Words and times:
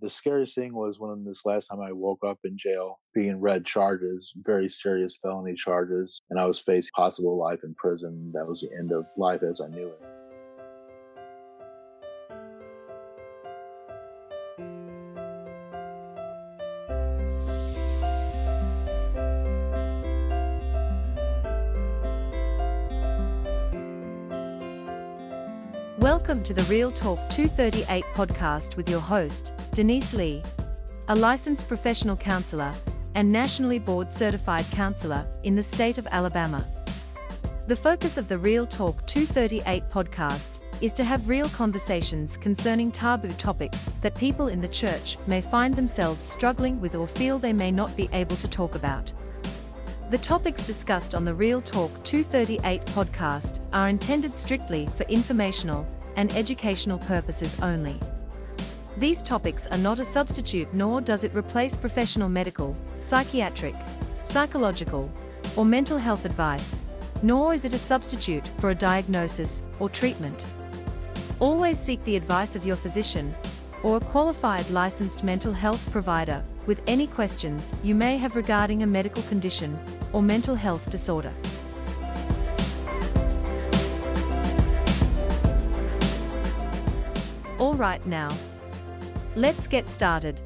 the 0.00 0.10
scariest 0.10 0.54
thing 0.54 0.74
was 0.74 0.98
when 0.98 1.24
this 1.24 1.42
last 1.44 1.66
time 1.66 1.80
I 1.80 1.92
woke 1.92 2.24
up 2.26 2.38
in 2.44 2.56
jail 2.56 3.00
being 3.14 3.40
read 3.40 3.64
charges, 3.64 4.32
very 4.36 4.68
serious 4.68 5.18
felony 5.22 5.54
charges, 5.54 6.22
and 6.30 6.38
I 6.38 6.46
was 6.46 6.58
facing 6.58 6.90
possible 6.94 7.38
life 7.38 7.60
in 7.64 7.74
prison. 7.74 8.30
That 8.34 8.46
was 8.46 8.60
the 8.60 8.70
end 8.78 8.92
of 8.92 9.06
life 9.16 9.42
as 9.42 9.60
I 9.60 9.68
knew 9.68 9.88
it. 9.88 10.23
Welcome 26.34 26.52
to 26.52 26.62
the 26.62 26.68
Real 26.68 26.90
Talk 26.90 27.30
238 27.30 28.04
podcast 28.06 28.76
with 28.76 28.90
your 28.90 28.98
host, 28.98 29.54
Denise 29.70 30.12
Lee, 30.12 30.42
a 31.06 31.14
licensed 31.14 31.68
professional 31.68 32.16
counselor 32.16 32.74
and 33.14 33.30
nationally 33.30 33.78
board 33.78 34.10
certified 34.10 34.64
counselor 34.72 35.24
in 35.44 35.54
the 35.54 35.62
state 35.62 35.96
of 35.96 36.08
Alabama. 36.10 36.66
The 37.68 37.76
focus 37.76 38.16
of 38.16 38.26
the 38.26 38.36
Real 38.36 38.66
Talk 38.66 39.06
238 39.06 39.84
podcast 39.88 40.58
is 40.80 40.92
to 40.94 41.04
have 41.04 41.28
real 41.28 41.48
conversations 41.50 42.36
concerning 42.36 42.90
taboo 42.90 43.32
topics 43.34 43.92
that 44.00 44.16
people 44.16 44.48
in 44.48 44.60
the 44.60 44.66
church 44.66 45.18
may 45.28 45.40
find 45.40 45.72
themselves 45.72 46.24
struggling 46.24 46.80
with 46.80 46.96
or 46.96 47.06
feel 47.06 47.38
they 47.38 47.52
may 47.52 47.70
not 47.70 47.96
be 47.96 48.08
able 48.12 48.34
to 48.34 48.48
talk 48.48 48.74
about. 48.74 49.12
The 50.10 50.18
topics 50.18 50.66
discussed 50.66 51.14
on 51.14 51.24
the 51.24 51.32
Real 51.32 51.60
Talk 51.60 51.92
238 52.02 52.84
podcast 52.86 53.60
are 53.72 53.88
intended 53.88 54.36
strictly 54.36 54.86
for 54.96 55.04
informational 55.04 55.86
and 56.16 56.34
educational 56.36 56.98
purposes 56.98 57.60
only. 57.60 57.98
These 58.96 59.22
topics 59.22 59.66
are 59.66 59.78
not 59.78 59.98
a 59.98 60.04
substitute 60.04 60.72
nor 60.72 61.00
does 61.00 61.24
it 61.24 61.34
replace 61.34 61.76
professional 61.76 62.28
medical, 62.28 62.76
psychiatric, 63.00 63.74
psychological, 64.24 65.10
or 65.56 65.64
mental 65.64 65.98
health 65.98 66.24
advice, 66.24 66.86
nor 67.22 67.54
is 67.54 67.64
it 67.64 67.72
a 67.72 67.78
substitute 67.78 68.46
for 68.58 68.70
a 68.70 68.74
diagnosis 68.74 69.62
or 69.80 69.88
treatment. 69.88 70.46
Always 71.40 71.78
seek 71.78 72.00
the 72.04 72.16
advice 72.16 72.54
of 72.54 72.64
your 72.64 72.76
physician 72.76 73.34
or 73.82 73.96
a 73.96 74.00
qualified 74.00 74.68
licensed 74.70 75.24
mental 75.24 75.52
health 75.52 75.90
provider 75.90 76.42
with 76.66 76.80
any 76.86 77.06
questions 77.06 77.74
you 77.82 77.94
may 77.94 78.16
have 78.16 78.36
regarding 78.36 78.82
a 78.82 78.86
medical 78.86 79.22
condition 79.24 79.78
or 80.12 80.22
mental 80.22 80.54
health 80.54 80.90
disorder. 80.90 81.32
All 87.58 87.74
right 87.74 88.04
now. 88.06 88.30
Let's 89.36 89.68
get 89.68 89.88
started. 89.88 90.40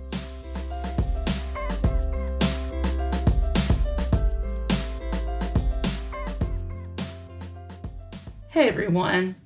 Hey 8.51 8.69
everyone. 8.69 9.37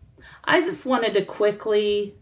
I 0.45 0.61
just 0.61 0.87
wanted 0.87 1.15
to 1.15 1.25
quickly 1.25 2.17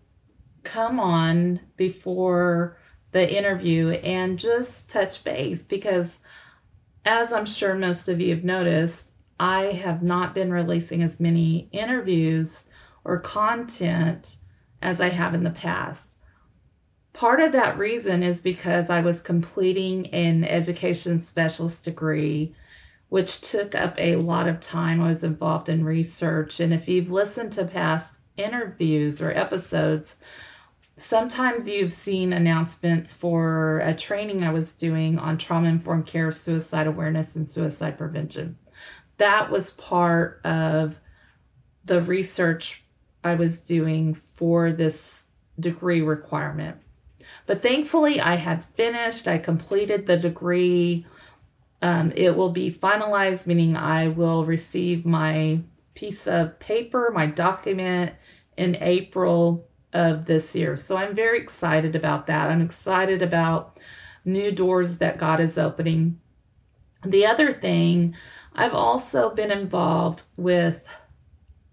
come 0.62 1.00
on 1.00 1.60
before 1.76 2.76
the 3.12 3.34
interview 3.36 3.90
and 3.90 4.38
just 4.38 4.90
touch 4.90 5.24
base 5.24 5.64
because, 5.64 6.18
as 7.06 7.32
I'm 7.32 7.46
sure 7.46 7.74
most 7.74 8.08
of 8.08 8.20
you 8.20 8.34
have 8.34 8.44
noticed, 8.44 9.14
I 9.38 9.72
have 9.72 10.02
not 10.02 10.34
been 10.34 10.52
releasing 10.52 11.02
as 11.02 11.18
many 11.18 11.70
interviews 11.72 12.64
or 13.04 13.18
content 13.20 14.36
as 14.82 15.00
I 15.00 15.10
have 15.10 15.34
in 15.34 15.44
the 15.44 15.50
past. 15.50 16.16
Part 17.12 17.40
of 17.40 17.52
that 17.52 17.76
reason 17.76 18.22
is 18.22 18.40
because 18.40 18.88
I 18.88 19.00
was 19.00 19.20
completing 19.20 20.06
an 20.08 20.44
education 20.44 21.20
specialist 21.20 21.84
degree, 21.84 22.54
which 23.08 23.40
took 23.40 23.74
up 23.74 23.96
a 23.98 24.16
lot 24.16 24.48
of 24.48 24.60
time. 24.60 25.00
I 25.00 25.08
was 25.08 25.24
involved 25.24 25.68
in 25.68 25.84
research. 25.84 26.60
And 26.60 26.72
if 26.72 26.88
you've 26.88 27.10
listened 27.10 27.52
to 27.52 27.64
past 27.64 28.20
interviews 28.36 29.20
or 29.20 29.32
episodes, 29.32 30.22
sometimes 30.96 31.68
you've 31.68 31.92
seen 31.92 32.32
announcements 32.32 33.12
for 33.12 33.80
a 33.80 33.94
training 33.94 34.44
I 34.44 34.52
was 34.52 34.74
doing 34.74 35.18
on 35.18 35.36
trauma 35.36 35.68
informed 35.68 36.06
care, 36.06 36.30
suicide 36.30 36.86
awareness, 36.86 37.34
and 37.34 37.48
suicide 37.48 37.98
prevention. 37.98 38.56
That 39.16 39.50
was 39.50 39.72
part 39.72 40.40
of 40.44 41.00
the 41.84 42.00
research 42.00 42.84
I 43.22 43.34
was 43.34 43.60
doing 43.60 44.14
for 44.14 44.72
this 44.72 45.26
degree 45.58 46.00
requirement. 46.00 46.78
But 47.46 47.62
thankfully, 47.62 48.20
I 48.20 48.36
had 48.36 48.64
finished, 48.64 49.28
I 49.28 49.38
completed 49.38 50.06
the 50.06 50.16
degree. 50.16 51.06
Um, 51.82 52.12
it 52.14 52.36
will 52.36 52.50
be 52.50 52.72
finalized, 52.72 53.46
meaning 53.46 53.76
I 53.76 54.08
will 54.08 54.44
receive 54.44 55.04
my 55.04 55.60
piece 55.94 56.26
of 56.26 56.58
paper, 56.58 57.10
my 57.14 57.26
document 57.26 58.14
in 58.56 58.76
April 58.80 59.68
of 59.92 60.26
this 60.26 60.54
year. 60.54 60.76
So 60.76 60.96
I'm 60.96 61.14
very 61.14 61.40
excited 61.40 61.96
about 61.96 62.26
that. 62.26 62.50
I'm 62.50 62.62
excited 62.62 63.22
about 63.22 63.78
new 64.24 64.52
doors 64.52 64.98
that 64.98 65.18
God 65.18 65.40
is 65.40 65.58
opening. 65.58 66.20
The 67.04 67.26
other 67.26 67.50
thing, 67.52 68.14
I've 68.54 68.74
also 68.74 69.30
been 69.30 69.50
involved 69.50 70.22
with 70.36 70.86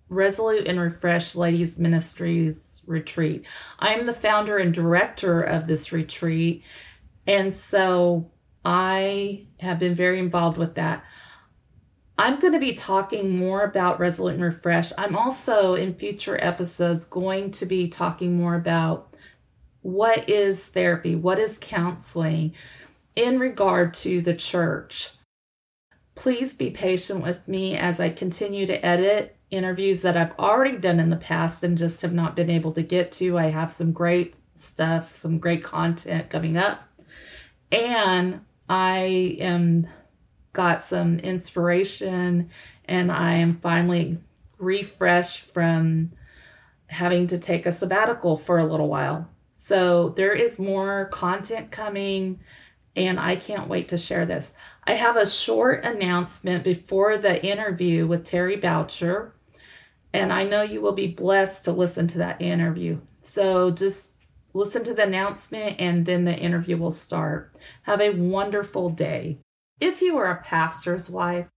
Resolute 0.09 0.67
and 0.67 0.79
Refresh 0.79 1.35
Ladies 1.35 1.77
Ministries 1.77 2.81
retreat. 2.85 3.45
I'm 3.79 4.05
the 4.05 4.13
founder 4.13 4.57
and 4.57 4.73
director 4.73 5.41
of 5.41 5.67
this 5.67 5.91
retreat. 5.91 6.63
And 7.25 7.53
so 7.53 8.31
I 8.63 9.47
have 9.59 9.79
been 9.79 9.95
very 9.95 10.19
involved 10.19 10.57
with 10.57 10.75
that. 10.75 11.03
I'm 12.17 12.39
going 12.39 12.53
to 12.53 12.59
be 12.59 12.73
talking 12.73 13.37
more 13.37 13.63
about 13.63 13.99
Resolute 13.99 14.35
and 14.35 14.43
Refresh. 14.43 14.91
I'm 14.97 15.15
also 15.15 15.75
in 15.75 15.93
future 15.93 16.43
episodes 16.43 17.05
going 17.05 17.51
to 17.51 17.65
be 17.65 17.87
talking 17.87 18.35
more 18.35 18.55
about 18.55 19.13
what 19.81 20.27
is 20.27 20.67
therapy, 20.67 21.15
what 21.15 21.37
is 21.37 21.59
counseling 21.61 22.53
in 23.15 23.39
regard 23.39 23.93
to 23.93 24.21
the 24.21 24.33
church. 24.33 25.11
Please 26.15 26.53
be 26.53 26.71
patient 26.71 27.23
with 27.23 27.47
me 27.47 27.77
as 27.77 27.99
I 27.99 28.09
continue 28.09 28.65
to 28.65 28.83
edit 28.83 29.36
interviews 29.49 30.01
that 30.01 30.17
I've 30.17 30.37
already 30.37 30.77
done 30.77 30.99
in 30.99 31.09
the 31.09 31.15
past 31.15 31.63
and 31.63 31.77
just 31.77 32.01
have 32.01 32.13
not 32.13 32.35
been 32.35 32.49
able 32.49 32.71
to 32.73 32.81
get 32.81 33.11
to. 33.13 33.37
I 33.37 33.47
have 33.47 33.71
some 33.71 33.91
great 33.91 34.35
stuff, 34.55 35.15
some 35.15 35.39
great 35.39 35.63
content 35.63 36.29
coming 36.29 36.57
up. 36.57 36.83
And 37.71 38.41
I 38.69 39.37
am 39.39 39.87
got 40.53 40.81
some 40.81 41.19
inspiration 41.19 42.49
and 42.85 43.11
I 43.11 43.33
am 43.35 43.59
finally 43.59 44.17
refreshed 44.57 45.41
from 45.41 46.11
having 46.87 47.27
to 47.27 47.37
take 47.37 47.65
a 47.65 47.71
sabbatical 47.71 48.37
for 48.37 48.57
a 48.57 48.65
little 48.65 48.87
while. 48.87 49.29
So 49.53 50.09
there 50.09 50.33
is 50.33 50.59
more 50.59 51.05
content 51.11 51.71
coming 51.71 52.39
and 52.95 53.19
I 53.19 53.35
can't 53.35 53.69
wait 53.69 53.87
to 53.89 53.97
share 53.97 54.25
this. 54.25 54.53
I 54.85 54.93
have 54.93 55.15
a 55.15 55.27
short 55.27 55.85
announcement 55.85 56.63
before 56.63 57.17
the 57.17 57.45
interview 57.45 58.07
with 58.07 58.23
Terry 58.23 58.55
Boucher 58.55 59.33
and 60.13 60.31
I 60.31 60.43
know 60.43 60.61
you 60.61 60.81
will 60.81 60.93
be 60.93 61.07
blessed 61.07 61.65
to 61.65 61.71
listen 61.71 62.07
to 62.07 62.17
that 62.19 62.41
interview. 62.41 62.99
So 63.21 63.71
just 63.71 64.15
listen 64.53 64.83
to 64.83 64.93
the 64.93 65.03
announcement 65.03 65.79
and 65.79 66.05
then 66.05 66.25
the 66.25 66.35
interview 66.35 66.77
will 66.77 66.91
start. 66.91 67.55
Have 67.83 68.01
a 68.01 68.11
wonderful 68.11 68.89
day. 68.89 69.39
If 69.79 70.01
you 70.01 70.17
are 70.17 70.31
a 70.31 70.43
pastor's 70.43 71.09
wife, 71.09 71.49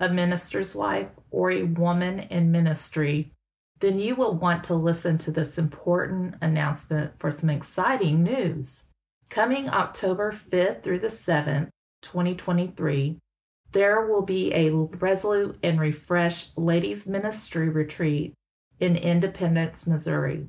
a 0.00 0.08
minister's 0.08 0.74
wife, 0.74 1.08
or 1.30 1.50
a 1.50 1.62
woman 1.62 2.20
in 2.20 2.50
ministry, 2.50 3.32
then 3.80 3.98
you 3.98 4.14
will 4.14 4.34
want 4.34 4.64
to 4.64 4.74
listen 4.74 5.18
to 5.18 5.30
this 5.30 5.58
important 5.58 6.34
announcement 6.40 7.18
for 7.18 7.30
some 7.30 7.50
exciting 7.50 8.22
news. 8.22 8.84
Coming 9.28 9.68
October 9.68 10.32
5th 10.32 10.82
through 10.82 10.98
the 11.00 11.06
7th, 11.06 11.68
2023, 12.02 13.18
there 13.72 14.06
will 14.06 14.22
be 14.22 14.52
a 14.52 14.70
Resolute 14.70 15.58
and 15.62 15.78
Refresh 15.80 16.56
Ladies 16.56 17.06
Ministry 17.06 17.68
Retreat 17.68 18.34
in 18.78 18.96
Independence, 18.96 19.86
Missouri. 19.86 20.48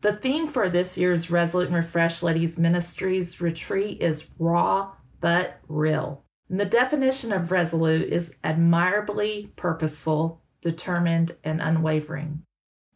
The 0.00 0.12
theme 0.12 0.48
for 0.48 0.68
this 0.68 0.96
year's 0.96 1.30
Resolute 1.30 1.68
and 1.68 1.76
Refresh 1.76 2.22
Ladies 2.22 2.58
Ministries 2.58 3.40
Retreat 3.40 4.00
is 4.00 4.30
raw 4.38 4.92
but 5.20 5.60
real. 5.68 6.24
And 6.48 6.58
the 6.58 6.64
definition 6.64 7.32
of 7.32 7.52
resolute 7.52 8.08
is 8.12 8.34
admirably 8.42 9.52
purposeful, 9.56 10.40
determined, 10.60 11.36
and 11.44 11.60
unwavering. 11.60 12.42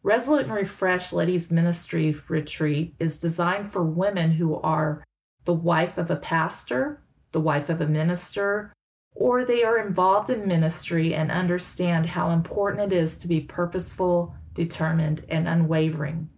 Resolute 0.01 0.45
and 0.45 0.53
Refresh 0.53 1.13
Ladies 1.13 1.51
Ministry 1.51 2.15
Retreat 2.27 2.95
is 2.99 3.17
designed 3.17 3.67
for 3.67 3.83
women 3.83 4.31
who 4.31 4.55
are 4.55 5.03
the 5.45 5.53
wife 5.53 5.97
of 5.97 6.09
a 6.09 6.15
pastor, 6.15 7.01
the 7.31 7.39
wife 7.39 7.69
of 7.69 7.79
a 7.79 7.87
minister, 7.87 8.73
or 9.15 9.45
they 9.45 9.63
are 9.63 9.77
involved 9.77 10.29
in 10.29 10.47
ministry 10.47 11.13
and 11.13 11.31
understand 11.31 12.07
how 12.07 12.31
important 12.31 12.91
it 12.91 12.95
is 12.95 13.17
to 13.17 13.27
be 13.27 13.39
purposeful, 13.39 14.35
determined, 14.53 15.23
and 15.29 15.47
unwavering. 15.47 16.29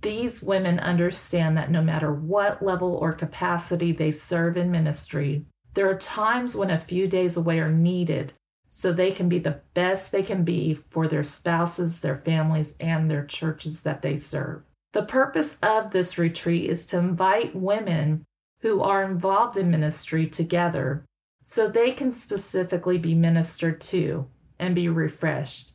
These 0.00 0.42
women 0.42 0.78
understand 0.78 1.56
that 1.56 1.70
no 1.70 1.82
matter 1.82 2.12
what 2.12 2.62
level 2.62 2.94
or 2.96 3.12
capacity 3.12 3.90
they 3.90 4.10
serve 4.10 4.56
in 4.56 4.70
ministry, 4.70 5.46
there 5.74 5.88
are 5.88 5.96
times 5.96 6.54
when 6.54 6.70
a 6.70 6.78
few 6.78 7.08
days 7.08 7.36
away 7.36 7.58
are 7.58 7.68
needed 7.68 8.34
so 8.68 8.92
they 8.92 9.12
can 9.12 9.28
be 9.28 9.38
the 9.38 9.60
best 9.72 10.10
they 10.10 10.22
can 10.22 10.44
be 10.44 10.74
for 10.74 11.06
their 11.06 11.22
spouses, 11.22 12.00
their 12.00 12.16
families, 12.16 12.74
and 12.80 13.10
their 13.10 13.24
churches 13.24 13.82
that 13.82 14.02
they 14.02 14.16
serve. 14.16 14.62
The 14.92 15.04
purpose 15.04 15.58
of 15.62 15.90
this 15.90 16.18
retreat 16.18 16.68
is 16.68 16.86
to 16.86 16.98
invite 16.98 17.54
women 17.54 18.24
who 18.60 18.80
are 18.82 19.04
involved 19.04 19.56
in 19.56 19.70
ministry 19.70 20.26
together 20.26 21.04
so 21.46 21.68
they 21.68 21.92
can 21.92 22.10
specifically 22.10 22.96
be 22.96 23.14
ministered 23.14 23.78
to 23.78 24.26
and 24.58 24.74
be 24.74 24.88
refreshed. 24.88 25.74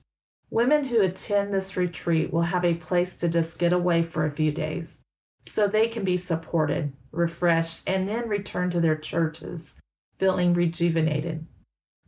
Women 0.50 0.86
who 0.86 1.00
attend 1.00 1.54
this 1.54 1.78
retreat 1.78 2.34
will 2.34 2.42
have 2.42 2.66
a 2.66 2.74
place 2.74 3.16
to 3.18 3.30
just 3.30 3.60
get 3.60 3.72
away 3.72 4.02
for 4.02 4.26
a 4.26 4.32
few 4.32 4.52
days 4.52 5.00
so 5.44 5.68
they 5.68 5.88
can 5.88 6.04
be 6.04 6.18
supported, 6.18 6.92
refreshed, 7.12 7.84
and 7.86 8.10
then 8.10 8.28
return 8.28 8.72
to 8.72 8.80
their 8.80 8.98
churches 8.98 9.78
feeling 10.18 10.54
rejuvenated. 10.54 11.46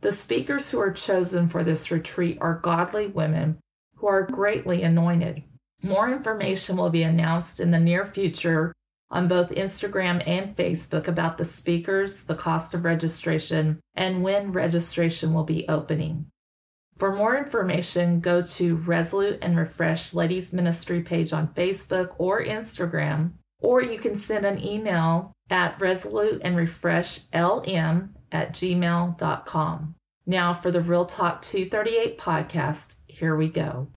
The 0.00 0.12
speakers 0.12 0.70
who 0.70 0.80
are 0.80 0.92
chosen 0.92 1.48
for 1.48 1.62
this 1.62 1.90
retreat 1.90 2.38
are 2.40 2.58
godly 2.58 3.06
women 3.06 3.58
who 3.96 4.08
are 4.08 4.26
greatly 4.26 4.82
anointed. 4.82 5.44
More 5.82 6.10
information 6.10 6.76
will 6.76 6.90
be 6.90 7.04
announced 7.04 7.60
in 7.60 7.70
the 7.70 7.78
near 7.78 8.04
future 8.04 8.72
on 9.12 9.28
both 9.28 9.50
Instagram 9.50 10.26
and 10.26 10.56
Facebook 10.56 11.06
about 11.06 11.38
the 11.38 11.44
speakers, 11.44 12.24
the 12.24 12.34
cost 12.34 12.74
of 12.74 12.84
registration, 12.84 13.78
and 13.94 14.22
when 14.22 14.50
registration 14.50 15.34
will 15.34 15.44
be 15.44 15.68
opening. 15.68 16.26
For 16.96 17.14
more 17.14 17.36
information, 17.36 18.20
go 18.20 18.42
to 18.42 18.76
Resolute 18.76 19.38
and 19.42 19.56
Refresh 19.56 20.14
Ladies 20.14 20.52
Ministry 20.52 21.02
page 21.02 21.32
on 21.32 21.48
Facebook 21.48 22.14
or 22.18 22.42
Instagram, 22.42 23.32
or 23.60 23.82
you 23.82 23.98
can 23.98 24.16
send 24.16 24.44
an 24.44 24.62
email 24.64 25.32
at 25.50 25.80
resolute 25.80 26.40
and 26.42 26.56
refresh 26.56 27.20
lm 27.30 28.08
at 28.30 28.52
gmail.com. 28.52 29.94
Now 30.24 30.54
for 30.54 30.70
the 30.70 30.80
Real 30.80 31.04
Talk 31.04 31.42
238 31.42 32.18
podcast, 32.18 32.94
here 33.06 33.36
we 33.36 33.48
go. 33.48 33.88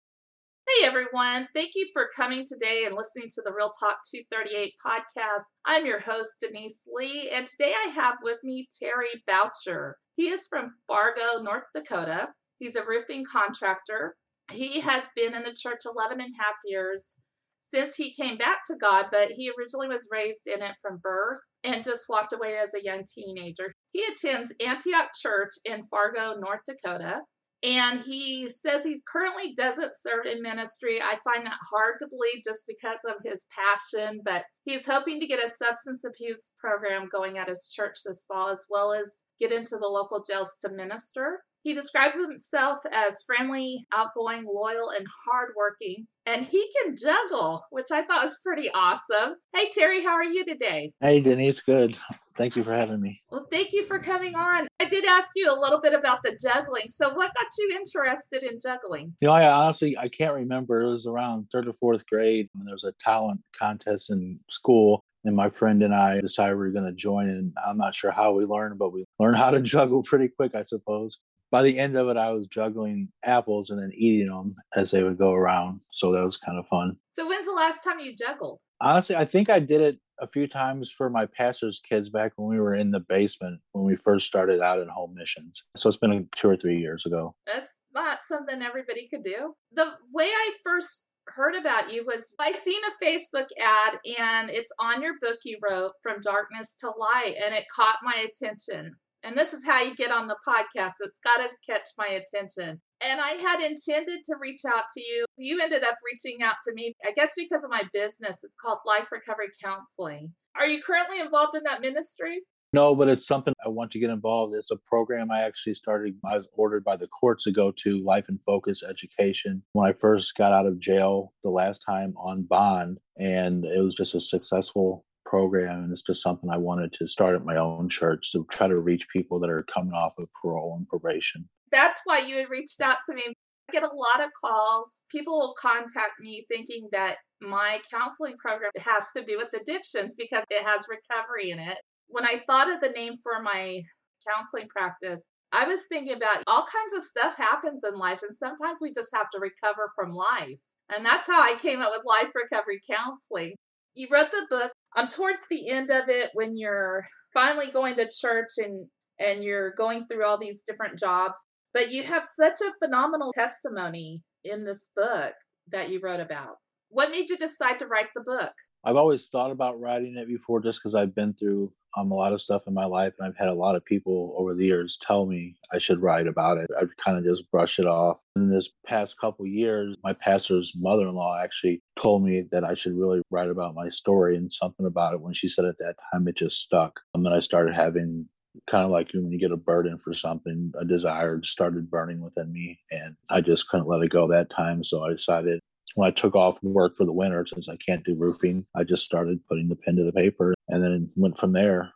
Hey 0.80 0.86
everyone, 0.86 1.46
thank 1.54 1.72
you 1.74 1.88
for 1.92 2.08
coming 2.16 2.44
today 2.44 2.84
and 2.86 2.96
listening 2.96 3.28
to 3.34 3.42
the 3.44 3.52
Real 3.52 3.70
Talk 3.70 3.98
238 4.10 4.72
podcast. 4.84 5.44
I'm 5.64 5.86
your 5.86 6.00
host, 6.00 6.40
Denise 6.40 6.82
Lee, 6.92 7.30
and 7.32 7.46
today 7.46 7.74
I 7.86 7.90
have 7.90 8.16
with 8.22 8.38
me 8.42 8.66
Terry 8.80 9.22
Boucher. 9.26 9.98
He 10.16 10.30
is 10.30 10.46
from 10.46 10.74
Fargo, 10.88 11.42
North 11.42 11.64
Dakota. 11.74 12.28
He's 12.58 12.74
a 12.74 12.84
roofing 12.84 13.24
contractor. 13.30 14.16
He 14.50 14.80
has 14.80 15.04
been 15.14 15.34
in 15.34 15.44
the 15.44 15.56
church 15.56 15.82
11 15.86 16.20
and 16.20 16.32
a 16.32 16.42
half 16.42 16.56
years 16.64 17.14
since 17.60 17.96
he 17.96 18.14
came 18.14 18.36
back 18.36 18.66
to 18.66 18.74
God, 18.74 19.06
but 19.12 19.32
he 19.36 19.52
originally 19.56 19.88
was 19.88 20.08
raised 20.10 20.46
in 20.46 20.60
it 20.60 20.74
from 20.82 20.98
birth 21.02 21.40
and 21.62 21.84
just 21.84 22.06
walked 22.08 22.32
away 22.32 22.56
as 22.62 22.74
a 22.74 22.84
young 22.84 23.04
teenager. 23.14 23.72
He 23.92 24.02
attends 24.02 24.52
Antioch 24.60 25.10
Church 25.22 25.52
in 25.64 25.86
Fargo, 25.88 26.34
North 26.40 26.60
Dakota, 26.66 27.20
and 27.64 28.02
he 28.04 28.50
says 28.50 28.84
he 28.84 29.00
currently 29.10 29.54
doesn't 29.56 29.96
serve 29.98 30.26
in 30.26 30.42
ministry. 30.42 31.00
I 31.00 31.16
find 31.24 31.46
that 31.46 31.58
hard 31.70 31.94
to 32.00 32.06
believe 32.06 32.44
just 32.44 32.64
because 32.68 32.98
of 33.08 33.24
his 33.24 33.46
passion, 33.50 34.20
but 34.22 34.42
he's 34.64 34.84
hoping 34.84 35.18
to 35.20 35.26
get 35.26 35.42
a 35.42 35.48
substance 35.48 36.04
abuse 36.04 36.52
program 36.60 37.08
going 37.10 37.38
at 37.38 37.48
his 37.48 37.72
church 37.74 38.00
this 38.04 38.26
fall, 38.28 38.50
as 38.50 38.66
well 38.68 38.92
as 38.92 39.22
get 39.40 39.50
into 39.50 39.78
the 39.80 39.88
local 39.88 40.22
jails 40.22 40.58
to 40.60 40.68
minister. 40.68 41.40
He 41.64 41.72
describes 41.72 42.14
himself 42.14 42.80
as 42.92 43.22
friendly, 43.26 43.86
outgoing, 43.90 44.44
loyal, 44.44 44.90
and 44.90 45.06
hardworking. 45.26 46.06
And 46.26 46.44
he 46.44 46.70
can 46.76 46.94
juggle, 46.94 47.62
which 47.70 47.86
I 47.90 48.04
thought 48.04 48.22
was 48.22 48.38
pretty 48.44 48.68
awesome. 48.74 49.36
Hey, 49.54 49.70
Terry, 49.74 50.04
how 50.04 50.10
are 50.10 50.24
you 50.24 50.44
today? 50.44 50.92
Hey, 51.00 51.22
Denise, 51.22 51.62
good. 51.62 51.96
Thank 52.36 52.56
you 52.56 52.64
for 52.64 52.74
having 52.74 53.00
me. 53.00 53.18
Well, 53.30 53.46
thank 53.50 53.72
you 53.72 53.82
for 53.84 53.98
coming 53.98 54.34
on. 54.34 54.66
I 54.78 54.84
did 54.84 55.06
ask 55.06 55.28
you 55.36 55.50
a 55.50 55.58
little 55.58 55.80
bit 55.80 55.94
about 55.94 56.18
the 56.22 56.38
juggling. 56.38 56.88
So, 56.88 57.08
what 57.14 57.32
got 57.34 57.46
you 57.58 57.74
interested 57.74 58.42
in 58.42 58.58
juggling? 58.60 59.14
You 59.22 59.28
know, 59.28 59.34
I 59.34 59.50
honestly 59.50 59.96
I 59.96 60.08
can't 60.08 60.34
remember. 60.34 60.82
It 60.82 60.90
was 60.90 61.06
around 61.06 61.46
third 61.50 61.66
or 61.66 61.74
fourth 61.80 62.04
grade 62.06 62.48
when 62.52 62.66
there 62.66 62.74
was 62.74 62.84
a 62.84 62.92
talent 63.00 63.40
contest 63.58 64.10
in 64.10 64.40
school, 64.50 65.00
and 65.24 65.36
my 65.36 65.48
friend 65.48 65.82
and 65.82 65.94
I 65.94 66.20
decided 66.20 66.56
we 66.56 66.64
were 66.64 66.72
going 66.72 66.86
to 66.86 66.92
join. 66.92 67.28
And 67.28 67.52
I'm 67.64 67.78
not 67.78 67.94
sure 67.94 68.10
how 68.10 68.32
we 68.32 68.44
learned, 68.44 68.78
but 68.78 68.92
we 68.92 69.04
learned 69.18 69.38
how 69.38 69.50
to 69.50 69.62
juggle 69.62 70.02
pretty 70.02 70.28
quick, 70.28 70.54
I 70.54 70.64
suppose 70.64 71.18
by 71.54 71.62
the 71.62 71.78
end 71.78 71.96
of 71.96 72.08
it, 72.08 72.16
I 72.16 72.32
was 72.32 72.48
juggling 72.48 73.10
apples 73.24 73.70
and 73.70 73.80
then 73.80 73.92
eating 73.94 74.26
them 74.26 74.56
as 74.74 74.90
they 74.90 75.04
would 75.04 75.16
go 75.16 75.32
around. 75.32 75.82
So 75.92 76.10
that 76.10 76.24
was 76.24 76.36
kind 76.36 76.58
of 76.58 76.66
fun. 76.66 76.96
So, 77.12 77.28
when's 77.28 77.46
the 77.46 77.52
last 77.52 77.84
time 77.84 78.00
you 78.00 78.12
juggled? 78.16 78.58
Honestly, 78.80 79.14
I 79.14 79.24
think 79.24 79.48
I 79.48 79.60
did 79.60 79.80
it 79.80 80.00
a 80.20 80.26
few 80.26 80.48
times 80.48 80.90
for 80.90 81.08
my 81.08 81.26
pastor's 81.26 81.80
kids 81.88 82.10
back 82.10 82.32
when 82.34 82.48
we 82.48 82.58
were 82.58 82.74
in 82.74 82.90
the 82.90 83.04
basement 83.08 83.60
when 83.70 83.84
we 83.84 83.94
first 83.94 84.26
started 84.26 84.62
out 84.62 84.80
in 84.80 84.88
home 84.88 85.14
missions. 85.14 85.62
So 85.76 85.88
it's 85.88 85.96
been 85.96 86.28
two 86.34 86.48
or 86.48 86.56
three 86.56 86.80
years 86.80 87.06
ago. 87.06 87.36
That's 87.46 87.78
not 87.94 88.24
something 88.24 88.60
everybody 88.60 89.06
could 89.08 89.22
do. 89.22 89.54
The 89.72 89.92
way 90.12 90.26
I 90.26 90.50
first 90.64 91.06
heard 91.28 91.54
about 91.54 91.92
you 91.92 92.04
was 92.04 92.34
I 92.40 92.50
seen 92.50 92.80
a 92.82 93.04
Facebook 93.04 93.46
ad 93.62 93.98
and 94.18 94.50
it's 94.50 94.72
on 94.80 95.02
your 95.02 95.14
book 95.22 95.38
you 95.44 95.58
wrote 95.62 95.92
from 96.02 96.20
darkness 96.20 96.74
to 96.80 96.88
light 96.88 97.36
and 97.42 97.54
it 97.54 97.64
caught 97.74 97.98
my 98.02 98.26
attention 98.26 98.96
and 99.24 99.36
this 99.36 99.52
is 99.52 99.64
how 99.64 99.80
you 99.82 99.96
get 99.96 100.10
on 100.10 100.28
the 100.28 100.36
podcast. 100.46 100.92
It's 101.00 101.18
got 101.24 101.38
to 101.38 101.48
catch 101.68 101.88
my 101.96 102.08
attention. 102.08 102.80
And 103.00 103.20
I 103.20 103.32
had 103.32 103.60
intended 103.60 104.20
to 104.26 104.36
reach 104.40 104.60
out 104.66 104.84
to 104.94 105.00
you. 105.00 105.24
You 105.38 105.60
ended 105.62 105.82
up 105.82 105.96
reaching 106.12 106.42
out 106.42 106.56
to 106.66 106.74
me, 106.74 106.94
I 107.04 107.12
guess 107.12 107.32
because 107.36 107.64
of 107.64 107.70
my 107.70 107.82
business. 107.92 108.38
It's 108.42 108.56
called 108.62 108.78
Life 108.86 109.08
Recovery 109.10 109.48
Counseling. 109.62 110.32
Are 110.56 110.66
you 110.66 110.82
currently 110.86 111.20
involved 111.20 111.56
in 111.56 111.62
that 111.64 111.80
ministry? 111.80 112.42
No, 112.74 112.94
but 112.96 113.08
it's 113.08 113.26
something 113.26 113.54
I 113.64 113.68
want 113.68 113.92
to 113.92 114.00
get 114.00 114.10
involved. 114.10 114.54
It's 114.56 114.72
a 114.72 114.76
program 114.76 115.30
I 115.30 115.42
actually 115.42 115.74
started. 115.74 116.16
I 116.24 116.36
was 116.36 116.48
ordered 116.54 116.82
by 116.82 116.96
the 116.96 117.06
court 117.06 117.38
to 117.40 117.52
go 117.52 117.72
to 117.84 118.04
Life 118.04 118.24
and 118.26 118.40
Focus 118.44 118.82
Education 118.82 119.62
when 119.74 119.88
I 119.88 119.92
first 119.92 120.34
got 120.36 120.52
out 120.52 120.66
of 120.66 120.80
jail 120.80 121.32
the 121.44 121.50
last 121.50 121.84
time 121.86 122.14
on 122.16 122.42
bond, 122.42 122.98
and 123.16 123.64
it 123.64 123.80
was 123.80 123.94
just 123.94 124.16
a 124.16 124.20
successful 124.20 125.04
program 125.34 125.82
and 125.82 125.92
it's 125.92 126.02
just 126.02 126.22
something 126.22 126.48
I 126.48 126.58
wanted 126.58 126.92
to 126.92 127.08
start 127.08 127.34
at 127.34 127.44
my 127.44 127.56
own 127.56 127.88
church 127.88 128.30
to 128.30 128.46
try 128.52 128.68
to 128.68 128.78
reach 128.78 129.08
people 129.12 129.40
that 129.40 129.50
are 129.50 129.64
coming 129.64 129.92
off 129.92 130.14
of 130.16 130.28
parole 130.40 130.76
and 130.78 130.86
probation. 130.86 131.48
That's 131.72 132.00
why 132.04 132.20
you 132.20 132.36
had 132.36 132.50
reached 132.50 132.80
out 132.80 132.98
to 133.06 133.14
me. 133.16 133.22
I 133.26 133.72
get 133.72 133.82
a 133.82 133.86
lot 133.86 134.24
of 134.24 134.30
calls. 134.40 135.00
People 135.10 135.36
will 135.40 135.56
contact 135.60 136.20
me 136.20 136.46
thinking 136.46 136.88
that 136.92 137.16
my 137.40 137.78
counseling 137.90 138.36
program 138.38 138.70
has 138.78 139.06
to 139.16 139.24
do 139.24 139.36
with 139.36 139.60
addictions 139.60 140.14
because 140.16 140.44
it 140.50 140.64
has 140.64 140.86
recovery 140.88 141.50
in 141.50 141.58
it. 141.58 141.78
When 142.06 142.24
I 142.24 142.42
thought 142.46 142.72
of 142.72 142.80
the 142.80 142.90
name 142.90 143.14
for 143.20 143.42
my 143.42 143.82
counseling 144.22 144.68
practice, 144.68 145.24
I 145.50 145.66
was 145.66 145.80
thinking 145.88 146.14
about 146.14 146.44
all 146.46 146.64
kinds 146.64 146.94
of 146.96 147.02
stuff 147.02 147.36
happens 147.36 147.82
in 147.82 147.98
life, 147.98 148.20
and 148.22 148.34
sometimes 148.36 148.78
we 148.80 148.92
just 148.94 149.10
have 149.12 149.30
to 149.34 149.40
recover 149.40 149.90
from 149.96 150.12
life. 150.12 150.58
And 150.94 151.04
that's 151.04 151.26
how 151.26 151.42
I 151.42 151.56
came 151.60 151.80
up 151.80 151.90
with 151.90 152.06
Life 152.06 152.30
Recovery 152.34 152.80
Counseling. 152.88 153.54
You 153.94 154.08
wrote 154.10 154.30
the 154.30 154.46
book 154.50 154.72
I'm 154.96 155.08
towards 155.08 155.40
the 155.50 155.70
end 155.70 155.90
of 155.90 156.08
it 156.08 156.30
when 156.34 156.56
you're 156.56 157.06
finally 157.32 157.70
going 157.72 157.96
to 157.96 158.08
church 158.10 158.50
and 158.58 158.88
and 159.18 159.44
you're 159.44 159.74
going 159.74 160.06
through 160.06 160.24
all 160.24 160.38
these 160.38 160.62
different 160.66 160.98
jobs. 160.98 161.38
But 161.72 161.90
you 161.90 162.04
have 162.04 162.24
such 162.36 162.60
a 162.60 162.72
phenomenal 162.84 163.32
testimony 163.32 164.22
in 164.44 164.64
this 164.64 164.90
book 164.96 165.32
that 165.70 165.88
you 165.88 166.00
wrote 166.02 166.20
about. 166.20 166.56
What 166.88 167.10
made 167.10 167.30
you 167.30 167.36
decide 167.36 167.78
to 167.80 167.86
write 167.86 168.08
the 168.14 168.22
book? 168.22 168.52
I've 168.86 168.96
always 168.96 169.28
thought 169.28 169.50
about 169.50 169.80
writing 169.80 170.16
it 170.16 170.28
before 170.28 170.60
just 170.60 170.80
because 170.80 170.94
I've 170.94 171.14
been 171.14 171.32
through 171.34 171.72
um, 171.96 172.10
a 172.10 172.14
lot 172.14 172.32
of 172.32 172.40
stuff 172.40 172.62
in 172.66 172.74
my 172.74 172.84
life 172.84 173.12
and 173.18 173.26
I've 173.26 173.36
had 173.36 173.48
a 173.48 173.54
lot 173.54 173.76
of 173.76 173.84
people 173.84 174.34
over 174.36 174.54
the 174.54 174.64
years 174.64 174.98
tell 175.00 175.26
me 175.26 175.56
I 175.72 175.78
should 175.78 176.02
write 176.02 176.26
about 176.26 176.58
it. 176.58 176.68
I've 176.78 176.90
kind 177.02 177.16
of 177.16 177.24
just 177.24 177.50
brushed 177.50 177.78
it 177.78 177.86
off. 177.86 178.18
In 178.36 178.50
this 178.50 178.70
past 178.86 179.18
couple 179.18 179.46
years, 179.46 179.96
my 180.02 180.12
pastor's 180.12 180.74
mother 180.76 181.08
in 181.08 181.14
law 181.14 181.40
actually 181.40 181.82
told 182.00 182.24
me 182.24 182.44
that 182.50 182.64
I 182.64 182.74
should 182.74 182.96
really 182.96 183.22
write 183.30 183.48
about 183.48 183.74
my 183.74 183.88
story 183.88 184.36
and 184.36 184.52
something 184.52 184.86
about 184.86 185.14
it. 185.14 185.20
When 185.20 185.34
she 185.34 185.48
said 185.48 185.64
at 185.64 185.78
that 185.78 185.96
time, 186.12 186.26
it 186.28 186.36
just 186.36 186.60
stuck. 186.60 187.00
And 187.14 187.24
then 187.24 187.32
I 187.32 187.40
started 187.40 187.74
having 187.74 188.28
kind 188.68 188.84
of 188.84 188.90
like 188.90 189.10
when 189.12 189.32
you 189.32 189.38
get 189.38 189.52
a 189.52 189.56
burden 189.56 189.98
for 189.98 190.14
something, 190.14 190.72
a 190.78 190.84
desire 190.84 191.40
started 191.42 191.90
burning 191.90 192.20
within 192.20 192.52
me. 192.52 192.80
And 192.90 193.16
I 193.30 193.40
just 193.40 193.68
couldn't 193.68 193.88
let 193.88 194.02
it 194.02 194.10
go 194.10 194.28
that 194.28 194.50
time. 194.50 194.84
So 194.84 195.04
I 195.04 195.10
decided 195.10 195.60
when 195.94 196.08
I 196.08 196.10
took 196.10 196.34
off 196.34 196.62
work 196.62 196.96
for 196.96 197.04
the 197.04 197.12
winter, 197.12 197.46
since 197.46 197.68
I 197.68 197.76
can't 197.76 198.04
do 198.04 198.16
roofing, 198.16 198.66
I 198.76 198.84
just 198.84 199.04
started 199.04 199.46
putting 199.48 199.68
the 199.68 199.76
pen 199.76 199.96
to 199.96 200.04
the 200.04 200.12
paper 200.12 200.54
and 200.68 200.82
then 200.82 201.08
went 201.16 201.38
from 201.38 201.52
there. 201.52 201.92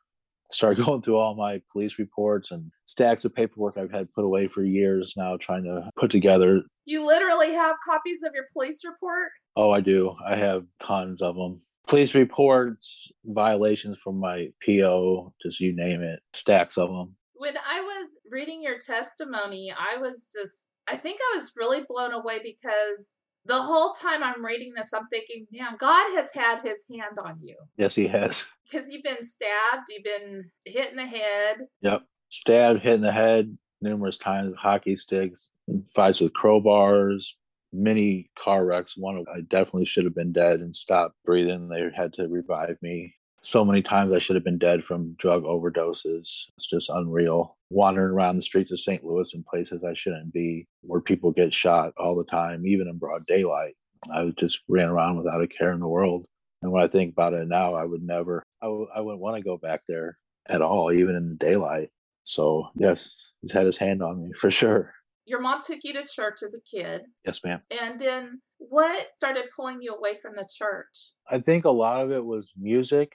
Started 0.52 0.84
going 0.84 1.02
through 1.02 1.18
all 1.18 1.34
my 1.34 1.60
police 1.72 1.98
reports 1.98 2.50
and 2.50 2.70
stacks 2.86 3.24
of 3.24 3.34
paperwork 3.34 3.76
I've 3.76 3.90
had 3.90 4.12
put 4.14 4.24
away 4.24 4.48
for 4.48 4.62
years 4.62 5.14
now, 5.16 5.36
trying 5.36 5.64
to 5.64 5.90
put 5.98 6.10
together. 6.10 6.62
You 6.84 7.06
literally 7.06 7.52
have 7.52 7.76
copies 7.84 8.22
of 8.24 8.32
your 8.34 8.46
police 8.52 8.82
report? 8.84 9.30
Oh, 9.56 9.70
I 9.70 9.80
do. 9.80 10.14
I 10.26 10.36
have 10.36 10.64
tons 10.80 11.20
of 11.20 11.34
them. 11.34 11.60
Police 11.88 12.14
reports, 12.14 13.10
violations 13.24 13.98
from 13.98 14.20
my 14.20 14.48
PO, 14.64 15.32
just 15.42 15.58
you 15.58 15.74
name 15.74 16.02
it, 16.02 16.20
stacks 16.34 16.76
of 16.76 16.90
them. 16.90 17.16
When 17.34 17.54
I 17.56 17.80
was 17.80 18.08
reading 18.30 18.62
your 18.62 18.78
testimony, 18.78 19.72
I 19.72 19.98
was 19.98 20.28
just, 20.32 20.70
I 20.86 20.96
think 20.96 21.18
I 21.32 21.38
was 21.38 21.52
really 21.56 21.84
blown 21.88 22.12
away 22.12 22.40
because 22.42 23.08
The 23.48 23.62
whole 23.62 23.94
time 23.94 24.22
I'm 24.22 24.44
reading 24.44 24.74
this, 24.76 24.92
I'm 24.92 25.08
thinking, 25.08 25.46
man, 25.50 25.76
God 25.80 26.14
has 26.14 26.30
had 26.34 26.60
his 26.62 26.84
hand 26.90 27.18
on 27.24 27.38
you. 27.42 27.56
Yes, 27.76 27.94
he 27.94 28.06
has. 28.06 28.44
Because 28.70 28.90
you've 28.90 29.02
been 29.02 29.24
stabbed, 29.24 29.86
you've 29.88 30.04
been 30.04 30.50
hit 30.66 30.90
in 30.90 30.96
the 30.96 31.06
head. 31.06 31.56
Yep. 31.80 32.02
Stabbed, 32.28 32.82
hit 32.82 32.96
in 32.96 33.00
the 33.00 33.10
head 33.10 33.56
numerous 33.80 34.18
times, 34.18 34.50
with 34.50 34.58
hockey 34.58 34.94
sticks, 34.94 35.52
fights 35.94 36.20
with 36.20 36.34
crowbars, 36.34 37.28
many 37.72 38.30
car 38.38 38.66
wrecks. 38.66 38.94
One, 38.96 39.24
I 39.34 39.40
definitely 39.40 39.86
should 39.86 40.04
have 40.04 40.14
been 40.14 40.32
dead 40.32 40.60
and 40.60 40.76
stopped 40.76 41.14
breathing. 41.24 41.68
They 41.68 41.88
had 41.94 42.12
to 42.14 42.28
revive 42.28 42.76
me. 42.82 43.14
So 43.40 43.64
many 43.64 43.82
times 43.82 44.12
I 44.12 44.18
should 44.18 44.36
have 44.36 44.44
been 44.44 44.58
dead 44.58 44.84
from 44.84 45.14
drug 45.14 45.44
overdoses. 45.44 46.46
It's 46.56 46.68
just 46.68 46.90
unreal. 46.90 47.56
Wandering 47.70 48.12
around 48.12 48.36
the 48.36 48.42
streets 48.42 48.72
of 48.72 48.80
St. 48.80 49.04
Louis 49.04 49.32
in 49.34 49.44
places 49.44 49.84
I 49.84 49.94
shouldn't 49.94 50.32
be, 50.32 50.66
where 50.82 51.00
people 51.00 51.30
get 51.30 51.54
shot 51.54 51.92
all 51.96 52.16
the 52.16 52.24
time, 52.24 52.66
even 52.66 52.88
in 52.88 52.98
broad 52.98 53.26
daylight. 53.26 53.74
I 54.12 54.32
just 54.36 54.62
ran 54.68 54.88
around 54.88 55.18
without 55.18 55.42
a 55.42 55.46
care 55.46 55.72
in 55.72 55.80
the 55.80 55.88
world. 55.88 56.24
And 56.62 56.72
when 56.72 56.82
I 56.82 56.88
think 56.88 57.12
about 57.12 57.34
it 57.34 57.46
now, 57.46 57.74
I 57.74 57.84
would 57.84 58.02
never, 58.02 58.42
I 58.62 58.66
w- 58.66 58.88
I 58.94 59.00
wouldn't 59.00 59.20
want 59.22 59.36
to 59.36 59.42
go 59.42 59.56
back 59.56 59.82
there 59.88 60.18
at 60.48 60.62
all, 60.62 60.90
even 60.92 61.14
in 61.14 61.28
the 61.28 61.34
daylight. 61.36 61.90
So, 62.24 62.68
yes, 62.74 63.32
he's 63.40 63.52
had 63.52 63.66
his 63.66 63.76
hand 63.76 64.02
on 64.02 64.22
me 64.22 64.32
for 64.32 64.50
sure. 64.50 64.92
Your 65.26 65.40
mom 65.40 65.60
took 65.64 65.80
you 65.82 65.92
to 65.92 66.06
church 66.06 66.42
as 66.42 66.54
a 66.54 66.60
kid. 66.60 67.02
Yes, 67.24 67.44
ma'am. 67.44 67.60
And 67.70 68.00
then 68.00 68.40
what 68.58 69.06
started 69.16 69.44
pulling 69.54 69.78
you 69.82 69.94
away 69.94 70.18
from 70.20 70.34
the 70.34 70.48
church? 70.52 70.86
I 71.30 71.38
think 71.38 71.64
a 71.64 71.70
lot 71.70 72.02
of 72.02 72.10
it 72.10 72.24
was 72.24 72.52
music. 72.58 73.12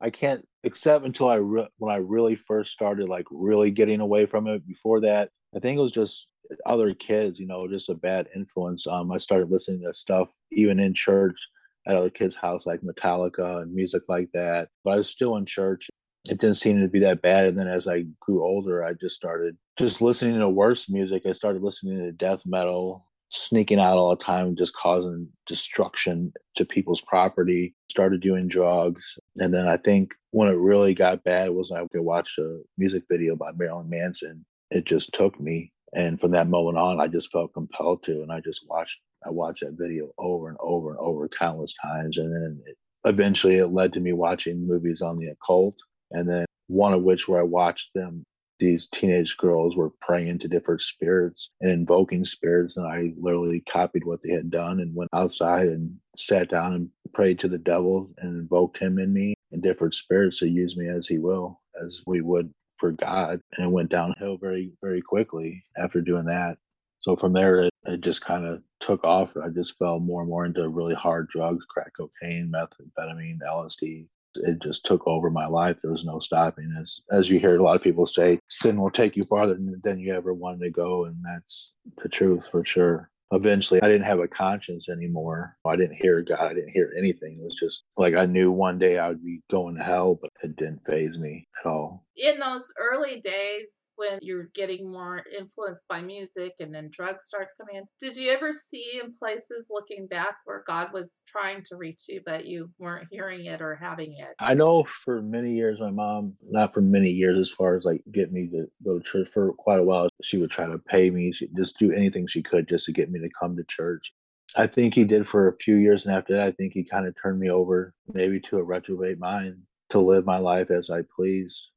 I 0.00 0.10
can't 0.10 0.46
except 0.64 1.04
until 1.04 1.28
I 1.28 1.36
re- 1.36 1.68
when 1.78 1.92
I 1.92 1.98
really 1.98 2.34
first 2.34 2.72
started 2.72 3.08
like 3.08 3.26
really 3.30 3.70
getting 3.70 4.00
away 4.00 4.26
from 4.26 4.46
it. 4.46 4.66
Before 4.66 5.00
that, 5.00 5.30
I 5.54 5.58
think 5.58 5.78
it 5.78 5.82
was 5.82 5.92
just 5.92 6.28
other 6.66 6.94
kids, 6.94 7.38
you 7.38 7.46
know, 7.46 7.68
just 7.68 7.88
a 7.88 7.94
bad 7.94 8.28
influence. 8.34 8.86
Um, 8.86 9.12
I 9.12 9.18
started 9.18 9.50
listening 9.50 9.82
to 9.82 9.94
stuff 9.94 10.28
even 10.52 10.80
in 10.80 10.94
church 10.94 11.48
at 11.86 11.96
other 11.96 12.10
kids' 12.10 12.34
house, 12.34 12.66
like 12.66 12.80
Metallica 12.82 13.62
and 13.62 13.72
music 13.72 14.02
like 14.08 14.28
that. 14.32 14.68
But 14.84 14.90
I 14.92 14.96
was 14.96 15.08
still 15.08 15.36
in 15.36 15.46
church. 15.46 15.88
It 16.28 16.38
didn't 16.38 16.56
seem 16.56 16.80
to 16.80 16.88
be 16.88 17.00
that 17.00 17.22
bad. 17.22 17.46
And 17.46 17.58
then 17.58 17.68
as 17.68 17.88
I 17.88 18.04
grew 18.20 18.44
older, 18.44 18.84
I 18.84 18.92
just 18.92 19.16
started 19.16 19.56
just 19.78 20.02
listening 20.02 20.38
to 20.38 20.48
worse 20.48 20.90
music. 20.90 21.22
I 21.26 21.32
started 21.32 21.62
listening 21.62 21.98
to 21.98 22.12
death 22.12 22.42
metal, 22.44 23.06
sneaking 23.30 23.78
out 23.78 23.96
all 23.96 24.10
the 24.10 24.22
time, 24.22 24.56
just 24.56 24.74
causing 24.74 25.28
destruction 25.46 26.32
to 26.56 26.64
people's 26.64 27.00
property. 27.00 27.74
Started 27.90 28.20
doing 28.20 28.48
drugs. 28.48 29.18
And 29.38 29.54
then 29.54 29.66
I 29.66 29.76
think 29.76 30.12
when 30.30 30.48
it 30.48 30.56
really 30.56 30.94
got 30.94 31.24
bad 31.24 31.50
was 31.50 31.72
I 31.72 31.84
watch 31.94 32.36
a 32.38 32.58
music 32.76 33.04
video 33.10 33.36
by 33.36 33.50
Marilyn 33.56 33.88
Manson. 33.88 34.44
It 34.70 34.84
just 34.84 35.12
took 35.12 35.40
me. 35.40 35.72
And 35.92 36.20
from 36.20 36.30
that 36.32 36.48
moment 36.48 36.78
on, 36.78 37.00
I 37.00 37.08
just 37.08 37.32
felt 37.32 37.54
compelled 37.54 38.04
to. 38.04 38.22
And 38.22 38.30
I 38.30 38.40
just 38.40 38.64
watched, 38.68 39.00
I 39.26 39.30
watched 39.30 39.60
that 39.60 39.76
video 39.78 40.10
over 40.18 40.48
and 40.48 40.58
over 40.60 40.90
and 40.90 40.98
over 41.00 41.28
countless 41.28 41.74
times. 41.82 42.18
And 42.18 42.32
then 42.32 42.60
it, 42.66 42.76
eventually 43.04 43.56
it 43.56 43.68
led 43.68 43.92
to 43.94 44.00
me 44.00 44.12
watching 44.12 44.66
movies 44.66 45.02
on 45.02 45.18
the 45.18 45.26
occult. 45.26 45.74
And 46.12 46.28
then 46.28 46.46
one 46.68 46.94
of 46.94 47.02
which 47.02 47.28
where 47.28 47.40
I 47.40 47.44
watched 47.44 47.90
them 47.94 48.24
these 48.60 48.86
teenage 48.88 49.36
girls 49.36 49.76
were 49.76 49.90
praying 50.00 50.38
to 50.38 50.46
different 50.46 50.82
spirits 50.82 51.50
and 51.60 51.70
invoking 51.70 52.24
spirits 52.24 52.76
and 52.76 52.86
i 52.86 53.10
literally 53.18 53.62
copied 53.68 54.04
what 54.04 54.22
they 54.22 54.30
had 54.30 54.50
done 54.50 54.78
and 54.80 54.94
went 54.94 55.10
outside 55.12 55.66
and 55.66 55.96
sat 56.16 56.48
down 56.48 56.74
and 56.74 56.88
prayed 57.12 57.38
to 57.38 57.48
the 57.48 57.58
devil 57.58 58.10
and 58.18 58.38
invoked 58.38 58.78
him 58.78 58.98
in 58.98 59.12
me 59.12 59.34
and 59.52 59.62
different 59.62 59.94
spirits 59.94 60.38
to 60.38 60.48
use 60.48 60.76
me 60.76 60.88
as 60.88 61.06
he 61.06 61.18
will 61.18 61.60
as 61.84 62.02
we 62.06 62.20
would 62.20 62.52
for 62.76 62.92
god. 62.92 63.40
And 63.56 63.66
it 63.66 63.70
went 63.70 63.90
downhill 63.90 64.38
very 64.38 64.72
very 64.82 65.02
quickly 65.02 65.64
after 65.76 66.00
doing 66.00 66.24
that. 66.26 66.58
So 66.98 67.16
from 67.16 67.32
there 67.32 67.64
it, 67.64 67.70
it 67.86 68.00
just 68.00 68.20
kind 68.20 68.44
of 68.44 68.62
took 68.80 69.04
off. 69.04 69.36
I 69.36 69.48
just 69.48 69.78
fell 69.78 70.00
more 70.00 70.20
and 70.22 70.30
more 70.30 70.44
into 70.44 70.68
really 70.68 70.94
hard 70.94 71.28
drugs 71.28 71.64
crack 71.68 71.92
cocaine 71.96 72.52
methamphetamine 72.52 73.38
lsd 73.46 74.06
it 74.36 74.62
just 74.62 74.84
took 74.84 75.06
over 75.06 75.30
my 75.30 75.46
life. 75.46 75.78
There 75.82 75.92
was 75.92 76.04
no 76.04 76.18
stopping. 76.18 76.74
As 76.80 77.00
as 77.10 77.30
you 77.30 77.38
hear 77.38 77.56
a 77.56 77.62
lot 77.62 77.76
of 77.76 77.82
people 77.82 78.06
say, 78.06 78.38
sin 78.48 78.80
will 78.80 78.90
take 78.90 79.16
you 79.16 79.22
farther 79.22 79.58
than 79.82 79.98
you 79.98 80.14
ever 80.14 80.34
wanted 80.34 80.60
to 80.60 80.70
go, 80.70 81.04
and 81.04 81.16
that's 81.24 81.74
the 82.02 82.08
truth 82.08 82.48
for 82.50 82.64
sure. 82.64 83.10
Eventually, 83.32 83.80
I 83.80 83.86
didn't 83.86 84.06
have 84.06 84.18
a 84.18 84.26
conscience 84.26 84.88
anymore. 84.88 85.56
I 85.64 85.76
didn't 85.76 85.96
hear 85.96 86.20
God. 86.22 86.40
I 86.40 86.54
didn't 86.54 86.70
hear 86.70 86.92
anything. 86.98 87.38
It 87.40 87.44
was 87.44 87.54
just 87.54 87.84
like 87.96 88.16
I 88.16 88.26
knew 88.26 88.50
one 88.50 88.76
day 88.78 88.98
I 88.98 89.08
would 89.08 89.24
be 89.24 89.40
going 89.50 89.76
to 89.76 89.84
hell, 89.84 90.18
but 90.20 90.30
it 90.42 90.56
didn't 90.56 90.84
faze 90.84 91.16
me 91.16 91.46
at 91.60 91.68
all. 91.68 92.04
In 92.16 92.40
those 92.40 92.72
early 92.76 93.20
days, 93.20 93.68
when 94.00 94.18
you're 94.22 94.48
getting 94.54 94.90
more 94.90 95.22
influenced 95.38 95.86
by 95.86 96.00
music 96.00 96.54
and 96.58 96.74
then 96.74 96.88
drugs 96.90 97.26
starts 97.26 97.54
coming 97.54 97.76
in. 97.76 97.84
Did 98.00 98.16
you 98.16 98.30
ever 98.30 98.50
see 98.52 99.00
in 99.02 99.12
places 99.12 99.68
looking 99.70 100.06
back 100.06 100.36
where 100.46 100.64
God 100.66 100.88
was 100.92 101.22
trying 101.28 101.62
to 101.68 101.76
reach 101.76 102.04
you, 102.08 102.22
but 102.24 102.46
you 102.46 102.70
weren't 102.78 103.08
hearing 103.10 103.44
it 103.44 103.60
or 103.60 103.74
having 103.74 104.16
it? 104.18 104.34
I 104.38 104.54
know 104.54 104.84
for 104.84 105.20
many 105.20 105.52
years, 105.52 105.80
my 105.80 105.90
mom, 105.90 106.34
not 106.48 106.72
for 106.72 106.80
many 106.80 107.10
years, 107.10 107.36
as 107.36 107.50
far 107.50 107.76
as 107.76 107.84
like 107.84 108.02
get 108.10 108.32
me 108.32 108.48
to 108.48 108.66
go 108.82 108.98
to 108.98 109.04
church 109.04 109.28
for 109.32 109.52
quite 109.52 109.80
a 109.80 109.84
while, 109.84 110.08
she 110.22 110.38
would 110.38 110.50
try 110.50 110.66
to 110.66 110.78
pay 110.78 111.10
me, 111.10 111.32
she 111.32 111.48
just 111.54 111.78
do 111.78 111.92
anything 111.92 112.26
she 112.26 112.42
could 112.42 112.68
just 112.68 112.86
to 112.86 112.92
get 112.92 113.10
me 113.10 113.20
to 113.20 113.28
come 113.38 113.54
to 113.56 113.64
church. 113.64 114.12
I 114.56 114.66
think 114.66 114.94
he 114.94 115.04
did 115.04 115.28
for 115.28 115.48
a 115.48 115.56
few 115.56 115.76
years, 115.76 116.06
and 116.06 116.16
after 116.16 116.34
that, 116.34 116.46
I 116.46 116.52
think 116.52 116.72
he 116.72 116.84
kind 116.84 117.06
of 117.06 117.14
turned 117.20 117.38
me 117.38 117.50
over 117.50 117.94
maybe 118.12 118.40
to 118.40 118.58
a 118.58 118.62
retrograde 118.62 119.20
mind 119.20 119.58
to 119.90 120.00
live 120.00 120.24
my 120.24 120.38
life 120.38 120.70
as 120.70 120.90
I 120.90 121.02
please. 121.14 121.70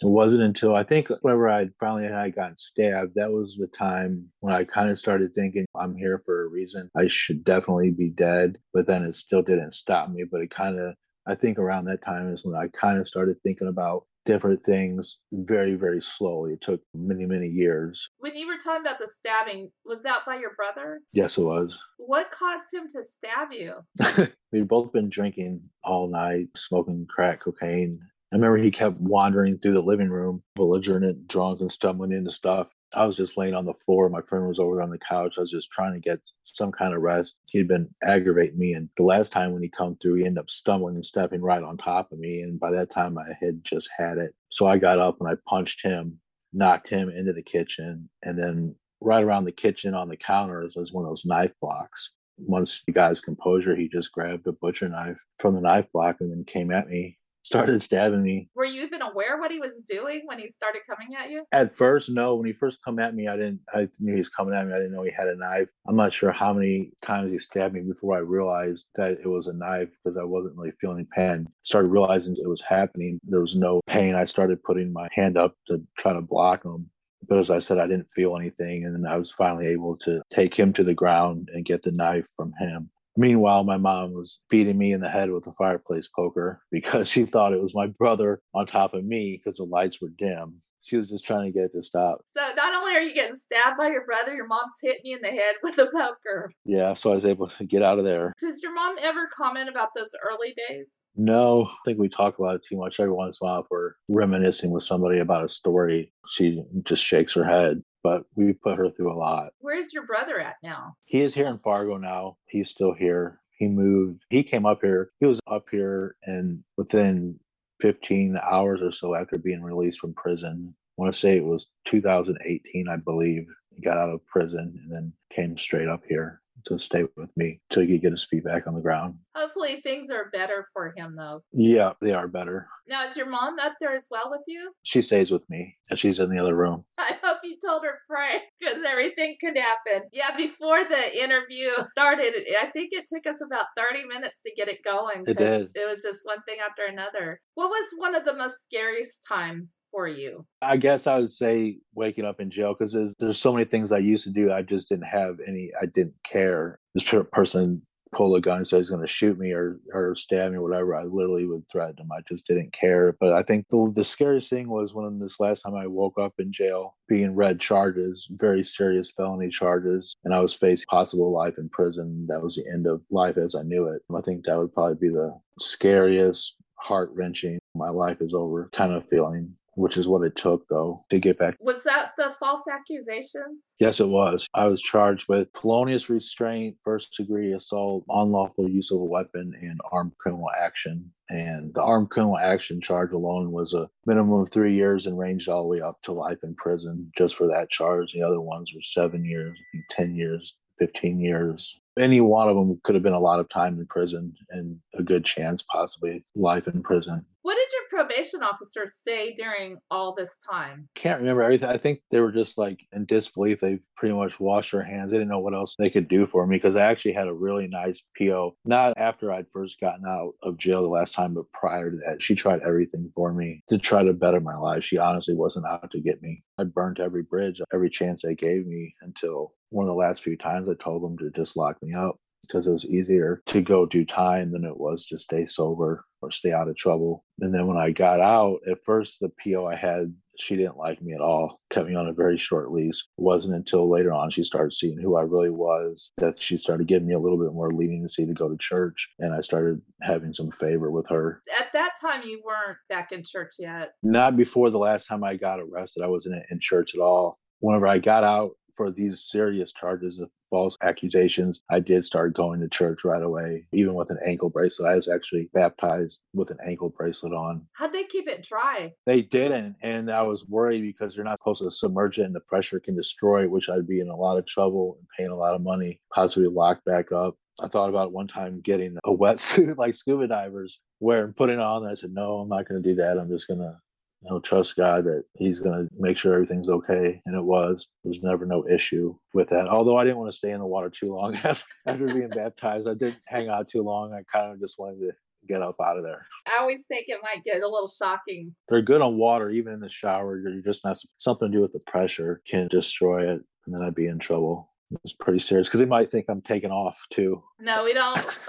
It 0.00 0.08
wasn't 0.08 0.44
until 0.44 0.74
I 0.74 0.84
think 0.84 1.08
whenever 1.20 1.48
I 1.48 1.68
finally 1.78 2.04
had 2.04 2.34
gotten 2.34 2.56
stabbed, 2.56 3.12
that 3.16 3.30
was 3.30 3.56
the 3.56 3.66
time 3.66 4.28
when 4.40 4.54
I 4.54 4.64
kind 4.64 4.90
of 4.90 4.98
started 4.98 5.34
thinking, 5.34 5.66
I'm 5.78 5.96
here 5.96 6.22
for 6.24 6.44
a 6.44 6.48
reason. 6.48 6.90
I 6.96 7.08
should 7.08 7.44
definitely 7.44 7.90
be 7.90 8.10
dead. 8.10 8.58
But 8.72 8.88
then 8.88 9.02
it 9.02 9.14
still 9.14 9.42
didn't 9.42 9.74
stop 9.74 10.10
me. 10.10 10.24
But 10.30 10.40
it 10.40 10.50
kind 10.50 10.78
of, 10.78 10.94
I 11.26 11.34
think 11.34 11.58
around 11.58 11.84
that 11.84 12.04
time 12.04 12.32
is 12.32 12.44
when 12.44 12.56
I 12.56 12.68
kind 12.68 12.98
of 12.98 13.06
started 13.06 13.36
thinking 13.42 13.68
about 13.68 14.04
different 14.24 14.62
things 14.64 15.18
very, 15.32 15.74
very 15.74 16.00
slowly. 16.00 16.52
It 16.52 16.60
took 16.62 16.80
many, 16.94 17.26
many 17.26 17.48
years. 17.48 18.08
When 18.18 18.36
you 18.36 18.46
were 18.46 18.56
talking 18.56 18.82
about 18.82 18.98
the 18.98 19.10
stabbing, 19.12 19.70
was 19.84 20.02
that 20.04 20.20
by 20.26 20.36
your 20.36 20.54
brother? 20.54 21.00
Yes, 21.12 21.38
it 21.38 21.42
was. 21.42 21.76
What 21.98 22.30
caused 22.30 22.72
him 22.72 22.88
to 22.92 23.02
stab 23.02 23.48
you? 23.52 24.28
We'd 24.52 24.68
both 24.68 24.92
been 24.92 25.08
drinking 25.08 25.62
all 25.82 26.08
night, 26.08 26.48
smoking 26.56 27.06
crack 27.08 27.40
cocaine, 27.42 28.00
I 28.32 28.36
remember 28.36 28.56
he 28.56 28.70
kept 28.70 28.98
wandering 28.98 29.58
through 29.58 29.74
the 29.74 29.82
living 29.82 30.08
room, 30.08 30.42
belligerent, 30.54 31.28
drunk, 31.28 31.60
and 31.60 31.70
stumbling 31.70 32.12
into 32.12 32.30
stuff. 32.30 32.72
I 32.94 33.04
was 33.04 33.14
just 33.14 33.36
laying 33.36 33.52
on 33.52 33.66
the 33.66 33.74
floor. 33.74 34.08
My 34.08 34.22
friend 34.22 34.48
was 34.48 34.58
over 34.58 34.80
on 34.80 34.88
the 34.88 34.98
couch. 34.98 35.34
I 35.36 35.42
was 35.42 35.50
just 35.50 35.70
trying 35.70 35.92
to 35.92 36.00
get 36.00 36.18
some 36.42 36.72
kind 36.72 36.94
of 36.94 37.02
rest. 37.02 37.36
He'd 37.50 37.68
been 37.68 37.90
aggravating 38.02 38.58
me. 38.58 38.72
And 38.72 38.88
the 38.96 39.02
last 39.02 39.32
time 39.32 39.52
when 39.52 39.62
he 39.62 39.68
come 39.68 39.96
through, 39.96 40.14
he 40.14 40.24
ended 40.24 40.38
up 40.38 40.48
stumbling 40.48 40.94
and 40.94 41.04
stepping 41.04 41.42
right 41.42 41.62
on 41.62 41.76
top 41.76 42.10
of 42.10 42.18
me. 42.18 42.40
And 42.40 42.58
by 42.58 42.70
that 42.70 42.90
time, 42.90 43.18
I 43.18 43.36
had 43.38 43.64
just 43.64 43.90
had 43.98 44.16
it. 44.16 44.34
So 44.50 44.66
I 44.66 44.78
got 44.78 44.98
up 44.98 45.18
and 45.20 45.28
I 45.28 45.34
punched 45.46 45.82
him, 45.82 46.18
knocked 46.54 46.88
him 46.88 47.10
into 47.10 47.34
the 47.34 47.42
kitchen. 47.42 48.08
And 48.22 48.38
then 48.38 48.76
right 49.02 49.22
around 49.22 49.44
the 49.44 49.52
kitchen 49.52 49.92
on 49.92 50.08
the 50.08 50.16
counters 50.16 50.74
was 50.74 50.90
one 50.90 51.04
of 51.04 51.10
those 51.10 51.26
knife 51.26 51.52
blocks. 51.60 52.14
Once 52.38 52.82
he 52.86 52.92
got 52.92 53.10
his 53.10 53.20
composure, 53.20 53.76
he 53.76 53.90
just 53.90 54.10
grabbed 54.10 54.46
a 54.46 54.52
butcher 54.52 54.88
knife 54.88 55.18
from 55.38 55.54
the 55.54 55.60
knife 55.60 55.92
block 55.92 56.16
and 56.20 56.30
then 56.30 56.44
came 56.44 56.72
at 56.72 56.88
me 56.88 57.18
started 57.42 57.80
stabbing 57.80 58.22
me. 58.22 58.48
Were 58.54 58.64
you 58.64 58.82
even 58.82 59.02
aware 59.02 59.38
what 59.38 59.50
he 59.50 59.58
was 59.58 59.82
doing 59.86 60.22
when 60.24 60.38
he 60.38 60.50
started 60.50 60.82
coming 60.88 61.14
at 61.14 61.30
you? 61.30 61.44
At 61.52 61.74
first, 61.74 62.10
no. 62.10 62.36
When 62.36 62.46
he 62.46 62.52
first 62.52 62.78
come 62.84 62.98
at 62.98 63.14
me, 63.14 63.28
I 63.28 63.36
didn't. 63.36 63.60
I 63.72 63.88
knew 63.98 64.14
he 64.14 64.20
was 64.20 64.28
coming 64.28 64.54
at 64.54 64.66
me. 64.66 64.72
I 64.72 64.76
didn't 64.76 64.92
know 64.92 65.02
he 65.02 65.10
had 65.10 65.28
a 65.28 65.36
knife. 65.36 65.68
I'm 65.86 65.96
not 65.96 66.12
sure 66.12 66.32
how 66.32 66.52
many 66.52 66.92
times 67.02 67.32
he 67.32 67.38
stabbed 67.38 67.74
me 67.74 67.80
before 67.80 68.16
I 68.16 68.20
realized 68.20 68.86
that 68.94 69.12
it 69.12 69.28
was 69.28 69.48
a 69.48 69.52
knife 69.52 69.88
because 70.02 70.16
I 70.16 70.24
wasn't 70.24 70.56
really 70.56 70.72
feeling 70.80 71.06
pain. 71.14 71.46
Started 71.62 71.88
realizing 71.88 72.36
it 72.36 72.48
was 72.48 72.62
happening. 72.62 73.20
There 73.24 73.40
was 73.40 73.56
no 73.56 73.80
pain. 73.86 74.14
I 74.14 74.24
started 74.24 74.62
putting 74.62 74.92
my 74.92 75.08
hand 75.12 75.36
up 75.36 75.56
to 75.68 75.82
try 75.98 76.12
to 76.12 76.20
block 76.20 76.64
him. 76.64 76.88
But 77.28 77.38
as 77.38 77.50
I 77.50 77.60
said, 77.60 77.78
I 77.78 77.86
didn't 77.86 78.10
feel 78.10 78.36
anything. 78.36 78.84
And 78.84 78.94
then 78.94 79.10
I 79.10 79.16
was 79.16 79.30
finally 79.30 79.66
able 79.66 79.96
to 79.98 80.22
take 80.30 80.54
him 80.54 80.72
to 80.74 80.82
the 80.82 80.94
ground 80.94 81.48
and 81.54 81.64
get 81.64 81.82
the 81.82 81.92
knife 81.92 82.26
from 82.36 82.52
him. 82.58 82.90
Meanwhile, 83.16 83.64
my 83.64 83.76
mom 83.76 84.14
was 84.14 84.40
beating 84.48 84.78
me 84.78 84.92
in 84.92 85.00
the 85.00 85.08
head 85.08 85.30
with 85.30 85.46
a 85.46 85.52
fireplace 85.52 86.08
poker 86.08 86.62
because 86.70 87.08
she 87.08 87.24
thought 87.24 87.52
it 87.52 87.62
was 87.62 87.74
my 87.74 87.86
brother 87.86 88.40
on 88.54 88.66
top 88.66 88.94
of 88.94 89.04
me 89.04 89.40
because 89.42 89.58
the 89.58 89.64
lights 89.64 90.00
were 90.00 90.10
dim. 90.16 90.62
She 90.84 90.96
was 90.96 91.08
just 91.08 91.24
trying 91.24 91.44
to 91.44 91.56
get 91.56 91.66
it 91.66 91.72
to 91.74 91.82
stop. 91.82 92.24
So 92.36 92.40
not 92.56 92.74
only 92.74 92.96
are 92.96 93.00
you 93.00 93.14
getting 93.14 93.36
stabbed 93.36 93.78
by 93.78 93.86
your 93.88 94.04
brother, 94.04 94.34
your 94.34 94.48
mom's 94.48 94.74
hitting 94.82 95.02
you 95.04 95.14
in 95.16 95.22
the 95.22 95.28
head 95.28 95.54
with 95.62 95.78
a 95.78 95.86
poker. 95.86 96.50
Yeah, 96.64 96.94
so 96.94 97.12
I 97.12 97.14
was 97.14 97.24
able 97.24 97.46
to 97.48 97.64
get 97.64 97.82
out 97.82 98.00
of 98.00 98.04
there. 98.04 98.32
Does 98.40 98.60
your 98.64 98.74
mom 98.74 98.96
ever 99.00 99.28
comment 99.32 99.68
about 99.68 99.90
those 99.94 100.10
early 100.28 100.54
days? 100.68 101.02
No, 101.14 101.66
I 101.66 101.76
think 101.84 102.00
we 102.00 102.08
talk 102.08 102.36
about 102.36 102.56
it 102.56 102.62
too 102.68 102.76
much. 102.76 102.98
Every 102.98 103.12
once 103.12 103.38
in 103.40 103.46
a 103.46 103.50
while, 103.50 103.60
if 103.60 103.66
we're 103.70 103.92
reminiscing 104.08 104.72
with 104.72 104.82
somebody 104.82 105.20
about 105.20 105.44
a 105.44 105.48
story, 105.48 106.12
she 106.28 106.64
just 106.84 107.04
shakes 107.04 107.32
her 107.34 107.44
head 107.44 107.80
but 108.02 108.24
we 108.34 108.52
put 108.52 108.78
her 108.78 108.90
through 108.90 109.12
a 109.12 109.16
lot. 109.16 109.52
Where's 109.58 109.92
your 109.92 110.06
brother 110.06 110.38
at 110.40 110.56
now? 110.62 110.96
He 111.04 111.20
is 111.20 111.34
here 111.34 111.48
in 111.48 111.58
Fargo 111.58 111.96
now. 111.96 112.36
He's 112.46 112.70
still 112.70 112.92
here. 112.92 113.40
He 113.56 113.68
moved. 113.68 114.24
He 114.28 114.42
came 114.42 114.66
up 114.66 114.80
here. 114.82 115.10
He 115.20 115.26
was 115.26 115.40
up 115.46 115.66
here 115.70 116.16
and 116.24 116.64
within 116.76 117.38
15 117.80 118.36
hours 118.42 118.80
or 118.82 118.90
so 118.90 119.14
after 119.14 119.38
being 119.38 119.62
released 119.62 120.00
from 120.00 120.14
prison. 120.14 120.74
I 120.98 121.02
want 121.02 121.14
to 121.14 121.20
say 121.20 121.36
it 121.36 121.44
was 121.44 121.68
2018, 121.86 122.86
I 122.88 122.96
believe. 122.96 123.46
He 123.74 123.80
got 123.82 123.96
out 123.96 124.10
of 124.10 124.26
prison 124.26 124.78
and 124.82 124.92
then 124.92 125.12
came 125.32 125.56
straight 125.56 125.88
up 125.88 126.02
here. 126.08 126.41
To 126.66 126.78
stay 126.78 127.04
with 127.16 127.30
me 127.36 127.60
till 127.70 127.82
he 127.82 127.88
could 127.88 128.02
get 128.02 128.12
his 128.12 128.24
feet 128.24 128.44
back 128.44 128.66
on 128.66 128.74
the 128.74 128.80
ground. 128.80 129.14
Hopefully 129.34 129.80
things 129.82 130.10
are 130.10 130.30
better 130.32 130.68
for 130.72 130.92
him 130.96 131.16
though. 131.16 131.42
Yeah, 131.52 131.92
they 132.00 132.12
are 132.12 132.28
better. 132.28 132.68
Now 132.88 133.08
is 133.08 133.16
your 133.16 133.28
mom 133.28 133.58
up 133.58 133.74
there 133.80 133.94
as 133.94 134.08
well 134.10 134.30
with 134.30 134.42
you? 134.46 134.72
She 134.82 135.00
stays 135.00 135.30
with 135.30 135.48
me 135.48 135.76
and 135.90 135.98
she's 135.98 136.18
in 136.18 136.30
the 136.30 136.38
other 136.38 136.54
room. 136.54 136.84
I 136.98 137.12
hope 137.22 137.38
you 137.42 137.56
told 137.64 137.84
her 137.84 138.00
pray 138.08 138.40
because 138.60 138.82
everything 138.86 139.36
could 139.40 139.56
happen. 139.56 140.08
Yeah, 140.12 140.36
before 140.36 140.84
the 140.84 141.22
interview 141.22 141.70
started, 141.90 142.34
I 142.60 142.70
think 142.70 142.90
it 142.92 143.06
took 143.12 143.26
us 143.26 143.40
about 143.44 143.66
30 143.76 144.06
minutes 144.06 144.42
to 144.42 144.52
get 144.56 144.68
it 144.68 144.78
going. 144.84 145.24
It 145.26 145.36
did. 145.36 145.70
It 145.74 145.88
was 145.88 145.98
just 146.02 146.20
one 146.24 146.42
thing 146.46 146.56
after 146.68 146.82
another. 146.88 147.40
What 147.54 147.68
was 147.68 147.90
one 147.96 148.14
of 148.14 148.24
the 148.24 148.34
most 148.34 148.62
scariest 148.62 149.24
times 149.28 149.80
for 149.90 150.08
you? 150.08 150.46
I 150.60 150.76
guess 150.76 151.06
I 151.06 151.18
would 151.18 151.30
say 151.30 151.78
waking 151.94 152.24
up 152.24 152.40
in 152.40 152.50
jail 152.50 152.74
because 152.78 152.92
there's, 152.92 153.14
there's 153.18 153.40
so 153.40 153.52
many 153.52 153.64
things 153.64 153.92
I 153.92 153.98
used 153.98 154.24
to 154.24 154.30
do. 154.30 154.52
I 154.52 154.62
just 154.62 154.88
didn't 154.88 155.06
have 155.06 155.38
any, 155.46 155.70
I 155.80 155.86
didn't 155.86 156.14
care. 156.24 156.51
This 156.94 157.04
person 157.32 157.82
pulled 158.12 158.36
a 158.36 158.40
gun 158.40 158.58
and 158.58 158.66
say 158.66 158.76
he's 158.76 158.90
going 158.90 159.00
to 159.00 159.06
shoot 159.06 159.38
me 159.38 159.52
or 159.52 159.80
or 159.92 160.14
stab 160.14 160.52
me 160.52 160.58
or 160.58 160.62
whatever, 160.62 160.94
I 160.94 161.04
literally 161.04 161.46
would 161.46 161.66
threaten 161.68 161.96
him. 161.98 162.12
I 162.12 162.20
just 162.28 162.46
didn't 162.46 162.72
care. 162.72 163.16
But 163.18 163.32
I 163.32 163.42
think 163.42 163.66
the, 163.70 163.90
the 163.94 164.04
scariest 164.04 164.50
thing 164.50 164.68
was 164.68 164.94
when 164.94 165.18
this 165.18 165.40
last 165.40 165.62
time 165.62 165.74
I 165.74 165.86
woke 165.86 166.18
up 166.18 166.34
in 166.38 166.52
jail 166.52 166.96
being 167.08 167.34
read 167.34 167.58
charges, 167.58 168.28
very 168.30 168.64
serious 168.64 169.10
felony 169.10 169.48
charges, 169.48 170.16
and 170.24 170.34
I 170.34 170.40
was 170.40 170.54
facing 170.54 170.86
possible 170.88 171.32
life 171.32 171.54
in 171.58 171.68
prison. 171.70 172.26
That 172.28 172.42
was 172.42 172.56
the 172.56 172.70
end 172.70 172.86
of 172.86 173.02
life 173.10 173.38
as 173.38 173.54
I 173.54 173.62
knew 173.62 173.88
it. 173.88 174.02
I 174.14 174.20
think 174.20 174.44
that 174.44 174.58
would 174.58 174.74
probably 174.74 175.08
be 175.08 175.12
the 175.12 175.34
scariest, 175.58 176.56
heart 176.76 177.10
wrenching, 177.14 177.58
my 177.74 177.88
life 177.88 178.18
is 178.20 178.34
over 178.34 178.68
kind 178.74 178.92
of 178.92 179.08
feeling 179.08 179.54
which 179.74 179.96
is 179.96 180.08
what 180.08 180.22
it 180.22 180.36
took 180.36 180.66
though 180.68 181.04
to 181.10 181.18
get 181.18 181.38
back. 181.38 181.56
Was 181.60 181.82
that 181.84 182.12
the 182.16 182.34
false 182.38 182.64
accusations? 182.70 183.72
Yes, 183.78 184.00
it 184.00 184.08
was. 184.08 184.46
I 184.54 184.66
was 184.66 184.82
charged 184.82 185.28
with 185.28 185.48
felonious 185.54 186.10
restraint, 186.10 186.76
first 186.84 187.14
degree 187.16 187.52
assault, 187.52 188.04
unlawful 188.08 188.68
use 188.68 188.90
of 188.90 189.00
a 189.00 189.04
weapon, 189.04 189.52
and 189.60 189.80
armed 189.90 190.12
criminal 190.18 190.50
action. 190.58 191.12
And 191.28 191.72
the 191.74 191.82
armed 191.82 192.10
criminal 192.10 192.38
action 192.38 192.80
charge 192.80 193.12
alone 193.12 193.52
was 193.52 193.72
a 193.72 193.88
minimum 194.06 194.40
of 194.40 194.50
three 194.50 194.74
years 194.74 195.06
and 195.06 195.18
ranged 195.18 195.48
all 195.48 195.62
the 195.62 195.68
way 195.68 195.80
up 195.80 196.02
to 196.02 196.12
life 196.12 196.38
in 196.42 196.54
prison 196.54 197.10
just 197.16 197.36
for 197.36 197.46
that 197.48 197.70
charge. 197.70 198.12
The 198.12 198.22
other 198.22 198.40
ones 198.40 198.72
were 198.74 198.82
seven 198.82 199.24
years, 199.24 199.58
I 199.58 199.64
think 199.72 199.84
10 199.90 200.14
years, 200.14 200.54
15 200.78 201.20
years. 201.20 201.80
Any 201.98 202.20
one 202.20 202.48
of 202.48 202.56
them 202.56 202.80
could 202.84 202.94
have 202.94 203.04
been 203.04 203.12
a 203.12 203.20
lot 203.20 203.40
of 203.40 203.48
time 203.48 203.78
in 203.78 203.86
prison 203.86 204.34
and 204.50 204.78
a 204.94 205.02
good 205.02 205.24
chance, 205.24 205.62
possibly 205.62 206.24
life 206.34 206.66
in 206.66 206.82
prison. 206.82 207.24
What 207.42 207.56
did 207.56 207.68
your 207.72 208.04
probation 208.04 208.40
officer 208.44 208.86
say 208.86 209.34
during 209.34 209.78
all 209.90 210.14
this 210.14 210.38
time? 210.48 210.88
Can't 210.94 211.18
remember 211.18 211.42
everything. 211.42 211.68
I 211.68 211.76
think 211.76 212.00
they 212.12 212.20
were 212.20 212.30
just 212.30 212.56
like 212.56 212.86
in 212.92 213.04
disbelief. 213.04 213.58
They 213.58 213.80
pretty 213.96 214.14
much 214.14 214.38
washed 214.38 214.70
their 214.70 214.84
hands. 214.84 215.10
They 215.10 215.18
didn't 215.18 215.30
know 215.30 215.40
what 215.40 215.54
else 215.54 215.74
they 215.76 215.90
could 215.90 216.06
do 216.06 216.24
for 216.24 216.46
me 216.46 216.54
because 216.54 216.76
I 216.76 216.84
actually 216.84 217.14
had 217.14 217.26
a 217.26 217.34
really 217.34 217.66
nice 217.66 218.04
PO. 218.16 218.54
Not 218.64 218.96
after 218.96 219.32
I'd 219.32 219.50
first 219.52 219.80
gotten 219.80 220.06
out 220.06 220.34
of 220.44 220.56
jail 220.56 220.82
the 220.82 220.88
last 220.88 221.14
time, 221.14 221.34
but 221.34 221.50
prior 221.52 221.90
to 221.90 221.96
that. 222.06 222.22
She 222.22 222.36
tried 222.36 222.62
everything 222.62 223.10
for 223.16 223.32
me 223.32 223.64
to 223.70 223.76
try 223.76 224.04
to 224.04 224.12
better 224.12 224.40
my 224.40 224.56
life. 224.56 224.84
She 224.84 224.98
honestly 224.98 225.34
wasn't 225.34 225.66
out 225.66 225.90
to 225.90 226.00
get 226.00 226.22
me. 226.22 226.44
I 226.58 226.64
burnt 226.64 227.00
every 227.00 227.24
bridge, 227.24 227.60
every 227.74 227.90
chance 227.90 228.22
they 228.22 228.36
gave 228.36 228.66
me 228.66 228.94
until 229.02 229.52
one 229.70 229.86
of 229.86 229.88
the 229.88 229.98
last 229.98 230.22
few 230.22 230.36
times 230.36 230.68
I 230.68 230.74
told 230.74 231.02
them 231.02 231.18
to 231.18 231.30
just 231.34 231.56
lock 231.56 231.76
me 231.82 231.92
up 231.92 232.16
because 232.42 232.68
it 232.68 232.72
was 232.72 232.86
easier 232.86 233.42
to 233.46 233.62
go 233.62 233.86
do 233.86 234.04
time 234.04 234.52
than 234.52 234.64
it 234.64 234.76
was 234.76 235.06
to 235.06 235.18
stay 235.18 235.46
sober 235.46 236.04
or 236.22 236.30
stay 236.30 236.52
out 236.52 236.68
of 236.68 236.76
trouble. 236.76 237.24
And 237.40 237.54
then 237.54 237.66
when 237.66 237.76
I 237.76 237.90
got 237.90 238.20
out, 238.20 238.60
at 238.70 238.82
first 238.84 239.20
the 239.20 239.30
PO 239.42 239.66
I 239.66 239.74
had, 239.74 240.14
she 240.38 240.56
didn't 240.56 240.78
like 240.78 241.02
me 241.02 241.12
at 241.12 241.20
all, 241.20 241.60
kept 241.70 241.88
me 241.88 241.94
on 241.94 242.06
a 242.06 242.12
very 242.12 242.38
short 242.38 242.72
lease. 242.72 243.06
It 243.18 243.22
wasn't 243.22 243.54
until 243.54 243.90
later 243.90 244.12
on 244.12 244.30
she 244.30 244.44
started 244.44 244.72
seeing 244.72 244.98
who 244.98 245.16
I 245.16 245.22
really 245.22 245.50
was 245.50 246.10
that 246.16 246.40
she 246.40 246.56
started 246.56 246.86
giving 246.86 247.08
me 247.08 247.14
a 247.14 247.18
little 247.18 247.38
bit 247.38 247.52
more 247.52 247.70
leniency 247.70 248.24
to 248.24 248.32
go 248.32 248.48
to 248.48 248.56
church. 248.56 249.08
And 249.18 249.34
I 249.34 249.40
started 249.40 249.82
having 250.00 250.32
some 250.32 250.50
favor 250.50 250.90
with 250.90 251.08
her. 251.10 251.42
At 251.58 251.72
that 251.74 251.92
time, 252.00 252.22
you 252.24 252.42
weren't 252.44 252.78
back 252.88 253.12
in 253.12 253.24
church 253.24 253.54
yet. 253.58 253.92
Not 254.02 254.36
before 254.36 254.70
the 254.70 254.78
last 254.78 255.06
time 255.06 255.22
I 255.22 255.36
got 255.36 255.60
arrested. 255.60 256.02
I 256.02 256.08
wasn't 256.08 256.42
in 256.50 256.58
church 256.60 256.94
at 256.94 257.00
all. 257.00 257.38
Whenever 257.60 257.86
I 257.86 257.98
got 257.98 258.24
out, 258.24 258.52
for 258.74 258.90
these 258.90 259.22
serious 259.22 259.72
charges 259.72 260.20
of 260.20 260.30
false 260.52 260.76
accusations, 260.82 261.62
I 261.70 261.80
did 261.80 262.04
start 262.04 262.34
going 262.34 262.60
to 262.60 262.68
church 262.68 263.04
right 263.04 263.22
away, 263.22 263.64
even 263.72 263.94
with 263.94 264.10
an 264.10 264.18
ankle 264.24 264.50
bracelet. 264.50 264.92
I 264.92 264.96
was 264.96 265.08
actually 265.08 265.48
baptized 265.54 266.20
with 266.34 266.50
an 266.50 266.58
ankle 266.64 266.90
bracelet 266.90 267.32
on. 267.32 267.66
How'd 267.72 267.92
they 267.92 268.04
keep 268.04 268.28
it 268.28 268.46
dry? 268.46 268.92
They 269.06 269.22
didn't. 269.22 269.76
And 269.82 270.10
I 270.10 270.22
was 270.22 270.46
worried 270.46 270.82
because 270.82 271.14
they're 271.14 271.24
not 271.24 271.40
supposed 271.40 271.62
to 271.62 271.70
submerge 271.70 272.18
it 272.18 272.24
and 272.24 272.34
the 272.34 272.40
pressure 272.40 272.78
can 272.78 272.94
destroy 272.94 273.44
it, 273.44 273.50
which 273.50 273.70
I'd 273.70 273.88
be 273.88 274.00
in 274.00 274.10
a 274.10 274.16
lot 274.16 274.38
of 274.38 274.46
trouble 274.46 274.98
and 274.98 275.08
paying 275.16 275.30
a 275.30 275.36
lot 275.36 275.54
of 275.54 275.62
money, 275.62 276.00
possibly 276.14 276.48
locked 276.48 276.84
back 276.84 277.10
up. 277.12 277.36
I 277.62 277.68
thought 277.68 277.88
about 277.88 278.12
one 278.12 278.28
time 278.28 278.60
getting 278.60 278.98
a 279.04 279.10
wetsuit 279.10 279.76
like 279.78 279.94
scuba 279.94 280.26
divers, 280.26 280.80
wearing 281.00 281.32
putting 281.32 281.56
it 281.56 281.62
on. 281.62 281.82
And 281.82 281.90
I 281.90 281.94
said, 281.94 282.12
no, 282.12 282.40
I'm 282.40 282.48
not 282.48 282.68
going 282.68 282.82
to 282.82 282.88
do 282.88 282.96
that. 282.96 283.18
I'm 283.18 283.30
just 283.30 283.48
going 283.48 283.60
to 283.60 283.78
you 284.22 284.30
know, 284.30 284.40
trust 284.40 284.76
God 284.76 285.04
that 285.04 285.24
He's 285.34 285.60
going 285.60 285.88
to 285.88 285.94
make 285.98 286.16
sure 286.16 286.34
everything's 286.34 286.68
okay. 286.68 287.20
And 287.26 287.36
it 287.36 287.42
was. 287.42 287.88
There's 288.04 288.22
never 288.22 288.46
no 288.46 288.66
issue 288.68 289.16
with 289.34 289.48
that. 289.50 289.68
Although 289.68 289.96
I 289.96 290.04
didn't 290.04 290.18
want 290.18 290.30
to 290.30 290.36
stay 290.36 290.50
in 290.50 290.60
the 290.60 290.66
water 290.66 290.90
too 290.90 291.12
long 291.12 291.34
after, 291.44 291.64
after 291.86 292.06
being 292.06 292.28
baptized. 292.28 292.88
I 292.88 292.94
didn't 292.94 293.18
hang 293.26 293.48
out 293.48 293.68
too 293.68 293.82
long. 293.82 294.12
I 294.14 294.22
kind 294.30 294.52
of 294.52 294.60
just 294.60 294.78
wanted 294.78 295.00
to 295.00 295.12
get 295.48 295.62
up 295.62 295.76
out 295.82 295.96
of 295.96 296.04
there. 296.04 296.26
I 296.46 296.60
always 296.60 296.82
think 296.86 297.06
it 297.08 297.20
might 297.22 297.44
get 297.44 297.62
a 297.62 297.68
little 297.68 297.88
shocking. 297.88 298.54
They're 298.68 298.82
good 298.82 299.00
on 299.00 299.16
water, 299.16 299.50
even 299.50 299.72
in 299.72 299.80
the 299.80 299.88
shower. 299.88 300.38
You're 300.38 300.62
just 300.62 300.84
not 300.84 300.98
something 301.16 301.50
to 301.50 301.56
do 301.56 301.62
with 301.62 301.72
the 301.72 301.80
pressure 301.80 302.42
can 302.48 302.68
destroy 302.68 303.22
it, 303.22 303.42
and 303.66 303.74
then 303.74 303.82
I'd 303.82 303.94
be 303.94 304.06
in 304.06 304.18
trouble. 304.18 304.71
It's 305.04 305.12
pretty 305.12 305.40
serious 305.40 305.68
because 305.68 305.80
they 305.80 305.86
might 305.86 306.08
think 306.08 306.26
I'm 306.28 306.42
taking 306.42 306.70
off 306.70 307.06
too. 307.12 307.42
No, 307.60 307.84
we 307.84 307.92
don't. 307.94 308.16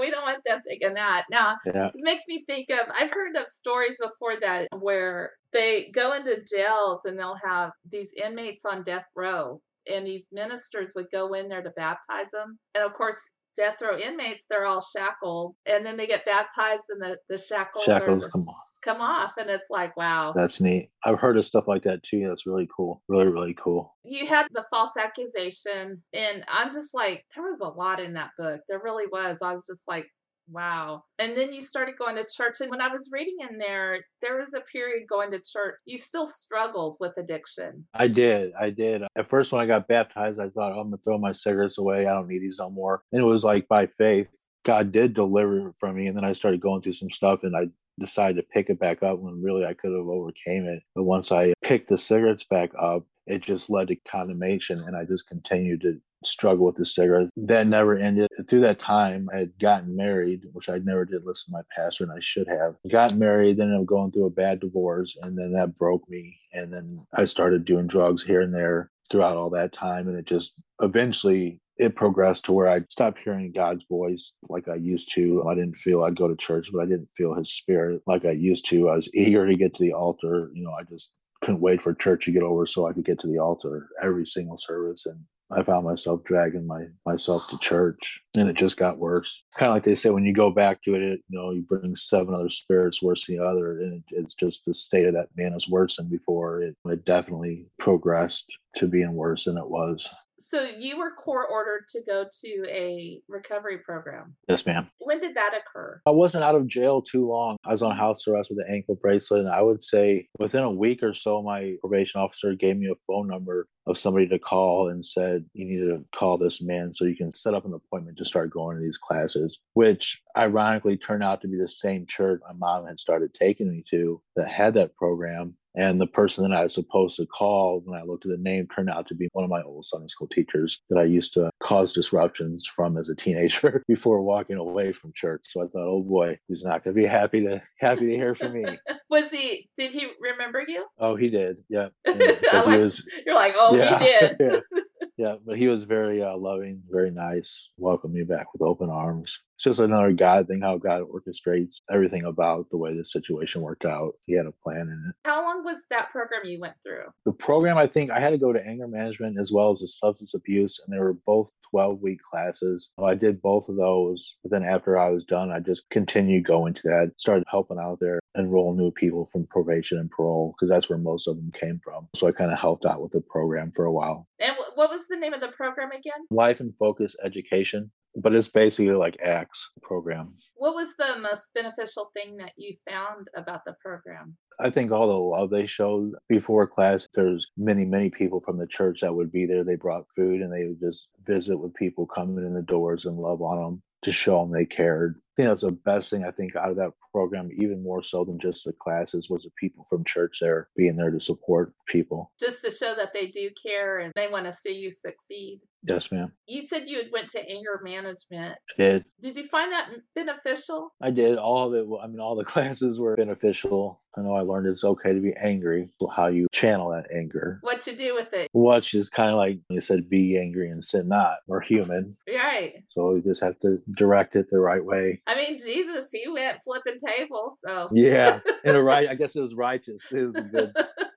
we 0.00 0.10
don't 0.10 0.22
want 0.22 0.42
them 0.44 0.60
thinking 0.66 0.94
that. 0.94 1.24
Now, 1.30 1.56
yeah. 1.66 1.88
it 1.88 1.92
makes 1.96 2.24
me 2.28 2.44
think 2.46 2.70
of. 2.70 2.88
I've 2.98 3.10
heard 3.10 3.36
of 3.36 3.48
stories 3.48 3.98
before 4.00 4.34
that 4.40 4.68
where 4.78 5.32
they 5.52 5.90
go 5.92 6.14
into 6.14 6.44
jails 6.44 7.02
and 7.04 7.18
they'll 7.18 7.38
have 7.44 7.70
these 7.90 8.10
inmates 8.22 8.64
on 8.64 8.84
death 8.84 9.06
row, 9.14 9.60
and 9.90 10.06
these 10.06 10.28
ministers 10.32 10.92
would 10.94 11.10
go 11.12 11.34
in 11.34 11.48
there 11.48 11.62
to 11.62 11.70
baptize 11.70 12.30
them, 12.32 12.58
and 12.74 12.84
of 12.84 12.94
course. 12.94 13.18
Death 13.56 13.76
row 13.80 13.96
inmates, 13.96 14.42
they're 14.50 14.66
all 14.66 14.84
shackled, 14.84 15.54
and 15.64 15.86
then 15.86 15.96
they 15.96 16.08
get 16.08 16.24
baptized, 16.24 16.86
and 16.88 17.00
the 17.00 17.16
the 17.28 17.38
shackles, 17.38 17.84
shackles 17.84 18.24
are, 18.24 18.28
come 18.30 18.48
on 18.48 18.56
come 18.84 19.00
off 19.00 19.32
and 19.38 19.50
it's 19.50 19.70
like 19.70 19.96
wow. 19.96 20.32
That's 20.34 20.60
neat. 20.60 20.90
I've 21.04 21.18
heard 21.18 21.36
of 21.36 21.44
stuff 21.44 21.66
like 21.66 21.82
that 21.84 22.02
too 22.02 22.26
that's 22.28 22.46
really 22.46 22.68
cool 22.74 23.02
really 23.08 23.26
really 23.26 23.54
cool. 23.54 23.96
You 24.04 24.26
had 24.26 24.46
the 24.52 24.64
false 24.70 24.92
accusation 24.98 26.02
and 26.12 26.44
i'm 26.48 26.72
just 26.72 26.94
like 26.94 27.24
there 27.34 27.44
was 27.44 27.60
a 27.60 27.68
lot 27.68 28.00
in 28.00 28.14
that 28.14 28.30
book 28.38 28.60
there 28.68 28.80
really 28.82 29.06
was 29.10 29.38
i 29.42 29.52
was 29.52 29.66
just 29.66 29.82
like 29.88 30.06
wow. 30.46 31.02
And 31.18 31.34
then 31.34 31.54
you 31.54 31.62
started 31.62 31.94
going 31.98 32.16
to 32.16 32.26
church 32.36 32.56
and 32.60 32.70
when 32.70 32.80
i 32.80 32.88
was 32.88 33.08
reading 33.12 33.36
in 33.48 33.58
there 33.58 34.04
there 34.20 34.38
was 34.38 34.52
a 34.54 34.60
period 34.60 35.04
going 35.08 35.30
to 35.30 35.38
church 35.38 35.76
you 35.86 35.96
still 35.96 36.26
struggled 36.26 36.96
with 37.00 37.12
addiction. 37.16 37.86
I 37.94 38.08
did 38.08 38.52
i 38.60 38.70
did. 38.70 39.02
At 39.16 39.28
first 39.28 39.52
when 39.52 39.62
i 39.62 39.66
got 39.66 39.88
baptized 39.88 40.40
i 40.40 40.48
thought 40.50 40.72
oh, 40.72 40.80
i'm 40.80 40.90
gonna 40.90 40.98
throw 40.98 41.18
my 41.18 41.32
cigarettes 41.32 41.78
away 41.78 42.06
i 42.06 42.12
don't 42.12 42.28
need 42.28 42.42
these 42.42 42.58
no 42.58 42.70
more. 42.70 43.02
And 43.12 43.22
it 43.22 43.24
was 43.24 43.44
like 43.44 43.66
by 43.68 43.86
faith 43.98 44.28
God 44.64 44.92
did 44.92 45.14
deliver 45.14 45.74
from 45.78 45.96
me. 45.96 46.06
And 46.06 46.16
then 46.16 46.24
I 46.24 46.32
started 46.32 46.60
going 46.60 46.80
through 46.80 46.94
some 46.94 47.10
stuff 47.10 47.40
and 47.42 47.54
I 47.54 47.66
decided 47.98 48.36
to 48.36 48.42
pick 48.42 48.70
it 48.70 48.78
back 48.78 49.02
up 49.02 49.18
when 49.18 49.42
really 49.42 49.64
I 49.64 49.74
could 49.74 49.92
have 49.92 50.08
overcame 50.08 50.66
it. 50.66 50.82
But 50.94 51.04
once 51.04 51.32
I 51.32 51.54
picked 51.62 51.88
the 51.88 51.98
cigarettes 51.98 52.44
back 52.44 52.70
up, 52.78 53.04
it 53.26 53.42
just 53.42 53.70
led 53.70 53.88
to 53.88 53.96
condemnation 53.96 54.82
and 54.86 54.96
I 54.96 55.04
just 55.04 55.26
continued 55.26 55.80
to 55.82 56.00
struggle 56.26 56.66
with 56.66 56.76
the 56.76 56.84
cigarettes. 56.84 57.30
That 57.36 57.66
never 57.66 57.96
ended. 57.96 58.28
Through 58.48 58.60
that 58.62 58.78
time, 58.78 59.28
I 59.32 59.38
had 59.38 59.58
gotten 59.58 59.96
married, 59.96 60.42
which 60.52 60.68
I 60.68 60.78
never 60.78 61.04
did 61.04 61.24
listen 61.24 61.52
to 61.52 61.58
my 61.58 61.62
pastor, 61.74 62.04
and 62.04 62.12
I 62.12 62.20
should 62.20 62.48
have. 62.48 62.76
Got 62.90 63.14
married, 63.14 63.56
then 63.56 63.72
I'm 63.72 63.84
going 63.84 64.10
through 64.10 64.26
a 64.26 64.30
bad 64.30 64.60
divorce, 64.60 65.16
and 65.22 65.36
then 65.36 65.52
that 65.52 65.78
broke 65.78 66.08
me. 66.08 66.38
And 66.52 66.72
then 66.72 67.06
I 67.12 67.24
started 67.24 67.64
doing 67.64 67.86
drugs 67.86 68.22
here 68.22 68.40
and 68.40 68.54
there 68.54 68.90
throughout 69.10 69.36
all 69.36 69.50
that 69.50 69.72
time, 69.72 70.08
and 70.08 70.16
it 70.16 70.26
just 70.26 70.54
eventually 70.80 71.60
it 71.76 71.96
progressed 71.96 72.44
to 72.44 72.52
where 72.52 72.68
I 72.68 72.82
stopped 72.88 73.18
hearing 73.18 73.52
God's 73.52 73.84
voice 73.88 74.32
like 74.48 74.68
I 74.68 74.76
used 74.76 75.12
to. 75.14 75.44
I 75.48 75.54
didn't 75.54 75.76
feel 75.76 76.02
I'd 76.02 76.16
go 76.16 76.28
to 76.28 76.36
church, 76.36 76.68
but 76.72 76.82
I 76.82 76.86
didn't 76.86 77.08
feel 77.16 77.34
his 77.34 77.52
spirit 77.52 78.02
like 78.06 78.24
I 78.24 78.30
used 78.30 78.68
to. 78.70 78.88
I 78.88 78.96
was 78.96 79.12
eager 79.14 79.46
to 79.46 79.56
get 79.56 79.74
to 79.74 79.82
the 79.82 79.92
altar. 79.92 80.50
You 80.54 80.64
know, 80.64 80.72
I 80.72 80.84
just 80.84 81.10
couldn't 81.40 81.60
wait 81.60 81.82
for 81.82 81.94
church 81.94 82.24
to 82.24 82.32
get 82.32 82.42
over 82.42 82.66
so 82.66 82.86
I 82.86 82.92
could 82.92 83.04
get 83.04 83.18
to 83.20 83.26
the 83.26 83.38
altar 83.38 83.88
every 84.02 84.24
single 84.24 84.56
service. 84.56 85.04
And 85.04 85.20
I 85.50 85.62
found 85.62 85.84
myself 85.84 86.24
dragging 86.24 86.66
my 86.66 86.84
myself 87.04 87.46
to 87.48 87.58
church 87.58 88.20
and 88.36 88.48
it 88.48 88.56
just 88.56 88.78
got 88.78 88.98
worse. 88.98 89.44
Kind 89.56 89.70
of 89.70 89.76
like 89.76 89.82
they 89.82 89.94
say, 89.94 90.10
when 90.10 90.24
you 90.24 90.32
go 90.32 90.50
back 90.50 90.82
to 90.84 90.94
it, 90.94 91.20
you 91.28 91.38
know, 91.38 91.50
you 91.50 91.62
bring 91.62 91.94
seven 91.96 92.34
other 92.34 92.48
spirits 92.48 93.02
worse 93.02 93.26
than 93.26 93.36
the 93.36 93.44
other. 93.44 93.78
And 93.80 93.94
it, 93.94 94.02
it's 94.10 94.34
just 94.34 94.64
the 94.64 94.72
state 94.72 95.06
of 95.06 95.14
that 95.14 95.28
man 95.36 95.52
is 95.52 95.68
worse 95.68 95.96
than 95.96 96.08
before. 96.08 96.62
It, 96.62 96.76
it 96.86 97.04
definitely 97.04 97.66
progressed 97.78 98.50
to 98.76 98.86
being 98.86 99.12
worse 99.14 99.44
than 99.44 99.58
it 99.58 99.68
was 99.68 100.08
So 100.46 100.60
you 100.62 100.98
were 100.98 101.10
court 101.10 101.46
ordered 101.50 101.88
to 101.88 102.02
go 102.06 102.26
to 102.42 102.64
a 102.68 103.22
recovery 103.28 103.78
program. 103.78 104.36
Yes, 104.46 104.66
ma'am. 104.66 104.88
When 104.98 105.18
did 105.18 105.34
that 105.36 105.54
occur? 105.54 106.02
I 106.06 106.10
wasn't 106.10 106.44
out 106.44 106.54
of 106.54 106.66
jail 106.66 107.00
too 107.00 107.26
long. 107.26 107.56
I 107.64 107.72
was 107.72 107.82
on 107.82 107.96
house 107.96 108.28
arrest 108.28 108.50
with 108.50 108.58
an 108.58 108.72
ankle 108.72 108.94
bracelet, 108.94 109.40
and 109.40 109.48
I 109.48 109.62
would 109.62 109.82
say 109.82 110.28
within 110.38 110.62
a 110.62 110.70
week 110.70 111.02
or 111.02 111.14
so, 111.14 111.42
my 111.42 111.76
probation 111.80 112.20
officer 112.20 112.54
gave 112.54 112.76
me 112.76 112.88
a 112.88 112.94
phone 113.06 113.26
number 113.26 113.68
of 113.86 113.96
somebody 113.96 114.28
to 114.28 114.38
call 114.38 114.90
and 114.90 115.04
said, 115.04 115.46
You 115.54 115.64
need 115.64 115.88
to 115.88 116.04
call 116.14 116.36
this 116.36 116.60
man 116.60 116.92
so 116.92 117.06
you 117.06 117.16
can 117.16 117.32
set 117.32 117.54
up 117.54 117.64
an 117.64 117.72
appointment 117.72 118.18
to 118.18 118.24
start 118.26 118.50
going 118.50 118.76
to 118.76 118.82
these 118.82 118.98
classes, 118.98 119.60
which 119.72 120.22
ironically 120.36 120.98
turned 120.98 121.22
out 121.22 121.40
to 121.40 121.48
be 121.48 121.56
the 121.56 121.68
same 121.68 122.04
church 122.06 122.42
my 122.46 122.52
mom 122.54 122.86
had 122.86 122.98
started 122.98 123.32
taking 123.34 123.70
me 123.70 123.82
to 123.90 124.20
that 124.36 124.48
had 124.48 124.74
that 124.74 124.94
program. 124.94 125.54
And 125.76 126.00
the 126.00 126.06
person 126.06 126.48
that 126.48 126.56
I 126.56 126.62
was 126.62 126.74
supposed 126.74 127.16
to 127.16 127.26
call 127.26 127.82
when 127.84 127.98
I 127.98 128.04
looked 128.04 128.24
at 128.24 128.30
the 128.30 128.38
name 128.38 128.68
turned 128.68 128.90
out 128.90 129.08
to 129.08 129.14
be 129.14 129.28
one 129.32 129.44
of 129.44 129.50
my 129.50 129.62
old 129.62 129.84
Sunday 129.84 130.08
school 130.08 130.28
teachers 130.28 130.80
that 130.88 130.98
I 130.98 131.04
used 131.04 131.34
to 131.34 131.50
cause 131.62 131.92
disruptions 131.92 132.66
from 132.66 132.96
as 132.96 133.08
a 133.08 133.16
teenager 133.16 133.82
before 133.88 134.22
walking 134.22 134.56
away 134.56 134.92
from 134.92 135.12
church. 135.14 135.42
So 135.44 135.62
I 135.62 135.66
thought, 135.66 135.88
oh 135.88 136.02
boy, 136.02 136.38
he's 136.48 136.64
not 136.64 136.84
going 136.84 136.94
to 136.94 137.02
be 137.02 137.06
happy 137.06 137.42
to 137.44 137.60
happy 137.80 138.06
to 138.06 138.16
hear 138.16 138.34
from 138.34 138.52
me. 138.52 138.64
Was 139.10 139.30
he? 139.30 139.68
Did 139.76 139.92
he 139.92 140.08
remember 140.20 140.62
you? 140.66 140.86
Oh, 140.98 141.16
he 141.16 141.28
did. 141.30 141.58
Yeah. 141.74 141.88
like, 142.06 142.66
he 142.68 142.78
was, 142.78 143.04
you're 143.26 143.34
like, 143.34 143.54
oh, 143.58 143.74
yeah, 143.74 143.98
he 143.98 144.04
did. 144.04 144.36
yeah. 144.38 144.80
yeah, 145.16 145.34
but 145.44 145.58
he 145.58 145.66
was 145.66 145.84
very 145.84 146.22
uh, 146.22 146.36
loving, 146.36 146.82
very 146.88 147.10
nice, 147.10 147.70
welcomed 147.78 148.14
me 148.14 148.22
back 148.22 148.52
with 148.52 148.62
open 148.62 148.90
arms 148.90 149.40
it's 149.56 149.64
just 149.64 149.80
another 149.80 150.12
God 150.12 150.48
thing, 150.48 150.62
how 150.62 150.78
God 150.78 151.02
orchestrates 151.02 151.80
everything 151.90 152.24
about 152.24 152.70
the 152.70 152.76
way 152.76 152.96
the 152.96 153.04
situation 153.04 153.62
worked 153.62 153.84
out. 153.84 154.14
He 154.26 154.34
had 154.34 154.46
a 154.46 154.52
plan 154.52 154.82
in 154.82 155.04
it. 155.08 155.14
How 155.24 155.42
long 155.42 155.64
was 155.64 155.82
that 155.90 156.10
program 156.10 156.42
you 156.44 156.60
went 156.60 156.74
through? 156.82 157.04
The 157.24 157.32
program, 157.32 157.78
I 157.78 157.86
think 157.86 158.10
I 158.10 158.18
had 158.18 158.30
to 158.30 158.38
go 158.38 158.52
to 158.52 158.66
anger 158.66 158.88
management 158.88 159.38
as 159.38 159.52
well 159.52 159.70
as 159.70 159.80
the 159.80 159.88
substance 159.88 160.34
abuse, 160.34 160.80
and 160.84 160.94
they 160.94 161.00
were 161.00 161.16
both 161.26 161.50
12 161.70 162.00
week 162.00 162.18
classes. 162.22 162.90
I 163.02 163.14
did 163.14 163.42
both 163.42 163.68
of 163.68 163.76
those, 163.76 164.36
but 164.42 164.50
then 164.50 164.64
after 164.64 164.98
I 164.98 165.10
was 165.10 165.24
done, 165.24 165.52
I 165.52 165.60
just 165.60 165.88
continued 165.90 166.44
going 166.44 166.74
to 166.74 166.82
that, 166.84 167.12
started 167.18 167.44
helping 167.48 167.78
out 167.78 167.98
there, 168.00 168.20
enroll 168.36 168.74
new 168.74 168.90
people 168.90 169.26
from 169.32 169.46
probation 169.46 169.98
and 169.98 170.10
parole, 170.10 170.54
because 170.54 170.68
that's 170.68 170.88
where 170.88 170.98
most 170.98 171.28
of 171.28 171.36
them 171.36 171.52
came 171.52 171.80
from. 171.84 172.08
So 172.16 172.26
I 172.26 172.32
kind 172.32 172.50
of 172.50 172.58
helped 172.58 172.84
out 172.84 173.02
with 173.02 173.12
the 173.12 173.20
program 173.20 173.72
for 173.74 173.84
a 173.84 173.92
while. 173.92 174.26
And 174.40 174.56
what 174.74 174.90
was 174.90 175.06
the 175.08 175.16
name 175.16 175.32
of 175.32 175.40
the 175.40 175.48
program 175.48 175.90
again? 175.92 176.26
Life 176.30 176.60
and 176.60 176.76
Focus 176.76 177.14
Education 177.24 177.92
but 178.16 178.34
it's 178.34 178.48
basically 178.48 178.94
like 178.94 179.16
acts 179.24 179.70
program 179.82 180.34
what 180.56 180.74
was 180.74 180.94
the 180.98 181.18
most 181.20 181.50
beneficial 181.54 182.10
thing 182.14 182.36
that 182.36 182.52
you 182.56 182.74
found 182.88 183.28
about 183.36 183.64
the 183.64 183.74
program 183.84 184.36
i 184.60 184.70
think 184.70 184.90
all 184.90 185.08
the 185.08 185.14
love 185.14 185.50
they 185.50 185.66
showed 185.66 186.12
before 186.28 186.66
class 186.66 187.08
there's 187.14 187.46
many 187.56 187.84
many 187.84 188.10
people 188.10 188.40
from 188.40 188.58
the 188.58 188.66
church 188.66 189.00
that 189.00 189.14
would 189.14 189.32
be 189.32 189.46
there 189.46 189.64
they 189.64 189.76
brought 189.76 190.08
food 190.14 190.40
and 190.40 190.52
they 190.52 190.66
would 190.66 190.80
just 190.80 191.08
visit 191.26 191.56
with 191.56 191.74
people 191.74 192.06
coming 192.06 192.44
in 192.44 192.54
the 192.54 192.62
doors 192.62 193.04
and 193.04 193.16
love 193.16 193.42
on 193.42 193.62
them 193.62 193.82
to 194.02 194.12
show 194.12 194.40
them 194.40 194.52
they 194.52 194.66
cared 194.66 195.20
I 195.36 195.42
think 195.42 195.48
that's 195.48 195.62
the 195.62 195.72
best 195.72 196.10
thing 196.10 196.24
I 196.24 196.30
think 196.30 196.54
out 196.54 196.70
of 196.70 196.76
that 196.76 196.92
program, 197.10 197.50
even 197.58 197.82
more 197.82 198.04
so 198.04 198.24
than 198.24 198.38
just 198.38 198.64
the 198.64 198.72
classes, 198.72 199.28
was 199.28 199.42
the 199.42 199.50
people 199.58 199.84
from 199.90 200.04
church 200.04 200.38
there 200.40 200.68
being 200.76 200.94
there 200.94 201.10
to 201.10 201.20
support 201.20 201.74
people. 201.88 202.30
Just 202.38 202.62
to 202.62 202.70
show 202.70 202.94
that 202.94 203.12
they 203.12 203.26
do 203.26 203.50
care 203.60 203.98
and 203.98 204.12
they 204.14 204.28
want 204.28 204.46
to 204.46 204.52
see 204.52 204.74
you 204.74 204.92
succeed. 204.92 205.60
Yes, 205.88 206.10
ma'am. 206.10 206.32
You 206.46 206.62
said 206.62 206.84
you 206.86 206.98
had 206.98 207.12
went 207.12 207.30
to 207.30 207.40
anger 207.40 207.80
management. 207.82 208.56
I 208.78 208.82
did. 208.82 209.04
Did 209.20 209.36
you 209.36 209.46
find 209.48 209.72
that 209.72 209.88
beneficial? 210.14 210.92
I 211.02 211.10
did. 211.10 211.38
All 211.38 211.66
of 211.66 211.74
it. 211.74 211.86
I 212.02 212.06
mean, 212.06 212.20
all 212.20 212.36
the 212.36 212.44
classes 212.54 212.98
were 212.98 213.16
beneficial. 213.16 214.00
I 214.16 214.22
know 214.22 214.34
I 214.34 214.42
learned 214.42 214.68
it's 214.68 214.84
okay 214.84 215.12
to 215.12 215.20
be 215.20 215.32
angry. 215.34 215.88
How 216.14 216.28
you 216.28 216.46
channel 216.52 216.90
that 216.90 217.06
anger. 217.14 217.58
What 217.62 217.80
to 217.82 217.96
do 217.96 218.14
with 218.14 218.32
it. 218.32 218.48
Which 218.52 218.94
is 218.94 219.10
kind 219.10 219.30
of 219.30 219.36
like 219.36 219.58
you 219.68 219.80
said, 219.80 220.08
be 220.08 220.38
angry 220.38 220.70
and 220.70 220.84
sin 220.84 221.08
not. 221.08 221.38
We're 221.48 221.60
human. 221.60 222.14
Right. 222.28 222.74
So 222.90 223.16
you 223.16 223.22
just 223.22 223.42
have 223.42 223.58
to 223.60 223.78
direct 223.96 224.36
it 224.36 224.46
the 224.50 224.60
right 224.60 224.84
way. 224.84 225.20
I 225.26 225.34
mean, 225.34 225.58
Jesus, 225.58 226.10
he 226.12 226.28
went 226.30 226.58
flipping 226.62 227.00
tables. 227.04 227.58
So 227.66 227.88
yeah, 227.92 228.40
in 228.64 228.76
a 228.76 228.82
right. 228.82 229.08
I 229.08 229.16
guess 229.16 229.34
it 229.34 229.40
was 229.40 229.54
righteous. 229.54 230.00
It 230.12 230.24
was 230.24 230.36
good. 230.36 230.72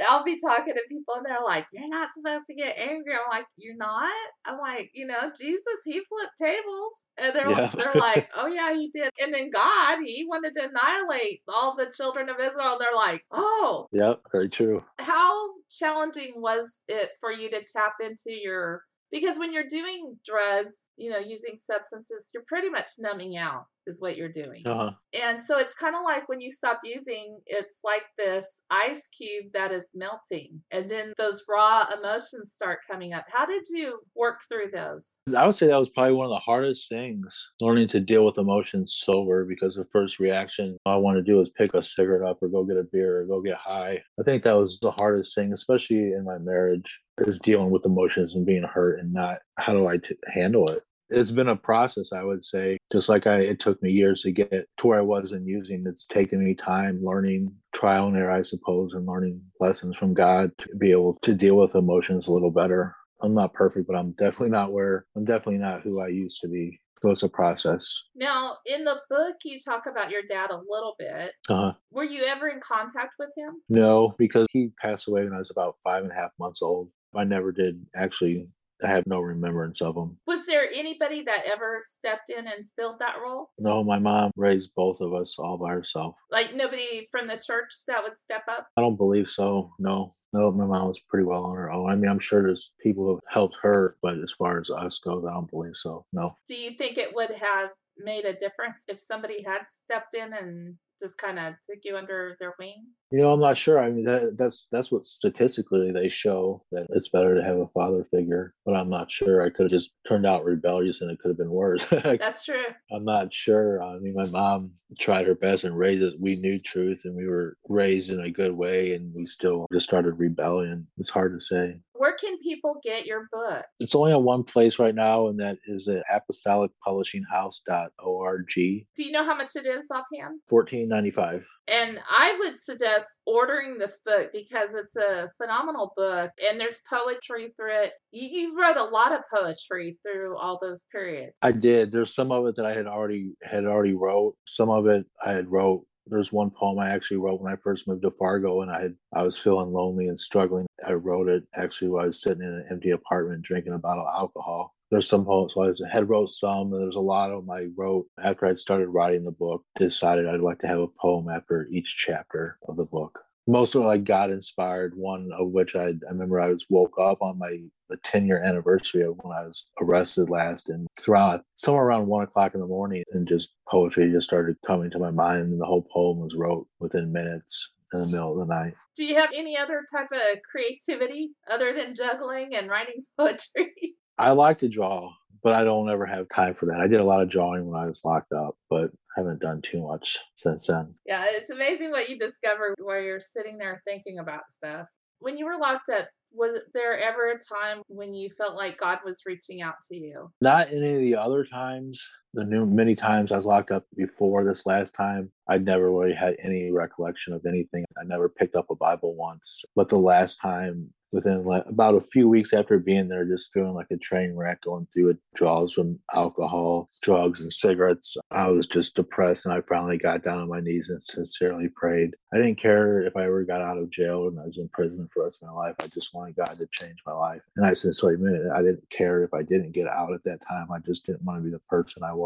I'll 0.08 0.24
be 0.24 0.38
talking 0.40 0.74
to 0.74 0.82
people 0.88 1.14
and 1.14 1.26
they're 1.26 1.44
like, 1.44 1.66
You're 1.72 1.88
not 1.88 2.10
supposed 2.16 2.46
to 2.46 2.54
get 2.54 2.76
angry. 2.78 3.14
I'm 3.14 3.30
like, 3.30 3.46
You're 3.56 3.76
not? 3.76 4.10
I'm 4.44 4.58
like, 4.58 4.90
you 4.94 5.06
know, 5.06 5.30
Jesus, 5.38 5.80
he 5.84 5.92
flipped 5.92 6.38
tables. 6.38 7.06
And 7.18 7.34
they're 7.34 7.50
yeah. 7.50 7.72
they're 7.76 7.94
like, 7.94 8.28
Oh 8.36 8.46
yeah, 8.46 8.74
he 8.74 8.90
did. 8.94 9.10
And 9.20 9.32
then 9.32 9.50
God, 9.50 9.98
he 10.04 10.26
wanted 10.28 10.54
to 10.54 10.68
annihilate 10.68 11.42
all 11.48 11.76
the 11.76 11.92
children 11.94 12.28
of 12.28 12.36
Israel. 12.40 12.78
They're 12.78 12.94
like, 12.94 13.24
Oh. 13.30 13.88
Yep, 13.92 14.22
very 14.32 14.48
true. 14.48 14.84
How 14.98 15.50
challenging 15.70 16.34
was 16.36 16.82
it 16.88 17.10
for 17.20 17.32
you 17.32 17.50
to 17.50 17.64
tap 17.72 17.94
into 18.00 18.30
your 18.30 18.82
because 19.12 19.38
when 19.38 19.52
you're 19.52 19.68
doing 19.68 20.16
drugs, 20.24 20.90
you 20.96 21.10
know, 21.10 21.18
using 21.18 21.56
substances, 21.56 22.30
you're 22.32 22.44
pretty 22.48 22.70
much 22.70 22.88
numbing 22.98 23.36
out 23.36 23.66
is 23.86 24.00
what 24.00 24.16
you're 24.16 24.28
doing. 24.28 24.62
Uh-huh. 24.66 24.92
And 25.12 25.44
so 25.44 25.58
it's 25.58 25.74
kind 25.74 25.94
of 25.94 26.02
like 26.04 26.28
when 26.28 26.40
you 26.40 26.50
stop 26.50 26.80
using, 26.84 27.40
it's 27.46 27.80
like 27.84 28.02
this 28.16 28.62
ice 28.70 29.08
cube 29.16 29.52
that 29.54 29.72
is 29.72 29.88
melting. 29.94 30.60
And 30.70 30.90
then 30.90 31.12
those 31.18 31.42
raw 31.48 31.86
emotions 31.92 32.52
start 32.52 32.78
coming 32.90 33.12
up. 33.12 33.24
How 33.32 33.46
did 33.46 33.64
you 33.70 34.00
work 34.14 34.40
through 34.48 34.70
those? 34.72 35.16
I 35.36 35.46
would 35.46 35.56
say 35.56 35.66
that 35.66 35.80
was 35.80 35.90
probably 35.90 36.14
one 36.14 36.26
of 36.26 36.32
the 36.32 36.38
hardest 36.38 36.88
things, 36.88 37.48
learning 37.60 37.88
to 37.88 38.00
deal 38.00 38.24
with 38.24 38.38
emotions 38.38 38.94
sober 39.04 39.44
because 39.44 39.74
the 39.74 39.86
first 39.92 40.18
reaction 40.18 40.76
I 40.86 40.96
want 40.96 41.16
to 41.16 41.22
do 41.22 41.40
is 41.40 41.50
pick 41.50 41.74
a 41.74 41.82
cigarette 41.82 42.28
up 42.28 42.38
or 42.42 42.48
go 42.48 42.64
get 42.64 42.76
a 42.76 42.84
beer 42.84 43.20
or 43.20 43.26
go 43.26 43.40
get 43.40 43.56
high. 43.56 44.02
I 44.18 44.22
think 44.22 44.44
that 44.44 44.52
was 44.52 44.78
the 44.80 44.90
hardest 44.90 45.34
thing, 45.34 45.52
especially 45.52 46.12
in 46.12 46.24
my 46.24 46.38
marriage, 46.38 47.00
is 47.18 47.38
dealing 47.38 47.70
with 47.70 47.84
emotions 47.84 48.34
and 48.34 48.46
being 48.46 48.62
hurt 48.62 49.00
and 49.00 49.12
not 49.12 49.38
how 49.58 49.72
do 49.72 49.86
I 49.86 49.96
t- 49.96 50.16
handle 50.26 50.68
it? 50.68 50.82
It's 51.10 51.30
been 51.30 51.48
a 51.48 51.56
process 51.56 52.10
i 52.10 52.22
would 52.22 52.42
say 52.42 52.78
just 52.90 53.10
like 53.10 53.26
i 53.26 53.36
it 53.36 53.60
took 53.60 53.82
me 53.82 53.90
years 53.90 54.22
to 54.22 54.32
get 54.32 54.66
to 54.78 54.86
where 54.86 54.98
i 54.98 55.02
was 55.02 55.32
in 55.32 55.46
using 55.46 55.84
it's 55.86 56.06
taken 56.06 56.42
me 56.42 56.54
time 56.54 57.00
learning 57.04 57.54
trial 57.74 58.06
and 58.06 58.16
error 58.16 58.30
i 58.30 58.40
suppose 58.40 58.94
and 58.94 59.06
learning 59.06 59.38
lessons 59.60 59.94
from 59.94 60.14
god 60.14 60.50
to 60.56 60.68
be 60.78 60.90
able 60.90 61.12
to 61.20 61.34
deal 61.34 61.56
with 61.56 61.74
emotions 61.74 62.28
a 62.28 62.32
little 62.32 62.50
better. 62.50 62.96
I'm 63.20 63.34
not 63.34 63.52
perfect 63.52 63.86
but 63.86 63.94
i'm 63.96 64.12
definitely 64.12 64.48
not 64.50 64.72
where 64.72 65.04
i'm 65.14 65.26
definitely 65.26 65.58
not 65.58 65.82
who 65.82 66.00
i 66.00 66.08
used 66.08 66.40
to 66.40 66.48
be. 66.48 66.80
So 67.02 67.10
it's 67.10 67.24
a 67.24 67.28
process. 67.28 68.04
Now 68.14 68.58
in 68.64 68.84
the 68.84 68.96
book 69.10 69.34
you 69.44 69.58
talk 69.60 69.82
about 69.90 70.10
your 70.10 70.22
dad 70.22 70.50
a 70.50 70.56
little 70.56 70.94
bit. 70.98 71.32
Uh-huh. 71.48 71.72
were 71.90 72.04
you 72.04 72.24
ever 72.24 72.48
in 72.48 72.60
contact 72.60 73.14
with 73.18 73.30
him? 73.36 73.60
No 73.68 74.14
because 74.18 74.46
he 74.50 74.70
passed 74.80 75.08
away 75.08 75.24
when 75.24 75.34
i 75.34 75.38
was 75.38 75.50
about 75.50 75.76
five 75.84 76.04
and 76.04 76.12
a 76.12 76.14
half 76.14 76.30
months 76.38 76.62
old 76.62 76.88
I 77.16 77.24
never 77.24 77.52
did 77.52 77.76
actually 77.94 78.48
I 78.84 78.88
have 78.88 79.06
no 79.06 79.20
remembrance 79.20 79.80
of 79.80 79.94
them. 79.94 80.18
Was 80.26 80.44
there 80.46 80.68
anybody 80.68 81.22
that 81.24 81.44
ever 81.50 81.78
stepped 81.80 82.30
in 82.30 82.46
and 82.46 82.66
filled 82.76 82.98
that 82.98 83.16
role? 83.24 83.50
No, 83.58 83.84
my 83.84 83.98
mom 83.98 84.32
raised 84.36 84.74
both 84.74 85.00
of 85.00 85.14
us 85.14 85.36
all 85.38 85.56
by 85.56 85.70
herself. 85.70 86.16
Like 86.30 86.54
nobody 86.54 87.06
from 87.10 87.28
the 87.28 87.36
church 87.36 87.70
that 87.86 88.02
would 88.02 88.18
step 88.18 88.42
up? 88.50 88.66
I 88.76 88.80
don't 88.80 88.96
believe 88.96 89.28
so. 89.28 89.72
No. 89.78 90.12
No, 90.32 90.50
my 90.50 90.64
mom 90.64 90.88
was 90.88 91.00
pretty 91.00 91.26
well 91.26 91.44
on 91.44 91.56
her 91.56 91.70
own. 91.70 91.90
I 91.90 91.94
mean, 91.94 92.10
I'm 92.10 92.18
sure 92.18 92.42
there's 92.42 92.72
people 92.80 93.04
who 93.04 93.20
helped 93.28 93.56
her, 93.62 93.96
but 94.02 94.18
as 94.18 94.32
far 94.32 94.58
as 94.58 94.70
us 94.70 94.98
goes, 94.98 95.24
I 95.28 95.32
don't 95.34 95.50
believe 95.50 95.76
so. 95.76 96.06
No. 96.12 96.36
Do 96.48 96.54
you 96.54 96.72
think 96.78 96.96
it 96.96 97.14
would 97.14 97.30
have 97.30 97.70
made 97.98 98.24
a 98.24 98.32
difference 98.32 98.78
if 98.88 98.98
somebody 98.98 99.42
had 99.42 99.68
stepped 99.68 100.14
in 100.14 100.32
and 100.32 100.76
just 101.00 101.18
kind 101.18 101.38
of 101.38 101.54
took 101.68 101.80
you 101.84 101.96
under 101.96 102.36
their 102.40 102.54
wing? 102.58 102.86
You 103.12 103.20
know, 103.20 103.32
I'm 103.32 103.40
not 103.40 103.58
sure. 103.58 103.78
I 103.78 103.90
mean, 103.90 104.04
that, 104.04 104.38
that's 104.38 104.68
that's 104.72 104.90
what 104.90 105.06
statistically 105.06 105.92
they 105.92 106.08
show 106.08 106.64
that 106.72 106.86
it's 106.90 107.10
better 107.10 107.34
to 107.34 107.44
have 107.44 107.58
a 107.58 107.68
father 107.68 108.06
figure, 108.10 108.54
but 108.64 108.74
I'm 108.74 108.88
not 108.88 109.10
sure. 109.10 109.42
I 109.42 109.50
could 109.50 109.64
have 109.64 109.70
just 109.70 109.92
turned 110.08 110.24
out 110.24 110.46
rebellious, 110.46 111.02
and 111.02 111.10
it 111.10 111.18
could 111.18 111.28
have 111.28 111.36
been 111.36 111.50
worse. 111.50 111.84
that's 111.90 112.46
true. 112.46 112.64
I'm 112.90 113.04
not 113.04 113.34
sure. 113.34 113.82
I 113.82 113.98
mean, 113.98 114.14
my 114.14 114.28
mom 114.28 114.72
tried 114.98 115.26
her 115.26 115.34
best 115.34 115.64
and 115.64 115.76
raised 115.76 116.02
us. 116.02 116.14
We 116.18 116.36
knew 116.36 116.58
truth, 116.64 117.02
and 117.04 117.14
we 117.14 117.26
were 117.26 117.58
raised 117.68 118.08
in 118.10 118.20
a 118.20 118.30
good 118.30 118.52
way, 118.52 118.94
and 118.94 119.14
we 119.14 119.26
still 119.26 119.66
just 119.72 119.86
started 119.86 120.18
rebellion. 120.18 120.86
It's 120.96 121.10
hard 121.10 121.38
to 121.38 121.44
say. 121.44 121.76
Where 121.92 122.16
can 122.16 122.38
people 122.40 122.80
get 122.82 123.04
your 123.06 123.28
book? 123.30 123.66
It's 123.78 123.94
only 123.94 124.12
on 124.12 124.24
one 124.24 124.42
place 124.42 124.78
right 124.78 124.94
now, 124.94 125.28
and 125.28 125.38
that 125.38 125.58
is 125.66 125.86
at 125.86 126.02
apostolicpublishinghouse.org. 126.12 128.46
Do 128.54 128.82
you 128.96 129.12
know 129.12 129.24
how 129.24 129.36
much 129.36 129.54
it 129.54 129.66
is 129.66 129.84
offhand? 129.90 130.40
Fourteen 130.48 130.88
ninety 130.88 131.10
five. 131.10 131.44
And 131.68 132.00
I 132.10 132.36
would 132.40 132.60
suggest 132.60 133.01
ordering 133.26 133.78
this 133.78 134.00
book 134.04 134.30
because 134.32 134.70
it's 134.74 134.96
a 134.96 135.30
phenomenal 135.38 135.92
book 135.96 136.30
and 136.48 136.60
there's 136.60 136.80
poetry 136.88 137.52
through 137.56 137.84
it. 137.84 137.92
You, 138.10 138.28
you, 138.28 138.60
wrote 138.60 138.76
a 138.76 138.84
lot 138.84 139.12
of 139.12 139.20
poetry 139.34 139.98
through 140.02 140.36
all 140.36 140.58
those 140.60 140.84
periods. 140.92 141.32
I 141.42 141.52
did. 141.52 141.90
There's 141.90 142.14
some 142.14 142.30
of 142.30 142.46
it 142.46 142.56
that 142.56 142.66
I 142.66 142.74
had 142.74 142.86
already 142.86 143.32
had 143.42 143.64
already 143.64 143.94
wrote. 143.94 144.36
Some 144.46 144.70
of 144.70 144.86
it 144.86 145.06
I 145.24 145.32
had 145.32 145.50
wrote 145.50 145.84
there's 146.06 146.32
one 146.32 146.50
poem 146.50 146.78
I 146.78 146.90
actually 146.90 147.18
wrote 147.18 147.40
when 147.40 147.52
I 147.52 147.56
first 147.56 147.86
moved 147.86 148.02
to 148.02 148.10
Fargo 148.10 148.62
and 148.62 148.70
I 148.70 148.82
had 148.82 148.94
I 149.14 149.22
was 149.22 149.38
feeling 149.38 149.72
lonely 149.72 150.08
and 150.08 150.18
struggling. 150.18 150.66
I 150.86 150.92
wrote 150.92 151.28
it 151.28 151.44
actually 151.54 151.88
while 151.88 152.04
I 152.04 152.06
was 152.06 152.20
sitting 152.20 152.42
in 152.42 152.48
an 152.48 152.66
empty 152.70 152.90
apartment 152.90 153.42
drinking 153.42 153.72
a 153.72 153.78
bottle 153.78 154.06
of 154.06 154.14
alcohol. 154.14 154.74
There's 154.92 155.08
some 155.08 155.24
poems 155.24 155.54
so 155.54 155.64
I 155.64 155.72
had 155.94 156.10
wrote 156.10 156.30
some 156.30 156.70
and 156.70 156.82
there's 156.82 156.96
a 156.96 157.00
lot 157.00 157.30
of 157.30 157.46
them 157.46 157.50
I 157.50 157.68
wrote 157.74 158.04
after 158.22 158.44
I'd 158.44 158.60
started 158.60 158.88
writing 158.92 159.24
the 159.24 159.30
book. 159.30 159.64
Decided 159.78 160.28
I'd 160.28 160.40
like 160.40 160.58
to 160.58 160.66
have 160.66 160.80
a 160.80 160.86
poem 160.86 161.30
after 161.30 161.66
each 161.72 161.96
chapter 161.96 162.58
of 162.68 162.76
the 162.76 162.84
book. 162.84 163.18
most 163.46 163.74
of 163.74 163.84
like 163.84 164.04
got 164.04 164.28
inspired. 164.28 164.92
One 164.94 165.30
of 165.32 165.48
which 165.48 165.74
I, 165.74 165.86
I 165.86 166.10
remember 166.10 166.40
I 166.42 166.48
was 166.48 166.66
woke 166.68 166.98
up 167.00 167.22
on 167.22 167.38
my 167.38 167.56
the 167.88 167.96
10 168.04 168.26
year 168.26 168.44
anniversary 168.44 169.02
of 169.02 169.16
when 169.22 169.34
I 169.34 169.46
was 169.46 169.64
arrested 169.80 170.28
last, 170.28 170.68
and 170.68 170.86
around 171.08 171.40
somewhere 171.56 171.84
around 171.84 172.06
one 172.06 172.24
o'clock 172.24 172.54
in 172.54 172.60
the 172.60 172.66
morning, 172.66 173.02
and 173.12 173.26
just 173.26 173.54
poetry 173.70 174.10
just 174.12 174.26
started 174.26 174.56
coming 174.66 174.90
to 174.90 174.98
my 174.98 175.10
mind, 175.10 175.52
and 175.52 175.60
the 175.60 175.66
whole 175.66 175.86
poem 175.90 176.20
was 176.20 176.34
wrote 176.34 176.66
within 176.80 177.12
minutes 177.12 177.72
in 177.94 178.00
the 178.00 178.06
middle 178.06 178.32
of 178.32 178.46
the 178.46 178.54
night. 178.54 178.74
Do 178.94 179.06
you 179.06 179.14
have 179.14 179.30
any 179.34 179.56
other 179.56 179.84
type 179.90 180.08
of 180.12 180.38
creativity 180.50 181.32
other 181.50 181.72
than 181.74 181.94
juggling 181.94 182.54
and 182.54 182.68
writing 182.68 183.04
poetry? 183.18 183.96
I 184.18 184.30
like 184.32 184.58
to 184.60 184.68
draw, 184.68 185.12
but 185.42 185.52
I 185.52 185.64
don't 185.64 185.90
ever 185.90 186.06
have 186.06 186.28
time 186.28 186.54
for 186.54 186.66
that. 186.66 186.80
I 186.80 186.86
did 186.86 187.00
a 187.00 187.04
lot 187.04 187.22
of 187.22 187.28
drawing 187.28 187.66
when 187.66 187.80
I 187.80 187.86
was 187.86 188.00
locked 188.04 188.32
up, 188.32 188.56
but 188.70 188.90
haven't 189.16 189.40
done 189.40 189.60
too 189.62 189.82
much 189.82 190.18
since 190.34 190.66
then. 190.66 190.94
Yeah, 191.06 191.24
it's 191.28 191.50
amazing 191.50 191.90
what 191.90 192.08
you 192.08 192.18
discover 192.18 192.74
while 192.78 193.00
you're 193.00 193.20
sitting 193.20 193.58
there 193.58 193.82
thinking 193.86 194.18
about 194.18 194.42
stuff. 194.50 194.86
When 195.18 195.36
you 195.38 195.46
were 195.46 195.58
locked 195.58 195.88
up, 195.88 196.08
was 196.32 196.60
there 196.72 196.98
ever 196.98 197.30
a 197.30 197.38
time 197.38 197.82
when 197.88 198.14
you 198.14 198.30
felt 198.36 198.56
like 198.56 198.80
God 198.80 198.98
was 199.04 199.22
reaching 199.26 199.60
out 199.60 199.74
to 199.88 199.96
you? 199.96 200.30
Not 200.40 200.72
any 200.72 200.94
of 200.94 201.00
the 201.00 201.16
other 201.16 201.44
times. 201.44 202.02
The 202.34 202.44
new 202.44 202.64
many 202.64 202.94
times 202.94 203.30
I 203.30 203.36
was 203.36 203.44
locked 203.44 203.70
up 203.70 203.84
before 203.94 204.42
this 204.44 204.64
last 204.64 204.94
time, 204.94 205.30
I'd 205.48 205.64
never 205.64 205.90
really 205.90 206.14
had 206.14 206.36
any 206.42 206.70
recollection 206.70 207.34
of 207.34 207.44
anything. 207.44 207.84
I 207.98 208.04
never 208.04 208.28
picked 208.28 208.56
up 208.56 208.70
a 208.70 208.74
Bible 208.74 209.14
once. 209.14 209.64
But 209.76 209.90
the 209.90 209.98
last 209.98 210.36
time 210.36 210.92
within 211.12 211.44
like 211.44 211.64
about 211.66 211.94
a 211.94 212.00
few 212.00 212.28
weeks 212.28 212.52
after 212.52 212.78
being 212.78 213.06
there, 213.06 213.24
just 213.24 213.52
feeling 213.52 213.74
like 213.74 213.90
a 213.90 213.96
train 213.98 214.34
wreck, 214.34 214.62
going 214.62 214.86
through 214.92 215.08
withdrawals 215.08 215.74
from 215.74 215.98
alcohol, 216.14 216.88
drugs, 217.02 217.42
and 217.42 217.52
cigarettes. 217.52 218.16
I 218.30 218.48
was 218.48 218.66
just 218.66 218.96
depressed, 218.96 219.44
and 219.44 219.54
I 219.54 219.60
finally 219.68 219.98
got 219.98 220.24
down 220.24 220.38
on 220.38 220.48
my 220.48 220.60
knees 220.60 220.88
and 220.88 221.02
sincerely 221.02 221.68
prayed. 221.68 222.14
I 222.32 222.38
didn't 222.38 222.60
care 222.60 223.02
if 223.02 223.14
I 223.16 223.24
ever 223.24 223.44
got 223.44 223.60
out 223.60 223.76
of 223.76 223.90
jail 223.90 224.28
and 224.28 224.40
I 224.40 224.46
was 224.46 224.56
in 224.56 224.68
prison 224.70 225.06
for 225.12 225.20
the 225.20 225.24
rest 225.26 225.42
of 225.42 225.48
my 225.48 225.54
life. 225.54 225.76
I 225.80 225.86
just 225.88 226.14
wanted 226.14 226.36
God 226.36 226.56
to 226.58 226.66
change 226.72 226.96
my 227.06 227.12
life, 227.12 227.42
and 227.56 227.66
I 227.66 227.74
sincerely 227.74 228.16
meant 228.16 228.36
it. 228.36 228.50
I 228.50 228.62
didn't 228.62 228.88
care 228.90 229.22
if 229.22 229.34
I 229.34 229.42
didn't 229.42 229.72
get 229.72 229.86
out 229.86 230.14
at 230.14 230.24
that 230.24 230.40
time. 230.48 230.72
I 230.72 230.78
just 230.78 231.04
didn't 231.06 231.24
want 231.24 231.38
to 231.38 231.44
be 231.44 231.50
the 231.50 231.60
person 231.60 232.02
I 232.02 232.14
was. 232.14 232.21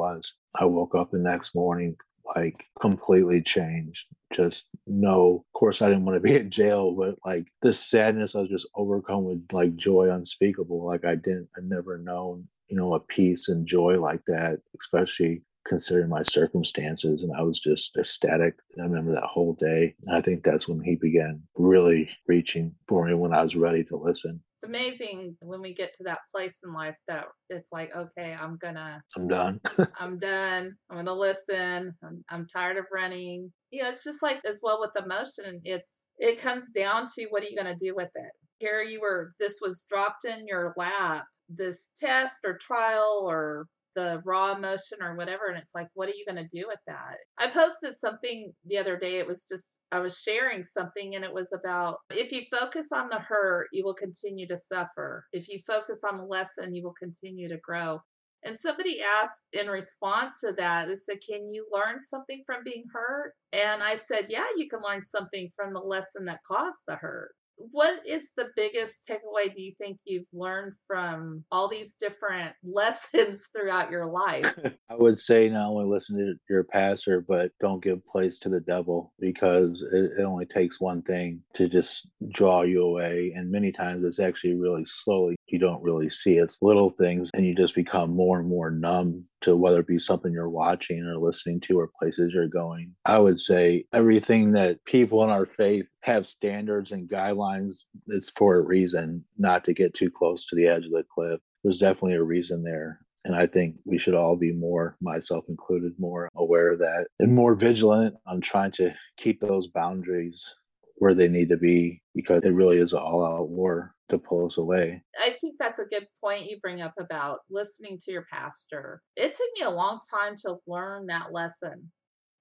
I 0.59 0.65
woke 0.65 0.95
up 0.95 1.11
the 1.11 1.19
next 1.19 1.55
morning 1.55 1.97
like 2.35 2.65
completely 2.81 3.43
changed. 3.43 4.07
Just 4.33 4.69
no, 4.87 5.45
of 5.47 5.59
course, 5.59 5.83
I 5.83 5.89
didn't 5.89 6.05
want 6.05 6.17
to 6.17 6.21
be 6.21 6.37
in 6.41 6.51
jail, 6.51 6.93
but 6.93 7.17
like 7.25 7.47
this 7.63 7.79
sadness, 7.79 8.35
I 8.35 8.41
was 8.41 8.51
just 8.51 8.69
overcome 8.75 9.25
with 9.25 9.43
like 9.53 9.77
joy 9.77 10.11
unspeakable. 10.11 10.85
Like 10.85 11.05
I 11.05 11.15
didn't, 11.15 11.49
I 11.57 11.61
never 11.63 11.99
known, 11.99 12.49
you 12.69 12.77
know, 12.77 12.95
a 12.95 13.01
peace 13.01 13.49
and 13.49 13.67
joy 13.67 14.01
like 14.01 14.23
that, 14.27 14.59
especially 14.81 15.43
considering 15.67 16.09
my 16.09 16.23
circumstances. 16.23 17.23
And 17.23 17.33
I 17.37 17.43
was 17.43 17.59
just 17.59 17.97
ecstatic. 17.97 18.55
I 18.79 18.83
remember 18.83 19.13
that 19.13 19.25
whole 19.25 19.55
day. 19.55 19.95
And 20.07 20.17
I 20.17 20.21
think 20.21 20.45
that's 20.45 20.69
when 20.69 20.83
he 20.83 20.97
began 20.97 21.43
really 21.57 22.09
reaching 22.29 22.73
for 22.89 23.07
me 23.07 23.15
when 23.15 23.33
I 23.33 23.43
was 23.43 23.57
ready 23.57 23.83
to 23.85 23.97
listen 23.97 24.41
it's 24.57 24.69
amazing 24.69 25.37
when 25.41 25.61
we 25.61 25.75
get 25.75 25.93
to 25.95 26.05
that 26.05 26.21
place 26.35 26.59
in 26.65 26.73
life 26.73 26.95
that 27.09 27.25
it's 27.51 27.69
like, 27.73 27.91
okay, 27.95 28.35
I'm 28.35 28.57
gonna, 28.63 29.03
I'm 29.15 29.29
done. 29.29 29.61
I'm 30.01 30.19
done. 30.19 30.75
I'm 30.91 30.97
gonna 30.97 31.13
listen. 31.13 31.93
I'm, 32.03 32.25
I'm 32.31 32.47
tired 32.51 32.79
of 32.79 32.87
running. 32.93 33.53
You 33.71 33.83
know, 33.83 33.91
it's 33.91 34.05
just 34.05 34.23
like 34.23 34.39
as 34.49 34.61
well 34.63 34.81
with 34.81 35.05
emotion. 35.05 35.61
It's 35.65 36.05
it 36.19 36.41
comes 36.41 36.71
down 36.71 37.07
to 37.17 37.27
what 37.29 37.43
are 37.43 37.47
you 37.47 37.57
gonna 37.57 37.77
do 37.79 37.95
with 37.95 38.11
it. 38.15 38.33
Here 38.59 38.83
you 38.83 39.01
were. 39.03 39.33
This 39.39 39.59
was 39.61 39.85
dropped 39.89 40.25
in 40.25 40.47
your 40.47 40.73
lap. 40.79 41.25
This 41.49 41.89
test 42.01 42.41
or 42.45 42.59
trial 42.59 43.27
or 43.29 43.67
the 43.97 44.23
raw 44.25 44.55
emotion 44.55 44.99
or 45.03 45.17
whatever 45.17 45.47
and 45.49 45.59
it's 45.59 45.75
like 45.75 45.89
what 45.95 46.09
are 46.09 46.15
you 46.15 46.25
going 46.25 46.43
to 46.43 46.57
do 46.57 46.67
with 46.69 46.79
that? 46.87 47.17
I 47.39 47.51
posted 47.51 47.99
something 47.99 48.53
the 48.65 48.79
other 48.79 48.97
day 48.97 49.19
it 49.19 49.27
was 49.27 49.45
just 49.45 49.81
i 49.91 49.99
was 49.99 50.21
sharing 50.21 50.63
something 50.63 51.15
and 51.15 51.25
it 51.25 51.33
was 51.33 51.53
about 51.53 51.97
if 52.11 52.31
you 52.31 52.43
focus 52.51 52.89
on 52.95 53.09
the 53.09 53.19
hurt 53.19 53.69
you 53.73 53.85
will 53.85 53.95
continue 53.95 54.47
to 54.47 54.59
suffer. 54.59 55.27
If 55.33 55.49
you 55.49 55.61
focus 55.67 56.01
on 56.09 56.19
the 56.19 56.25
lesson 56.25 56.75
you 56.75 56.85
will 56.85 56.95
continue 56.99 57.49
to 57.49 57.59
grow. 57.59 58.01
And 58.45 58.59
somebody 58.61 58.99
asked 59.03 59.47
in 59.53 59.67
response 59.67 60.41
to 60.45 60.53
that, 60.57 60.87
they 60.87 60.95
said, 60.97 61.17
Can 61.29 61.53
you 61.53 61.67
learn 61.73 62.01
something 62.01 62.45
from 62.47 62.63
being 62.65 62.85
hurt? 62.93 63.33
And 63.53 63.83
I 63.83 63.97
said, 63.97 64.27
Yeah, 64.29 64.47
you 64.57 64.69
can 64.69 64.81
learn 64.87 65.03
something 65.03 65.51
from 65.57 65.73
the 65.73 65.81
lesson 65.81 66.27
that 66.27 66.41
caused 66.47 66.83
the 66.87 66.97
hurt 66.97 67.33
what 67.57 68.07
is 68.07 68.31
the 68.37 68.47
biggest 68.55 69.09
takeaway 69.09 69.55
do 69.55 69.63
you 69.63 69.73
think 69.79 69.99
you've 70.05 70.27
learned 70.33 70.75
from 70.87 71.45
all 71.51 71.69
these 71.69 71.95
different 71.95 72.55
lessons 72.65 73.49
throughout 73.53 73.91
your 73.91 74.07
life? 74.07 74.55
I 74.91 74.95
would 74.95 75.19
say 75.19 75.49
not 75.49 75.71
only 75.71 75.87
listen 75.87 76.17
to 76.17 76.35
your 76.49 76.65
pastor, 76.65 77.25
but 77.27 77.53
don't 77.61 77.83
give 77.83 78.07
place 78.07 78.39
to 78.41 78.49
the 78.49 78.61
devil 78.61 79.13
because 79.19 79.83
it, 79.93 80.13
it, 80.19 80.23
only 80.23 80.47
takes 80.47 80.81
one 80.81 81.03
thing 81.03 81.43
to 81.55 81.69
just 81.69 82.11
draw 82.31 82.63
you 82.63 82.83
away. 82.83 83.33
And 83.35 83.51
many 83.51 83.73
times 83.73 84.05
it's 84.05 84.21
actually 84.21 84.55
really 84.55 84.85
slowly. 84.85 85.37
You 85.49 85.59
don't 85.59 85.83
really 85.83 86.11
see 86.11 86.39
it's 86.39 86.63
little 86.63 86.91
things, 86.91 87.31
and 87.35 87.47
you 87.47 87.55
just 87.55 87.75
become 87.75 88.11
more 88.11 88.39
and 88.39 88.49
more 88.49 88.71
numb 88.71 89.25
to 89.43 89.57
whether 89.57 89.81
it 89.81 89.87
be 89.87 89.99
something 89.99 90.33
you're 90.33 90.49
watching 90.49 91.05
or 91.05 91.19
listening 91.19 91.61
to 91.61 91.79
or 91.79 91.91
places 91.99 92.33
you're 92.35 92.49
going. 92.49 92.95
I 93.05 93.19
would 93.19 93.39
say 93.39 93.85
everything 93.93 94.53
that 94.53 94.85
people 94.85 95.23
in 95.23 95.31
our 95.31 95.47
faith 95.47 95.91
have 96.03 96.27
standards 96.27 96.93
and 96.93 97.09
guidelines, 97.09 97.85
it's 98.09 98.31
for 98.31 98.57
a 98.57 98.61
reason, 98.61 99.25
not 99.39 99.65
to 99.65 99.73
get 99.73 99.95
too 99.95 100.11
close 100.11 100.47
to 100.47 100.57
the 100.57 100.67
edge 100.67 100.85
of 100.87 100.93
the 100.93 101.05
cliff. 101.15 101.41
There's 101.63 101.79
definitely 101.79 102.15
a 102.15 102.23
reason 102.23 102.63
there. 102.63 103.01
And 103.25 103.35
I 103.35 103.49
think 103.49 103.75
we 103.85 103.99
should 103.99 104.15
all 104.15 104.37
be 104.37 104.53
more, 104.53 104.97
myself 105.01 105.47
included, 105.49 105.95
more 105.99 106.29
aware 106.37 106.71
of 106.71 106.79
that 106.79 107.09
and 107.19 107.35
more 107.35 107.57
vigilant 107.57 108.15
on 108.25 108.41
trying 108.41 108.71
to 108.73 108.95
keep 109.17 109.41
those 109.41 109.67
boundaries 109.67 110.55
where 110.97 111.15
they 111.15 111.29
need 111.29 111.49
to 111.51 111.57
be 111.57 112.03
because 112.15 112.45
it 112.45 112.51
really 112.51 112.79
is 112.79 112.93
an 112.93 112.99
all 112.99 113.25
out 113.25 113.49
war 113.49 113.95
to 114.09 114.19
pull 114.19 114.47
us 114.47 114.57
away. 114.57 115.03
I 115.19 115.35
think 115.41 115.57
that's 115.59 115.79
a 115.79 115.85
good 115.85 116.07
point 116.23 116.49
you 116.49 116.59
bring 116.61 116.81
up 116.81 116.95
about 116.99 117.41
listening 117.51 117.99
to 118.05 118.13
your 118.13 118.27
pastor. 118.33 119.03
It 119.17 119.33
took 119.33 119.49
me 119.59 119.65
a 119.65 119.71
long 119.71 119.99
time 120.11 120.37
to 120.47 120.57
learn 120.67 121.07
that 121.07 121.33
lesson. 121.33 121.91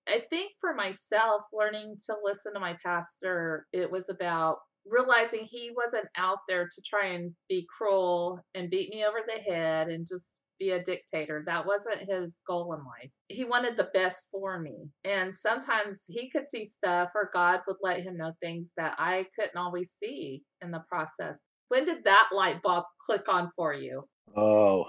I 0.08 0.22
think 0.30 0.52
for 0.62 0.74
myself, 0.76 1.42
learning 1.52 1.96
to 2.06 2.16
listen 2.24 2.54
to 2.54 2.60
my 2.60 2.78
pastor, 2.86 3.66
it 3.74 3.92
was 3.92 4.10
about 4.10 4.58
realizing 4.86 5.46
he 5.46 5.72
wasn't 5.76 6.06
out 6.16 6.40
there 6.48 6.66
to 6.66 6.82
try 6.88 7.08
and 7.08 7.34
be 7.50 7.68
cruel 7.76 8.40
and 8.54 8.70
beat 8.70 8.92
me 8.92 9.04
over 9.04 9.18
the 9.26 9.42
head 9.52 9.88
and 9.88 10.08
just 10.08 10.42
be 10.60 10.72
a 10.72 10.84
dictator. 10.84 11.44
That 11.46 11.66
wasn't 11.66 12.10
his 12.10 12.42
goal 12.48 12.74
in 12.74 12.80
life. 12.80 13.12
He 13.28 13.44
wanted 13.44 13.78
the 13.78 13.90
best 13.94 14.28
for 14.32 14.60
me. 14.60 14.90
And 15.04 15.34
sometimes 15.34 16.06
he 16.08 16.30
could 16.30 16.48
see 16.48 16.66
stuff, 16.66 17.10
or 17.16 17.30
God 17.34 17.62
would 17.68 17.78
let 17.82 18.02
him 18.02 18.18
know 18.18 18.34
things 18.42 18.72
that 18.78 18.96
I 18.98 19.26
couldn't 19.36 19.58
always 19.58 19.96
see 20.00 20.44
in 20.62 20.72
the 20.72 20.84
process. 20.90 21.38
When 21.70 21.86
did 21.86 22.04
that 22.04 22.30
light 22.32 22.62
bulb 22.62 22.86
click 23.06 23.28
on 23.28 23.52
for 23.56 23.74
you? 23.74 24.04
Oh, 24.36 24.86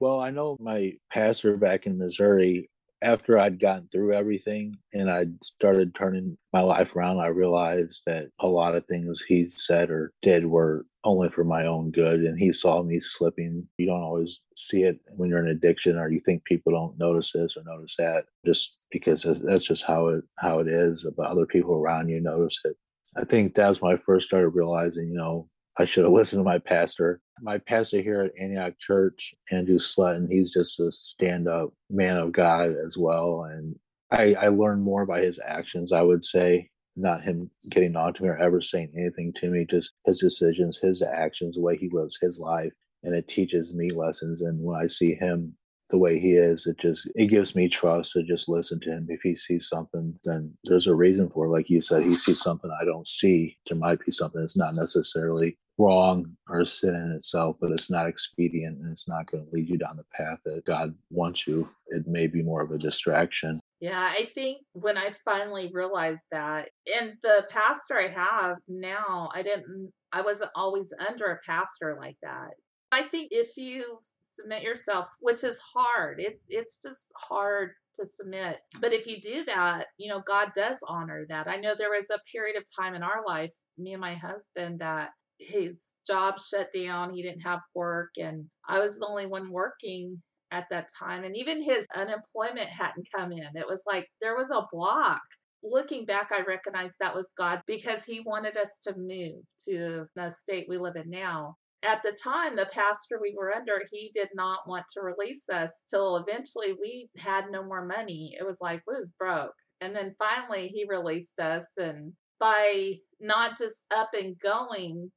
well, 0.00 0.20
I 0.20 0.30
know 0.30 0.56
my 0.60 0.92
pastor 1.12 1.56
back 1.56 1.86
in 1.86 1.98
Missouri, 1.98 2.70
after 3.02 3.38
I'd 3.38 3.60
gotten 3.60 3.88
through 3.88 4.14
everything 4.14 4.76
and 4.92 5.10
I 5.10 5.26
started 5.42 5.94
turning 5.94 6.36
my 6.52 6.60
life 6.60 6.96
around, 6.96 7.20
I 7.20 7.26
realized 7.26 8.02
that 8.06 8.28
a 8.40 8.46
lot 8.46 8.74
of 8.74 8.86
things 8.86 9.22
he 9.22 9.48
said 9.50 9.90
or 9.90 10.12
did 10.22 10.46
were 10.46 10.86
only 11.04 11.28
for 11.28 11.44
my 11.44 11.66
own 11.66 11.90
good. 11.90 12.20
And 12.20 12.38
he 12.38 12.52
saw 12.52 12.82
me 12.82 12.98
slipping. 13.00 13.68
You 13.76 13.86
don't 13.86 14.02
always 14.02 14.40
see 14.56 14.84
it 14.84 14.98
when 15.16 15.28
you're 15.28 15.44
in 15.44 15.48
addiction 15.48 15.98
or 15.98 16.10
you 16.10 16.20
think 16.20 16.44
people 16.44 16.72
don't 16.72 16.98
notice 16.98 17.32
this 17.32 17.56
or 17.56 17.62
notice 17.64 17.94
that 17.98 18.24
just 18.46 18.86
because 18.90 19.26
that's 19.42 19.66
just 19.66 19.84
how 19.84 20.08
it 20.08 20.24
how 20.38 20.60
it 20.60 20.68
is. 20.68 21.06
But 21.16 21.26
other 21.26 21.46
people 21.46 21.74
around 21.74 22.08
you 22.08 22.20
notice 22.20 22.58
it. 22.64 22.76
I 23.16 23.24
think 23.24 23.54
that 23.54 23.68
was 23.68 23.80
when 23.80 23.92
I 23.92 23.96
first 23.96 24.26
started 24.26 24.48
realizing, 24.48 25.08
you 25.08 25.16
know, 25.16 25.48
I 25.76 25.84
should 25.84 26.04
have 26.04 26.12
listened 26.12 26.40
to 26.40 26.44
my 26.44 26.58
pastor. 26.58 27.20
My 27.40 27.58
pastor 27.58 28.00
here 28.00 28.22
at 28.22 28.32
Antioch 28.40 28.78
Church, 28.78 29.34
Andrew 29.50 29.78
Slutton, 29.78 30.30
he's 30.30 30.52
just 30.52 30.78
a 30.78 30.92
stand 30.92 31.48
up 31.48 31.72
man 31.90 32.16
of 32.16 32.32
God 32.32 32.74
as 32.86 32.96
well. 32.96 33.44
And 33.50 33.74
I, 34.10 34.34
I 34.34 34.48
learned 34.48 34.82
more 34.82 35.04
by 35.04 35.20
his 35.20 35.40
actions, 35.44 35.92
I 35.92 36.02
would 36.02 36.24
say, 36.24 36.70
not 36.96 37.24
him 37.24 37.50
getting 37.70 37.96
on 37.96 38.14
to 38.14 38.22
me 38.22 38.28
or 38.28 38.36
ever 38.36 38.62
saying 38.62 38.92
anything 38.96 39.32
to 39.40 39.50
me, 39.50 39.66
just 39.68 39.92
his 40.06 40.20
decisions, 40.20 40.78
his 40.78 41.02
actions, 41.02 41.56
the 41.56 41.62
way 41.62 41.76
he 41.76 41.88
lives 41.90 42.18
his 42.20 42.38
life. 42.38 42.72
And 43.02 43.14
it 43.14 43.28
teaches 43.28 43.74
me 43.74 43.90
lessons. 43.90 44.42
And 44.42 44.62
when 44.62 44.80
I 44.80 44.86
see 44.86 45.14
him 45.14 45.56
the 45.90 45.98
way 45.98 46.20
he 46.20 46.34
is, 46.34 46.66
it 46.66 46.78
just 46.78 47.08
it 47.16 47.26
gives 47.26 47.56
me 47.56 47.68
trust 47.68 48.12
to 48.12 48.22
just 48.22 48.48
listen 48.48 48.80
to 48.80 48.90
him. 48.90 49.06
If 49.10 49.20
he 49.22 49.34
sees 49.34 49.68
something, 49.68 50.18
then 50.24 50.54
there's 50.64 50.86
a 50.86 50.94
reason 50.94 51.28
for 51.28 51.46
it. 51.46 51.50
Like 51.50 51.68
you 51.68 51.82
said, 51.82 52.04
he 52.04 52.16
sees 52.16 52.40
something 52.40 52.70
I 52.80 52.84
don't 52.84 53.08
see. 53.08 53.58
There 53.68 53.76
might 53.76 54.04
be 54.04 54.12
something 54.12 54.40
that's 54.40 54.56
not 54.56 54.74
necessarily 54.74 55.58
wrong 55.78 56.36
or 56.48 56.64
sin 56.64 56.94
in 56.94 57.12
itself, 57.12 57.56
but 57.60 57.70
it's 57.70 57.90
not 57.90 58.06
expedient 58.06 58.78
and 58.78 58.92
it's 58.92 59.08
not 59.08 59.26
going 59.30 59.44
to 59.44 59.50
lead 59.50 59.68
you 59.68 59.76
down 59.76 59.96
the 59.96 60.04
path 60.12 60.38
that 60.44 60.64
God 60.64 60.94
wants 61.10 61.46
you. 61.46 61.68
It 61.88 62.06
may 62.06 62.26
be 62.26 62.42
more 62.42 62.62
of 62.62 62.70
a 62.70 62.78
distraction. 62.78 63.60
Yeah, 63.80 64.00
I 64.00 64.28
think 64.34 64.58
when 64.72 64.96
I 64.96 65.10
finally 65.24 65.70
realized 65.72 66.22
that, 66.30 66.68
and 66.98 67.14
the 67.22 67.46
pastor 67.50 67.98
I 67.98 68.08
have 68.08 68.58
now, 68.68 69.30
I 69.34 69.42
didn't, 69.42 69.92
I 70.12 70.22
wasn't 70.22 70.50
always 70.54 70.92
under 71.08 71.26
a 71.26 71.40
pastor 71.44 71.96
like 72.00 72.16
that. 72.22 72.50
I 72.92 73.08
think 73.08 73.28
if 73.32 73.56
you 73.56 73.98
submit 74.22 74.62
yourselves, 74.62 75.10
which 75.20 75.42
is 75.42 75.60
hard, 75.74 76.20
it, 76.20 76.40
it's 76.48 76.80
just 76.80 77.12
hard 77.18 77.70
to 77.96 78.06
submit. 78.06 78.58
But 78.80 78.92
if 78.92 79.06
you 79.06 79.20
do 79.20 79.44
that, 79.46 79.86
you 79.98 80.08
know, 80.08 80.22
God 80.26 80.52
does 80.56 80.78
honor 80.88 81.26
that. 81.28 81.48
I 81.48 81.56
know 81.56 81.74
there 81.76 81.90
was 81.90 82.10
a 82.10 82.20
period 82.30 82.56
of 82.56 82.64
time 82.78 82.94
in 82.94 83.02
our 83.02 83.24
life, 83.26 83.50
me 83.76 83.92
and 83.92 84.00
my 84.00 84.14
husband, 84.14 84.78
that 84.80 85.10
his 85.38 85.78
job 86.06 86.34
shut 86.40 86.68
down. 86.74 87.14
He 87.14 87.22
didn't 87.22 87.40
have 87.40 87.60
work, 87.74 88.10
and 88.16 88.46
I 88.68 88.78
was 88.78 88.98
the 88.98 89.06
only 89.06 89.26
one 89.26 89.50
working 89.50 90.22
at 90.50 90.66
that 90.70 90.88
time. 90.98 91.24
And 91.24 91.36
even 91.36 91.62
his 91.62 91.86
unemployment 91.94 92.68
hadn't 92.68 93.08
come 93.14 93.32
in. 93.32 93.48
It 93.54 93.66
was 93.68 93.82
like 93.86 94.08
there 94.20 94.36
was 94.36 94.50
a 94.50 94.66
block. 94.72 95.22
Looking 95.62 96.04
back, 96.04 96.30
I 96.30 96.42
recognize 96.46 96.92
that 97.00 97.14
was 97.14 97.30
God 97.38 97.62
because 97.66 98.04
He 98.04 98.20
wanted 98.20 98.56
us 98.56 98.80
to 98.82 98.94
move 98.98 99.42
to 99.64 100.04
the 100.14 100.30
state 100.30 100.66
we 100.68 100.76
live 100.76 100.96
in 100.96 101.08
now 101.08 101.56
at 101.84 102.02
the 102.02 102.16
time, 102.22 102.56
the 102.56 102.66
pastor 102.72 103.18
we 103.20 103.34
were 103.36 103.54
under, 103.54 103.82
he 103.90 104.10
did 104.14 104.28
not 104.34 104.66
want 104.66 104.86
to 104.92 105.02
release 105.02 105.48
us 105.52 105.84
till 105.88 106.16
eventually 106.16 106.74
we 106.80 107.08
had 107.16 107.50
no 107.50 107.62
more 107.62 107.84
money. 107.84 108.34
It 108.38 108.44
was 108.44 108.58
like 108.60 108.82
we 108.86 108.94
was 108.94 109.10
broke. 109.18 109.52
And 109.80 109.94
then 109.94 110.14
finally 110.18 110.68
he 110.68 110.86
released 110.88 111.38
us 111.38 111.64
and 111.76 112.12
by 112.40 112.94
not 113.20 113.58
just 113.58 113.84
up 113.94 114.10
and 114.14 114.38
going 114.38 115.10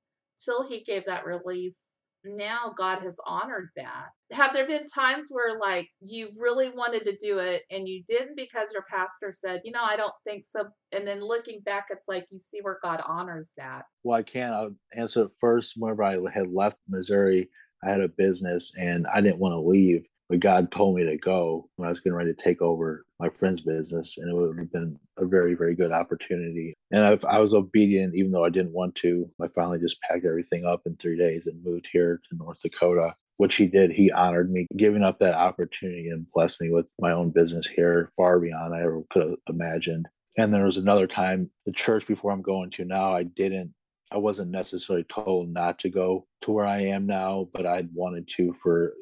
till 0.43 0.67
he 0.67 0.83
gave 0.83 1.05
that 1.05 1.25
release, 1.25 1.97
now 2.23 2.73
God 2.77 2.99
has 3.03 3.17
honored 3.25 3.69
that. 3.75 4.07
Have 4.31 4.53
there 4.53 4.67
been 4.67 4.85
times 4.85 5.27
where 5.29 5.59
like 5.59 5.87
you 6.01 6.29
really 6.37 6.69
wanted 6.69 7.05
to 7.05 7.15
do 7.15 7.39
it 7.39 7.63
and 7.71 7.87
you 7.87 8.03
didn't 8.07 8.35
because 8.35 8.73
your 8.73 8.83
pastor 8.89 9.31
said, 9.31 9.61
you 9.63 9.71
know, 9.71 9.83
I 9.83 9.95
don't 9.95 10.13
think 10.25 10.45
so. 10.45 10.65
And 10.91 11.07
then 11.07 11.21
looking 11.21 11.61
back, 11.63 11.85
it's 11.89 12.07
like 12.07 12.27
you 12.31 12.39
see 12.39 12.59
where 12.61 12.79
God 12.83 13.01
honors 13.07 13.53
that. 13.57 13.83
Well, 14.03 14.19
I 14.19 14.23
can't. 14.23 14.53
I'll 14.53 14.75
answer 14.95 15.23
it 15.23 15.31
first. 15.39 15.75
Whenever 15.77 16.03
I 16.03 16.17
had 16.33 16.51
left 16.51 16.77
Missouri, 16.89 17.49
I 17.83 17.89
had 17.89 18.01
a 18.01 18.09
business 18.09 18.71
and 18.77 19.05
I 19.07 19.21
didn't 19.21 19.39
want 19.39 19.53
to 19.53 19.59
leave 19.59 20.05
but 20.29 20.39
God 20.39 20.71
told 20.71 20.95
me 20.95 21.05
to 21.05 21.17
go 21.17 21.69
when 21.75 21.87
I 21.87 21.89
was 21.89 21.99
getting 21.99 22.15
ready 22.15 22.33
to 22.33 22.41
take 22.41 22.61
over 22.61 23.05
my 23.19 23.29
friend's 23.29 23.61
business, 23.61 24.17
and 24.17 24.29
it 24.29 24.33
would 24.33 24.57
have 24.57 24.71
been 24.71 24.99
a 25.17 25.25
very, 25.25 25.55
very 25.55 25.75
good 25.75 25.91
opportunity. 25.91 26.73
And 26.91 27.05
I, 27.05 27.17
I 27.27 27.39
was 27.39 27.53
obedient, 27.53 28.15
even 28.15 28.31
though 28.31 28.45
I 28.45 28.49
didn't 28.49 28.73
want 28.73 28.95
to. 28.95 29.29
I 29.41 29.47
finally 29.47 29.79
just 29.79 30.01
packed 30.01 30.25
everything 30.25 30.65
up 30.65 30.81
in 30.85 30.95
three 30.95 31.17
days 31.17 31.47
and 31.47 31.63
moved 31.63 31.87
here 31.91 32.21
to 32.29 32.37
North 32.37 32.61
Dakota. 32.61 33.15
Which 33.37 33.57
he 33.57 33.67
did. 33.67 33.91
He 33.91 34.11
honored 34.11 34.51
me, 34.51 34.65
giving 34.75 35.03
up 35.03 35.19
that 35.19 35.35
opportunity 35.35 36.09
and 36.09 36.25
blessed 36.31 36.59
me 36.59 36.71
with 36.71 36.87
my 36.99 37.11
own 37.11 37.29
business 37.29 37.67
here, 37.67 38.09
far 38.17 38.39
beyond 38.39 38.73
I 38.73 38.79
ever 38.81 39.03
could 39.11 39.21
have 39.21 39.35
imagined. 39.47 40.07
And 40.39 40.51
there 40.51 40.65
was 40.65 40.77
another 40.77 41.05
time, 41.05 41.51
the 41.67 41.71
church 41.71 42.07
before 42.07 42.31
I'm 42.31 42.41
going 42.41 42.71
to 42.71 42.85
now, 42.85 43.13
I 43.13 43.21
didn't 43.21 43.75
I 44.11 44.17
wasn't 44.17 44.51
necessarily 44.51 45.05
told 45.05 45.49
not 45.49 45.79
to 45.79 45.89
go 45.89 46.25
to 46.43 46.51
where 46.51 46.65
I 46.65 46.81
am 46.81 47.05
now, 47.05 47.49
but 47.53 47.65
I'd 47.65 47.93
wanted 47.93 48.29
to 48.37 48.53
for 48.53 48.93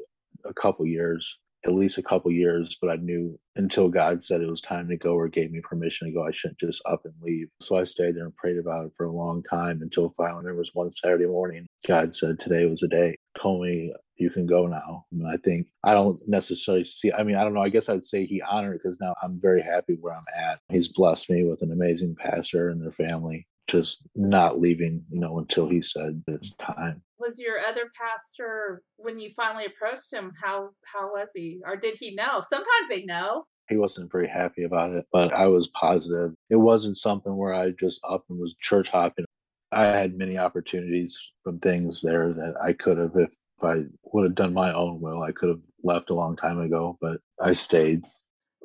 a 0.45 0.53
couple 0.53 0.85
years, 0.85 1.37
at 1.65 1.73
least 1.73 1.97
a 1.97 2.03
couple 2.03 2.31
years, 2.31 2.77
but 2.81 2.89
I 2.89 2.95
knew 2.97 3.39
until 3.55 3.89
God 3.89 4.23
said 4.23 4.41
it 4.41 4.49
was 4.49 4.61
time 4.61 4.87
to 4.89 4.97
go 4.97 5.13
or 5.13 5.27
gave 5.27 5.51
me 5.51 5.61
permission 5.61 6.07
to 6.07 6.13
go, 6.13 6.25
I 6.25 6.31
shouldn't 6.31 6.59
just 6.59 6.81
up 6.85 7.01
and 7.05 7.13
leave. 7.21 7.47
So 7.59 7.77
I 7.77 7.83
stayed 7.83 8.15
there 8.15 8.25
and 8.25 8.35
prayed 8.35 8.57
about 8.57 8.85
it 8.85 8.91
for 8.95 9.05
a 9.05 9.11
long 9.11 9.43
time 9.43 9.81
until 9.81 10.13
finally 10.17 10.43
there 10.43 10.55
was 10.55 10.71
one 10.73 10.91
Saturday 10.91 11.25
morning. 11.25 11.65
God 11.87 12.13
said 12.15 12.39
today 12.39 12.65
was 12.65 12.81
the 12.81 12.87
day. 12.87 13.15
Told 13.39 13.63
me 13.63 13.93
you 14.17 14.29
can 14.29 14.45
go 14.45 14.67
now. 14.67 15.05
And 15.11 15.27
I 15.27 15.37
think 15.37 15.67
I 15.83 15.93
don't 15.93 16.17
necessarily 16.27 16.85
see. 16.85 17.11
I 17.11 17.23
mean, 17.23 17.35
I 17.35 17.43
don't 17.43 17.53
know. 17.53 17.61
I 17.61 17.69
guess 17.69 17.89
I'd 17.89 18.05
say 18.05 18.25
he 18.25 18.41
honored 18.41 18.79
because 18.81 18.99
now 19.01 19.13
I'm 19.21 19.39
very 19.41 19.61
happy 19.61 19.97
where 19.99 20.13
I'm 20.13 20.49
at. 20.49 20.59
He's 20.69 20.95
blessed 20.95 21.29
me 21.29 21.45
with 21.45 21.61
an 21.61 21.71
amazing 21.71 22.15
pastor 22.15 22.69
and 22.69 22.81
their 22.81 22.91
family 22.91 23.47
just 23.67 24.01
not 24.15 24.59
leaving, 24.59 25.03
you 25.09 25.19
know, 25.19 25.39
until 25.39 25.67
he 25.67 25.81
said 25.81 26.23
it's 26.27 26.53
time. 26.55 27.01
Was 27.19 27.39
your 27.39 27.59
other 27.59 27.91
pastor 27.99 28.83
when 28.97 29.19
you 29.19 29.31
finally 29.35 29.65
approached 29.65 30.13
him? 30.13 30.31
How 30.41 30.69
how 30.83 31.11
was 31.11 31.29
he, 31.33 31.61
or 31.65 31.75
did 31.75 31.95
he 31.95 32.15
know? 32.15 32.43
Sometimes 32.49 32.89
they 32.89 33.03
know. 33.03 33.45
He 33.69 33.77
wasn't 33.77 34.11
very 34.11 34.27
happy 34.27 34.63
about 34.63 34.91
it, 34.91 35.05
but 35.11 35.33
I 35.33 35.47
was 35.47 35.67
positive. 35.69 36.33
It 36.49 36.57
wasn't 36.57 36.97
something 36.97 37.35
where 37.35 37.53
I 37.53 37.71
just 37.71 37.99
up 38.07 38.25
and 38.29 38.37
was 38.37 38.53
church 38.59 38.89
hopping. 38.89 39.25
I 39.71 39.87
had 39.87 40.17
many 40.17 40.37
opportunities 40.37 41.33
from 41.43 41.59
things 41.59 42.01
there 42.01 42.31
that 42.31 42.53
I 42.63 42.73
could 42.73 42.97
have, 42.97 43.15
if 43.15 43.33
I 43.63 43.85
would 44.03 44.25
have 44.25 44.35
done 44.35 44.53
my 44.53 44.71
own 44.71 45.01
will, 45.01 45.23
I 45.23 45.31
could 45.31 45.49
have 45.49 45.61
left 45.83 46.11
a 46.11 46.13
long 46.13 46.35
time 46.35 46.59
ago, 46.59 46.97
but 47.01 47.19
I 47.41 47.53
stayed 47.53 48.03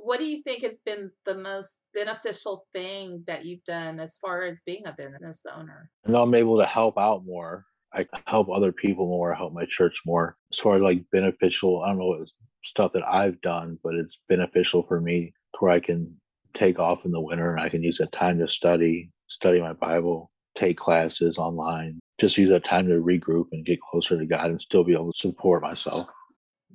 what 0.03 0.19
do 0.19 0.25
you 0.25 0.43
think 0.43 0.63
has 0.65 0.77
been 0.85 1.11
the 1.27 1.35
most 1.35 1.81
beneficial 1.95 2.67
thing 2.73 3.25
that 3.27 3.45
you've 3.45 3.65
done 3.65 4.01
as 4.01 4.17
far 4.21 4.43
as 4.45 4.61
being 4.67 4.87
a 4.87 4.95
business 4.97 5.45
owner? 5.53 5.91
And 6.05 6.17
I'm 6.17 6.35
able 6.35 6.59
to 6.59 6.67
help 6.67 6.99
out 6.99 7.25
more. 7.25 7.67
I 7.93 8.07
help 8.27 8.49
other 8.49 8.71
people 8.71 9.07
more, 9.07 9.35
I 9.35 9.37
help 9.37 9.53
my 9.53 9.67
church 9.69 10.03
more. 10.07 10.37
As 10.53 10.59
far 10.61 10.77
as 10.77 10.83
like 10.83 11.05
beneficial, 11.11 11.83
I 11.83 11.89
don't 11.89 11.99
know 11.99 12.07
what 12.07 12.29
stuff 12.63 12.93
that 12.93 13.07
I've 13.07 13.41
done, 13.41 13.79
but 13.83 13.95
it's 13.95 14.21
beneficial 14.29 14.85
for 14.85 15.01
me 15.01 15.35
to 15.55 15.59
where 15.59 15.73
I 15.73 15.81
can 15.81 16.17
take 16.55 16.79
off 16.79 17.05
in 17.05 17.11
the 17.11 17.21
winter 17.21 17.51
and 17.53 17.61
I 17.61 17.69
can 17.69 17.83
use 17.83 17.99
that 17.99 18.13
time 18.13 18.39
to 18.39 18.49
study, 18.49 19.11
study 19.29 19.61
my 19.61 19.73
Bible, 19.73 20.31
take 20.55 20.77
classes 20.77 21.39
online, 21.39 21.99
just 22.21 22.39
use 22.39 22.51
that 22.51 22.65
time 22.65 22.87
to 22.89 22.95
regroup 22.95 23.47
and 23.53 23.65
get 23.65 23.81
closer 23.81 24.19
to 24.19 24.27
God 24.27 24.47
and 24.47 24.61
still 24.61 24.85
be 24.85 24.93
able 24.93 25.13
to 25.13 25.19
support 25.19 25.63
myself. 25.63 26.09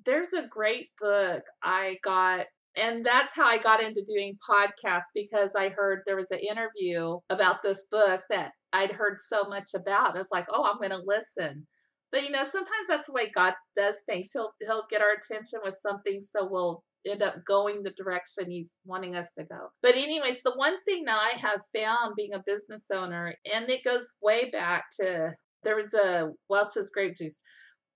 There's 0.06 0.34
a 0.34 0.48
great 0.48 0.90
book 1.00 1.44
I 1.64 1.98
got 2.04 2.46
and 2.78 3.06
that's 3.06 3.34
how 3.34 3.46
I 3.46 3.58
got 3.58 3.82
into 3.82 4.04
doing 4.06 4.38
podcasts 4.48 5.12
because 5.14 5.52
I 5.58 5.70
heard 5.70 6.02
there 6.06 6.16
was 6.16 6.32
an 6.32 6.40
interview 6.40 7.20
about 7.30 7.58
this 7.64 7.86
book 7.92 8.22
that 8.30 8.52
I'd 8.74 8.92
heard 8.92 9.20
so 9.20 9.44
much 9.46 9.72
about. 9.74 10.16
I 10.16 10.20
was 10.20 10.32
like, 10.32 10.48
oh, 10.52 10.64
I'm 10.64 10.78
going 10.78 10.90
to 10.92 11.04
listen. 11.06 11.68
But 12.12 12.24
you 12.24 12.30
know, 12.30 12.44
sometimes 12.44 12.88
that's 12.88 13.08
the 13.08 13.14
way 13.14 13.32
God 13.34 13.54
does 13.76 13.98
things. 14.06 14.30
He'll 14.32 14.52
he'll 14.62 14.86
get 14.90 15.02
our 15.02 15.14
attention 15.14 15.60
with 15.64 15.76
something, 15.82 16.22
so 16.22 16.48
we'll 16.50 16.84
end 17.06 17.22
up 17.22 17.36
going 17.48 17.84
the 17.84 17.92
direction 17.92 18.50
He's 18.50 18.74
wanting 18.86 19.16
us 19.16 19.28
to 19.38 19.44
go. 19.44 19.68
But 19.82 19.96
anyways, 19.96 20.38
the 20.44 20.54
one 20.56 20.82
thing 20.86 21.04
that 21.06 21.18
I 21.18 21.38
have 21.38 21.60
found 21.76 22.16
being 22.16 22.34
a 22.34 22.44
business 22.46 22.86
owner, 22.94 23.36
and 23.54 23.70
it 23.70 23.84
goes 23.84 24.14
way 24.22 24.50
back 24.50 24.86
to 25.00 25.34
there 25.64 25.76
was 25.76 25.94
a 25.94 26.30
Welch's 26.48 26.90
grape 26.90 27.18
juice 27.18 27.42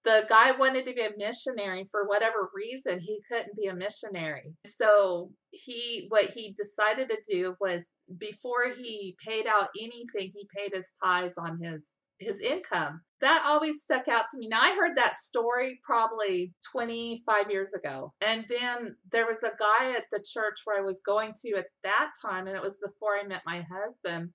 the 0.06 0.22
guy 0.30 0.52
wanted 0.52 0.86
to 0.86 0.94
be 0.94 1.02
a 1.02 1.18
missionary 1.18 1.88
for 1.92 2.08
whatever 2.08 2.50
reason 2.54 3.00
he 3.00 3.20
couldn't 3.30 3.56
be 3.58 3.68
a 3.68 3.76
missionary. 3.76 4.54
So 4.66 5.32
he 5.52 6.06
what 6.10 6.32
he 6.32 6.56
decided 6.58 7.10
to 7.10 7.18
do 7.30 7.56
was 7.60 7.92
before 8.18 8.70
he 8.78 9.18
paid 9.26 9.46
out 9.48 9.70
anything 9.78 10.32
he 10.34 10.48
paid 10.56 10.74
his 10.74 10.92
tithes 11.04 11.38
on 11.38 11.60
his 11.62 11.92
his 12.20 12.40
income. 12.40 13.02
That 13.22 13.44
always 13.46 13.82
stuck 13.82 14.08
out 14.08 14.26
to 14.32 14.38
me. 14.38 14.48
Now 14.48 14.62
i 14.62 14.76
heard 14.76 14.96
that 14.96 15.16
story 15.16 15.80
probably 15.84 16.54
25 16.72 17.52
years 17.52 17.74
ago 17.74 18.14
and 18.22 18.46
then 18.50 18.96
there 19.12 19.26
was 19.26 19.44
a 19.44 19.58
guy 19.58 19.96
at 19.96 20.06
the 20.12 20.24
church 20.34 20.60
where 20.66 20.80
i 20.80 20.86
was 20.86 21.02
going 21.06 21.34
to 21.42 21.58
at 21.58 21.66
that 21.84 22.12
time 22.22 22.48
and 22.48 22.56
it 22.56 22.62
was 22.62 22.78
before 22.84 23.18
i 23.18 23.28
met 23.28 23.42
my 23.46 23.64
husband 23.72 24.30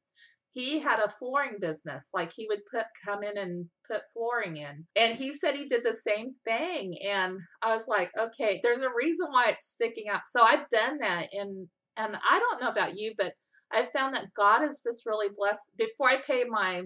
he 0.54 0.78
had 0.78 1.00
a 1.00 1.08
flooring 1.08 1.58
business. 1.60 2.08
Like 2.14 2.32
he 2.32 2.46
would 2.48 2.60
put 2.70 2.86
come 3.04 3.24
in 3.24 3.36
and 3.36 3.66
put 3.90 4.02
flooring 4.12 4.56
in. 4.56 4.86
And 4.96 5.18
he 5.18 5.32
said 5.32 5.54
he 5.54 5.66
did 5.66 5.84
the 5.84 5.92
same 5.92 6.34
thing. 6.44 6.96
And 7.06 7.38
I 7.60 7.74
was 7.74 7.88
like, 7.88 8.10
okay, 8.18 8.60
there's 8.62 8.82
a 8.82 8.94
reason 8.96 9.26
why 9.30 9.50
it's 9.50 9.66
sticking 9.66 10.08
out. 10.08 10.22
So 10.26 10.42
I've 10.42 10.68
done 10.70 10.98
that 11.00 11.26
and 11.32 11.68
and 11.96 12.16
I 12.28 12.38
don't 12.38 12.60
know 12.60 12.70
about 12.70 12.96
you, 12.96 13.14
but 13.18 13.34
i've 13.72 13.90
found 13.92 14.14
that 14.14 14.32
God 14.36 14.60
has 14.60 14.82
just 14.84 15.06
really 15.06 15.28
blessed 15.36 15.70
before 15.76 16.08
I 16.08 16.20
pay 16.20 16.44
my 16.48 16.82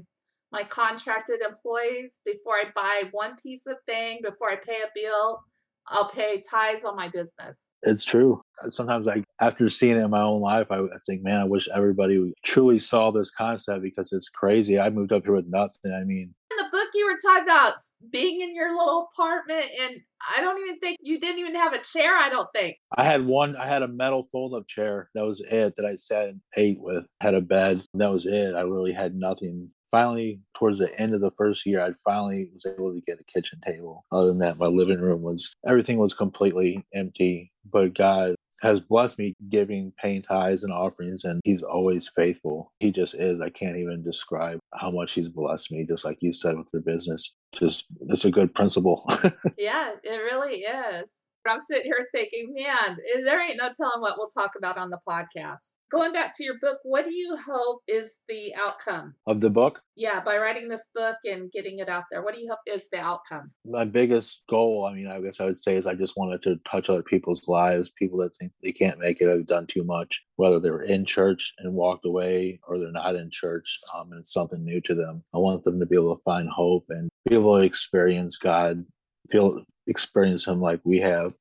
my 0.51 0.65
contracted 0.65 1.41
employees, 1.47 2.21
before 2.25 2.55
I 2.55 2.65
buy 2.75 3.03
one 3.11 3.37
piece 3.37 3.67
of 3.67 3.77
thing, 3.85 4.21
before 4.23 4.51
I 4.51 4.57
pay 4.57 4.79
a 4.83 4.91
bill, 4.95 5.41
I'll 5.87 6.09
pay 6.09 6.43
tithes 6.51 6.85
on 6.85 6.97
my 6.97 7.09
business. 7.09 7.67
It's 7.83 8.05
true. 8.05 8.41
Sometimes 8.69 9.09
I, 9.09 9.23
after 9.41 9.69
seeing 9.69 9.97
it 9.97 10.05
in 10.05 10.11
my 10.11 10.23
own 10.23 10.41
life, 10.41 10.67
I, 10.71 10.79
I 10.79 10.99
think, 11.07 11.23
man, 11.23 11.41
I 11.41 11.45
wish 11.45 11.69
everybody 11.75 12.33
truly 12.45 12.81
saw 12.81 13.11
this 13.11 13.31
concept 13.31 13.83
because 13.83 14.13
it's 14.13 14.29
crazy. 14.29 14.79
I 14.79 14.91
moved 14.91 15.13
up 15.13 15.25
here 15.25 15.35
with 15.35 15.49
nothing. 15.49 15.93
I 15.93 16.05
mean, 16.05 16.35
in 16.51 16.57
the 16.57 16.71
book 16.71 16.89
you 16.95 17.07
were 17.07 17.19
talking 17.23 17.45
about 17.45 17.75
being 18.11 18.41
in 18.41 18.55
your 18.55 18.77
little 18.77 19.09
apartment 19.13 19.67
and 19.81 20.01
I 20.37 20.41
don't 20.41 20.59
even 20.59 20.79
think 20.81 20.99
you 21.01 21.21
didn't 21.21 21.39
even 21.39 21.55
have 21.55 21.73
a 21.73 21.83
chair, 21.83 22.17
I 22.17 22.29
don't 22.29 22.49
think. 22.55 22.77
I 22.97 23.05
had 23.05 23.27
one 23.27 23.57
I 23.57 23.67
had 23.67 23.83
a 23.83 23.89
metal 23.89 24.29
fold 24.33 24.55
up 24.55 24.67
chair. 24.67 25.11
That 25.15 25.25
was 25.25 25.41
it 25.41 25.75
that 25.77 25.85
I 25.85 25.97
sat 25.97 26.29
and 26.29 26.41
ate 26.57 26.81
with. 26.81 27.05
Had 27.21 27.35
a 27.35 27.41
bed. 27.41 27.83
That 27.95 28.11
was 28.11 28.27
it. 28.27 28.55
I 28.55 28.63
literally 28.63 28.93
had 28.93 29.15
nothing 29.15 29.71
finally 29.91 30.41
towards 30.55 30.79
the 30.79 31.01
end 31.01 31.15
of 31.15 31.21
the 31.23 31.31
first 31.39 31.65
year 31.65 31.81
i 31.81 31.89
finally 32.05 32.51
was 32.53 32.67
able 32.67 32.93
to 32.93 33.01
get 33.07 33.19
a 33.19 33.33
kitchen 33.33 33.59
table 33.65 34.05
other 34.13 34.27
than 34.27 34.39
that 34.39 34.59
my 34.59 34.67
living 34.67 35.01
room 35.01 35.23
was 35.23 35.51
everything 35.67 35.97
was 35.97 36.13
completely 36.13 36.85
empty 36.95 37.51
but 37.73 37.95
god 37.95 38.35
has 38.61 38.81
blessed 38.81 39.19
me 39.19 39.35
giving 39.49 39.93
paying 40.03 40.23
tithes 40.23 40.65
and 40.65 40.73
offerings 40.73 41.25
and 41.25 41.41
he's 41.45 41.63
always 41.63 42.09
faithful. 42.09 42.73
He 42.81 42.93
just 42.93 43.15
is. 43.15 43.41
I 43.41 43.51
can't 43.51 43.77
even 43.77 44.03
describe 44.03 44.59
how 44.75 44.91
much 44.91 45.13
he's 45.13 45.29
blessed 45.29 45.73
me 45.73 45.87
just 45.87 46.05
like 46.05 46.19
you 46.21 46.33
said 46.33 46.57
with 46.57 46.67
your 46.73 46.83
business. 46.83 47.35
Just 47.55 47.87
it's 48.09 48.25
a 48.25 48.31
good 48.31 48.55
principle. 48.55 49.09
Yeah 49.57 49.93
it 50.03 50.17
really 50.17 50.61
is 50.61 51.11
I'm 51.49 51.61
sitting 51.61 51.85
here 51.85 52.05
thinking, 52.13 52.55
man, 52.55 52.99
eh, 53.15 53.21
there 53.25 53.41
ain't 53.41 53.57
no 53.57 53.71
telling 53.77 54.01
what 54.01 54.15
we'll 54.19 54.29
talk 54.29 54.53
about 54.57 54.77
on 54.77 54.91
the 54.91 54.99
podcast. 55.09 55.77
Going 55.91 56.13
back 56.13 56.37
to 56.37 56.45
your 56.45 56.59
book, 56.61 56.79
what 56.83 57.05
do 57.05 57.15
you 57.15 57.37
hope 57.37 57.81
is 57.89 58.19
the 58.29 58.55
outcome 58.55 59.15
of 59.27 59.41
the 59.41 59.51
book? 59.51 59.81
Yeah, 59.97 60.21
by 60.21 60.37
writing 60.37 60.69
this 60.69 60.87
book 60.95 61.17
and 61.25 61.51
getting 61.51 61.79
it 61.79 61.89
out 61.89 62.05
there, 62.11 62.23
what 62.23 62.35
do 62.35 62.41
you 62.41 62.49
hope 62.51 62.61
is 62.67 62.89
the 62.93 62.99
outcome? 62.99 63.51
My 63.65 63.85
biggest 63.85 64.43
goal, 64.49 64.85
I 64.85 64.95
mean, 64.95 65.09
I 65.09 65.21
guess 65.21 65.41
I 65.41 65.45
would 65.45 65.59
say, 65.59 65.77
is 65.77 65.87
I 65.87 65.95
just 65.95 66.17
wanted 66.17 66.43
to 66.43 66.57
touch 66.71 66.91
other 66.91 67.03
people's 67.03 67.49
lives, 67.49 67.91
people 67.99 68.19
that 68.19 68.37
think 68.37 68.53
they 68.63 68.73
can't 68.73 68.99
make 68.99 69.21
it, 69.21 69.29
have 69.29 69.47
done 69.47 69.67
too 69.67 69.85
much, 69.85 70.23
whether 70.37 70.61
they 70.61 70.71
were 70.71 70.85
in 70.85 71.05
church 71.05 71.55
and 71.59 71.75
walked 71.75 72.05
away 72.05 72.61
or 72.69 72.79
they're 72.79 72.93
not 72.93 73.17
in 73.17 73.31
church 73.31 73.79
um, 73.97 74.13
and 74.13 74.21
it's 74.21 74.33
something 74.33 74.65
new 74.65 74.81
to 74.83 74.95
them. 74.95 75.23
I 75.35 75.39
want 75.39 75.65
them 75.65 75.81
to 75.81 75.87
be 75.87 75.97
able 75.97 76.17
to 76.17 76.23
find 76.23 76.49
hope 76.49 76.85
and 76.91 77.09
be 77.29 77.35
able 77.35 77.57
to 77.57 77.65
experience 77.65 78.37
God, 78.39 78.85
feel 79.31 79.65
experience 79.89 80.47
Him 80.47 80.61
like 80.61 80.81
we 80.85 80.99
have. 81.01 81.33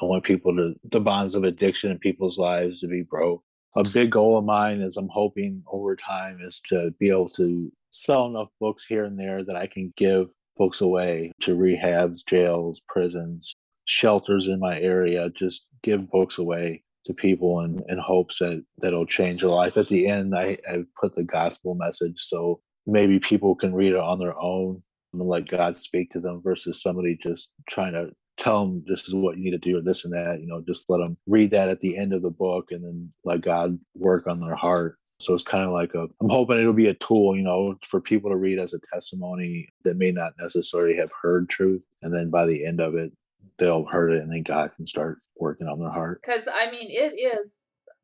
I 0.00 0.04
want 0.04 0.24
people 0.24 0.54
to 0.56 0.74
the 0.90 1.00
bonds 1.00 1.34
of 1.34 1.44
addiction 1.44 1.90
in 1.90 1.98
people's 1.98 2.38
lives 2.38 2.80
to 2.80 2.86
be 2.88 3.02
broke. 3.02 3.42
A 3.76 3.84
big 3.90 4.12
goal 4.12 4.38
of 4.38 4.44
mine 4.44 4.80
is 4.80 4.96
I'm 4.96 5.08
hoping 5.08 5.62
over 5.70 5.96
time 5.96 6.38
is 6.42 6.60
to 6.68 6.92
be 6.98 7.10
able 7.10 7.28
to 7.30 7.72
sell 7.90 8.26
enough 8.26 8.48
books 8.60 8.84
here 8.86 9.04
and 9.04 9.18
there 9.18 9.42
that 9.44 9.56
I 9.56 9.66
can 9.66 9.92
give 9.96 10.28
books 10.56 10.80
away 10.80 11.32
to 11.40 11.56
rehabs, 11.56 12.24
jails, 12.26 12.80
prisons, 12.88 13.54
shelters 13.86 14.46
in 14.46 14.60
my 14.60 14.78
area. 14.80 15.30
Just 15.30 15.66
give 15.82 16.10
books 16.10 16.38
away 16.38 16.84
to 17.06 17.14
people 17.14 17.60
in, 17.60 17.82
in 17.88 17.98
hopes 17.98 18.38
that 18.38 18.64
that'll 18.78 19.06
change 19.06 19.40
their 19.40 19.50
life. 19.50 19.76
At 19.76 19.88
the 19.88 20.08
end, 20.08 20.34
I, 20.36 20.58
I 20.68 20.84
put 21.00 21.14
the 21.14 21.24
gospel 21.24 21.74
message 21.74 22.20
so 22.20 22.60
maybe 22.86 23.18
people 23.18 23.54
can 23.54 23.74
read 23.74 23.92
it 23.92 23.98
on 23.98 24.18
their 24.18 24.38
own 24.38 24.82
and 25.12 25.22
let 25.22 25.48
God 25.48 25.76
speak 25.76 26.10
to 26.10 26.20
them 26.20 26.40
versus 26.42 26.82
somebody 26.82 27.18
just 27.22 27.50
trying 27.68 27.92
to 27.92 28.10
tell 28.36 28.66
them 28.66 28.84
this 28.86 29.08
is 29.08 29.14
what 29.14 29.36
you 29.36 29.44
need 29.44 29.50
to 29.52 29.58
do 29.58 29.78
or 29.78 29.82
this 29.82 30.04
and 30.04 30.12
that. 30.12 30.40
You 30.40 30.46
know, 30.46 30.62
just 30.66 30.84
let 30.88 30.98
them 30.98 31.16
read 31.26 31.50
that 31.52 31.68
at 31.68 31.80
the 31.80 31.96
end 31.96 32.12
of 32.12 32.22
the 32.22 32.30
book 32.30 32.66
and 32.70 32.84
then 32.84 33.12
let 33.24 33.40
God 33.40 33.78
work 33.94 34.26
on 34.26 34.40
their 34.40 34.54
heart. 34.54 34.96
So 35.18 35.32
it's 35.32 35.42
kind 35.42 35.64
of 35.64 35.72
like 35.72 35.94
a, 35.94 36.06
I'm 36.20 36.28
hoping 36.28 36.58
it'll 36.58 36.74
be 36.74 36.88
a 36.88 36.94
tool, 36.94 37.34
you 37.34 37.42
know, 37.42 37.76
for 37.88 38.00
people 38.02 38.30
to 38.30 38.36
read 38.36 38.58
as 38.58 38.74
a 38.74 38.80
testimony 38.92 39.68
that 39.84 39.96
may 39.96 40.10
not 40.10 40.34
necessarily 40.38 40.96
have 40.96 41.10
heard 41.22 41.48
truth. 41.48 41.82
And 42.02 42.12
then 42.12 42.28
by 42.28 42.44
the 42.44 42.66
end 42.66 42.80
of 42.80 42.94
it, 42.94 43.12
they'll 43.58 43.86
heard 43.86 44.12
it 44.12 44.22
and 44.22 44.30
then 44.30 44.42
God 44.42 44.72
can 44.76 44.86
start 44.86 45.18
working 45.38 45.68
on 45.68 45.78
their 45.78 45.90
heart. 45.90 46.20
Because, 46.22 46.46
I 46.52 46.70
mean, 46.70 46.88
it 46.90 47.14
is, 47.18 47.52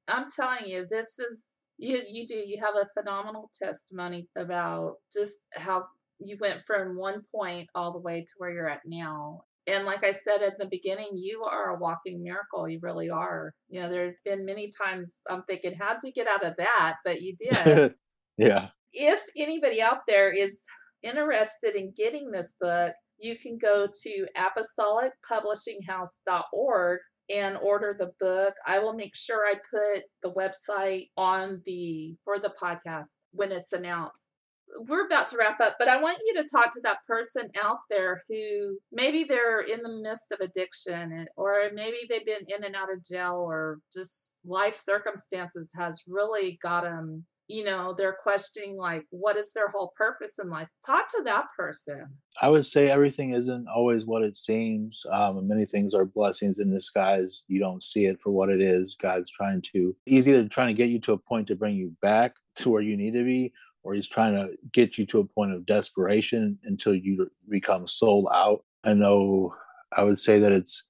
I'm 0.09 0.27
telling 0.35 0.67
you, 0.67 0.87
this 0.91 1.19
is, 1.19 1.45
you, 1.77 2.01
you 2.09 2.27
do, 2.27 2.37
you 2.37 2.59
have 2.63 2.75
a 2.77 2.89
phenomenal 2.99 3.51
testimony 3.63 4.29
about 4.37 4.95
just 5.13 5.43
how 5.53 5.85
you 6.27 6.39
went 6.41 6.61
from 6.67 6.97
one 6.97 7.23
point 7.35 7.69
all 7.75 7.93
the 7.93 7.99
way 7.99 8.23
to 8.23 8.33
where 8.39 8.51
you're 8.51 8.69
at 8.69 8.83
now. 8.87 9.43
And 9.67 9.85
like 9.85 10.05
I 10.05 10.13
said 10.13 10.43
at 10.43 10.59
the 10.59 10.67
beginning, 10.67 11.11
you 11.15 11.43
are 11.45 11.71
a 11.71 11.79
walking 11.79 12.23
miracle. 12.23 12.69
You 12.69 12.81
really 12.83 13.09
are. 13.11 13.55
You 13.69 13.83
know, 13.83 13.91
there 13.91 14.07
have 14.07 14.15
been 14.25 14.45
many 14.45 14.73
times 14.77 15.21
I'm 15.31 15.45
thinking, 15.45 15.77
how'd 15.79 16.03
you 16.03 16.13
get 16.13 16.27
out 16.27 16.45
of 16.45 16.57
that? 16.59 16.97
But 17.05 17.23
you 17.23 17.37
did. 17.39 17.95
yeah. 18.37 18.71
If 18.93 19.23
anybody 19.37 19.81
out 19.81 20.01
there 20.09 20.33
is 20.33 20.65
interested 21.03 21.77
in 21.77 21.95
getting 21.97 22.31
this 22.31 22.55
book, 22.61 22.93
you 23.19 23.39
can 23.39 23.57
go 23.57 23.87
to 24.03 24.27
apostolicpublishinghouse.org 24.37 26.99
and 27.31 27.57
order 27.59 27.97
the 27.97 28.11
book. 28.21 28.55
I 28.67 28.81
will 28.81 28.95
make 28.95 29.15
sure 29.15 29.47
I 29.47 29.55
put 29.71 30.03
the 30.23 30.33
website 30.33 31.11
on 31.17 31.63
the 31.65 32.17
for 32.25 32.41
the 32.41 32.53
podcast 32.61 33.11
when 33.31 33.53
it's 33.53 33.73
announced 33.73 34.32
we're 34.81 35.07
about 35.07 35.29
to 35.29 35.37
wrap 35.37 35.61
up, 35.61 35.77
but 35.79 35.89
I 35.89 36.01
want 36.01 36.19
you 36.25 36.35
to 36.35 36.49
talk 36.49 36.73
to 36.75 36.81
that 36.83 36.99
person 37.07 37.49
out 37.63 37.79
there 37.91 38.23
who 38.29 38.79
maybe 38.91 39.25
they're 39.25 39.61
in 39.61 39.83
the 39.83 40.01
midst 40.03 40.33
of 40.33 40.41
addiction 40.41 41.27
or 41.37 41.71
maybe 41.75 41.99
they've 42.09 42.25
been 42.25 42.47
in 42.49 42.65
and 42.65 42.75
out 42.75 42.93
of 42.93 43.05
jail 43.05 43.35
or 43.37 43.79
just 43.93 44.41
life 44.45 44.77
circumstances 44.77 45.71
has 45.77 46.01
really 46.07 46.59
got 46.63 46.85
them, 46.85 47.25
you 47.49 47.65
know, 47.65 47.95
they're 47.97 48.17
questioning 48.23 48.77
like 48.77 49.05
what 49.11 49.37
is 49.37 49.53
their 49.53 49.69
whole 49.69 49.93
purpose 49.97 50.33
in 50.43 50.49
life. 50.49 50.69
Talk 50.87 51.07
to 51.09 51.23
that 51.25 51.47
person. 51.57 52.07
I 52.41 52.49
would 52.49 52.65
say 52.65 52.89
everything 52.89 53.35
isn't 53.35 53.67
always 53.69 54.07
what 54.07 54.23
it 54.23 54.37
seems. 54.37 55.05
Um, 55.11 55.47
many 55.47 55.67
things 55.67 55.93
are 55.93 56.05
blessings 56.05 56.59
in 56.59 56.73
disguise. 56.73 57.43
You 57.49 57.61
don't 57.61 57.85
see 57.85 58.07
it 58.07 58.21
for 58.23 58.31
what 58.31 58.49
it 58.49 58.61
is. 58.61 58.97
God's 59.01 59.31
trying 59.31 59.63
to, 59.73 59.95
he's 60.07 60.29
either 60.29 60.49
trying 60.49 60.69
to 60.69 60.75
get 60.75 60.89
you 60.89 61.01
to 61.01 61.13
a 61.13 61.19
point 61.19 61.49
to 61.49 61.57
bring 61.57 61.77
you 61.77 61.93
back 62.01 62.37
to 62.55 62.71
where 62.71 62.83
you 62.83 62.97
need 62.97 63.15
to 63.15 63.25
be 63.25 63.53
or 63.83 63.95
he's 63.95 64.09
trying 64.09 64.35
to 64.35 64.51
get 64.73 64.99
you 64.99 65.07
to 65.07 65.21
a 65.21 65.25
point 65.25 65.53
of 65.53 65.67
desperation 65.67 66.59
until 66.65 66.95
you 66.95 67.31
become 67.49 67.87
sold 67.87 68.29
out. 68.33 68.65
I 68.85 68.95
know 68.95 69.55
I 69.97 70.03
would 70.03 70.19
say 70.19 70.39
that 70.41 70.53
it's 70.53 70.89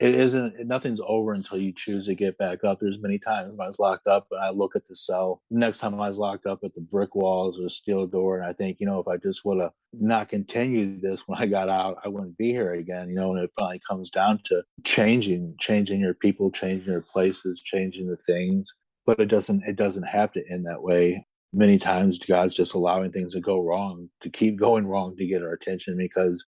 it 0.00 0.14
isn't 0.14 0.66
nothing's 0.66 1.00
over 1.06 1.34
until 1.34 1.58
you 1.58 1.74
choose 1.74 2.06
to 2.06 2.14
get 2.14 2.38
back 2.38 2.64
up. 2.64 2.78
There's 2.80 2.98
many 3.02 3.18
times 3.18 3.50
when 3.50 3.66
I 3.66 3.68
was 3.68 3.78
locked 3.78 4.06
up 4.06 4.26
and 4.30 4.40
I 4.40 4.48
look 4.48 4.74
at 4.74 4.88
the 4.88 4.94
cell. 4.94 5.42
Next 5.50 5.78
time 5.78 5.94
I 5.94 6.08
was 6.08 6.18
locked 6.18 6.46
up 6.46 6.60
at 6.64 6.72
the 6.72 6.80
brick 6.80 7.14
walls 7.14 7.60
or 7.60 7.68
steel 7.68 8.06
door, 8.06 8.38
and 8.38 8.46
I 8.46 8.54
think, 8.54 8.78
you 8.80 8.86
know, 8.86 8.98
if 8.98 9.08
I 9.08 9.18
just 9.18 9.44
would 9.44 9.60
have 9.60 9.72
not 9.92 10.30
continued 10.30 11.02
this 11.02 11.28
when 11.28 11.38
I 11.38 11.44
got 11.44 11.68
out, 11.68 11.98
I 12.02 12.08
wouldn't 12.08 12.38
be 12.38 12.50
here 12.50 12.72
again. 12.72 13.10
You 13.10 13.16
know, 13.16 13.34
and 13.34 13.44
it 13.44 13.50
finally 13.54 13.80
comes 13.86 14.08
down 14.08 14.40
to 14.44 14.62
changing, 14.84 15.54
changing 15.58 16.00
your 16.00 16.14
people, 16.14 16.50
changing 16.50 16.90
your 16.90 17.02
places, 17.02 17.60
changing 17.60 18.08
the 18.08 18.16
things. 18.16 18.72
But 19.04 19.20
it 19.20 19.26
doesn't 19.26 19.64
it 19.64 19.76
doesn't 19.76 20.04
have 20.04 20.32
to 20.32 20.42
end 20.50 20.64
that 20.64 20.82
way 20.82 21.26
many 21.52 21.78
times 21.78 22.18
God's 22.18 22.54
just 22.54 22.74
allowing 22.74 23.12
things 23.12 23.34
to 23.34 23.40
go 23.40 23.60
wrong, 23.60 24.08
to 24.22 24.30
keep 24.30 24.58
going 24.58 24.86
wrong 24.86 25.16
to 25.16 25.26
get 25.26 25.42
our 25.42 25.52
attention 25.52 25.96
because 25.96 26.44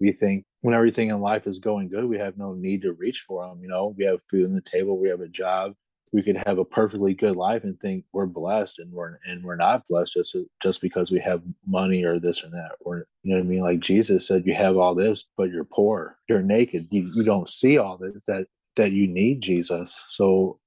we 0.00 0.12
think 0.12 0.44
when 0.60 0.74
everything 0.74 1.08
in 1.08 1.20
life 1.20 1.46
is 1.46 1.58
going 1.58 1.88
good, 1.88 2.04
we 2.04 2.18
have 2.18 2.36
no 2.36 2.54
need 2.54 2.82
to 2.82 2.92
reach 2.92 3.24
for 3.26 3.46
them. 3.46 3.60
You 3.62 3.68
know, 3.68 3.94
we 3.96 4.04
have 4.04 4.20
food 4.30 4.46
on 4.46 4.54
the 4.54 4.60
table, 4.60 4.98
we 4.98 5.08
have 5.08 5.20
a 5.20 5.28
job, 5.28 5.74
we 6.12 6.22
could 6.22 6.40
have 6.46 6.58
a 6.58 6.64
perfectly 6.64 7.12
good 7.12 7.36
life 7.36 7.64
and 7.64 7.78
think 7.80 8.04
we're 8.12 8.26
blessed 8.26 8.78
and 8.78 8.92
we're 8.92 9.18
and 9.26 9.42
we're 9.42 9.56
not 9.56 9.82
blessed 9.88 10.14
just 10.14 10.36
just 10.62 10.80
because 10.80 11.10
we 11.10 11.18
have 11.18 11.42
money 11.66 12.04
or 12.04 12.20
this 12.20 12.44
or 12.44 12.50
that. 12.50 12.72
Or 12.80 13.06
you 13.22 13.32
know 13.32 13.40
what 13.40 13.46
I 13.46 13.48
mean? 13.48 13.62
Like 13.62 13.80
Jesus 13.80 14.26
said, 14.26 14.46
you 14.46 14.54
have 14.54 14.76
all 14.76 14.94
this, 14.94 15.28
but 15.36 15.50
you're 15.50 15.64
poor, 15.64 16.16
you're 16.28 16.42
naked, 16.42 16.86
you, 16.90 17.10
you 17.14 17.24
don't 17.24 17.48
see 17.48 17.78
all 17.78 17.98
this 17.98 18.14
that 18.28 18.46
that 18.76 18.92
you 18.92 19.08
need 19.08 19.40
Jesus. 19.40 20.02
So 20.08 20.60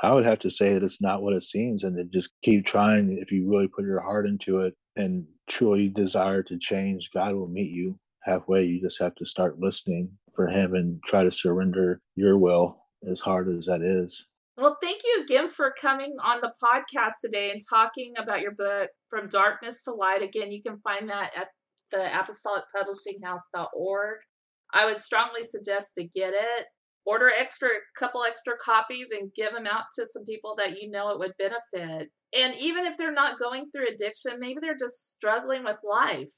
I 0.00 0.12
would 0.12 0.24
have 0.24 0.38
to 0.40 0.50
say 0.50 0.74
that 0.74 0.82
it's 0.82 1.00
not 1.00 1.22
what 1.22 1.34
it 1.34 1.42
seems, 1.42 1.84
and 1.84 1.96
to 1.96 2.04
just 2.04 2.30
keep 2.42 2.66
trying. 2.66 3.18
If 3.18 3.32
you 3.32 3.50
really 3.50 3.68
put 3.68 3.84
your 3.84 4.00
heart 4.00 4.26
into 4.26 4.60
it 4.60 4.74
and 4.96 5.26
truly 5.48 5.88
desire 5.88 6.42
to 6.44 6.58
change, 6.58 7.10
God 7.12 7.34
will 7.34 7.48
meet 7.48 7.70
you 7.70 7.98
halfway. 8.22 8.64
You 8.64 8.80
just 8.80 9.00
have 9.00 9.14
to 9.16 9.26
start 9.26 9.58
listening 9.58 10.10
for 10.34 10.46
Him 10.46 10.74
and 10.74 11.02
try 11.04 11.24
to 11.24 11.32
surrender 11.32 12.00
your 12.14 12.38
will, 12.38 12.86
as 13.10 13.20
hard 13.20 13.48
as 13.48 13.66
that 13.66 13.82
is. 13.82 14.26
Well, 14.56 14.78
thank 14.82 15.02
you 15.04 15.22
again 15.22 15.50
for 15.50 15.74
coming 15.80 16.16
on 16.24 16.40
the 16.40 16.52
podcast 16.62 17.14
today 17.24 17.50
and 17.50 17.60
talking 17.68 18.14
about 18.18 18.40
your 18.40 18.52
book, 18.52 18.90
From 19.08 19.28
Darkness 19.28 19.82
to 19.84 19.92
Light. 19.92 20.22
Again, 20.22 20.52
you 20.52 20.62
can 20.62 20.78
find 20.78 21.10
that 21.10 21.32
at 21.36 21.48
the 21.92 21.98
apostolicpublishinghouse.org. 21.98 24.18
I 24.72 24.84
would 24.84 25.00
strongly 25.00 25.44
suggest 25.44 25.94
to 25.94 26.04
get 26.04 26.34
it 26.34 26.66
order 27.08 27.30
extra 27.30 27.68
couple 27.98 28.22
extra 28.22 28.52
copies 28.62 29.08
and 29.10 29.32
give 29.34 29.52
them 29.52 29.66
out 29.66 29.84
to 29.98 30.06
some 30.06 30.26
people 30.26 30.54
that 30.58 30.80
you 30.80 30.90
know 30.90 31.08
it 31.08 31.18
would 31.18 31.32
benefit. 31.38 32.10
And 32.34 32.54
even 32.60 32.84
if 32.84 32.98
they're 32.98 33.12
not 33.12 33.38
going 33.38 33.70
through 33.70 33.86
addiction 33.94 34.38
maybe 34.38 34.58
they're 34.60 34.76
just 34.78 35.10
struggling 35.10 35.64
with 35.64 35.78
life 35.82 36.34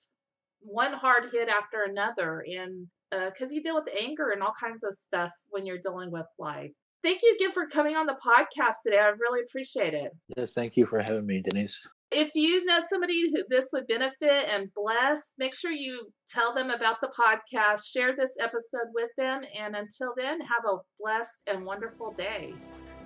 one 0.60 0.92
hard 0.92 1.24
hit 1.32 1.48
after 1.48 1.82
another 1.88 2.44
and 2.46 2.86
because 3.10 3.50
uh, 3.50 3.54
you 3.54 3.62
deal 3.62 3.74
with 3.74 3.88
anger 4.00 4.30
and 4.30 4.42
all 4.42 4.52
kinds 4.60 4.84
of 4.84 4.94
stuff 4.94 5.30
when 5.48 5.66
you're 5.66 5.80
dealing 5.82 6.12
with 6.12 6.26
life. 6.38 6.70
Thank 7.02 7.22
you 7.22 7.34
again 7.34 7.52
for 7.52 7.66
coming 7.66 7.96
on 7.96 8.06
the 8.06 8.14
podcast 8.24 8.76
today 8.84 8.98
i 8.98 9.08
really 9.08 9.40
appreciate 9.48 9.94
it. 9.94 10.12
Yes 10.36 10.52
thank 10.52 10.76
you 10.76 10.86
for 10.86 11.00
having 11.00 11.26
me 11.26 11.42
denise 11.42 11.88
if 12.12 12.32
you 12.34 12.64
know 12.64 12.80
somebody 12.90 13.30
who 13.30 13.42
this 13.48 13.68
would 13.72 13.86
benefit 13.86 14.48
and 14.48 14.68
bless, 14.74 15.34
make 15.38 15.54
sure 15.54 15.70
you 15.70 16.08
tell 16.28 16.54
them 16.54 16.70
about 16.70 16.96
the 17.00 17.08
podcast, 17.08 17.84
share 17.86 18.14
this 18.16 18.34
episode 18.40 18.90
with 18.94 19.10
them, 19.16 19.42
and 19.58 19.76
until 19.76 20.12
then, 20.16 20.40
have 20.40 20.64
a 20.68 20.78
blessed 20.98 21.42
and 21.46 21.64
wonderful 21.64 22.12
day. 22.12 22.54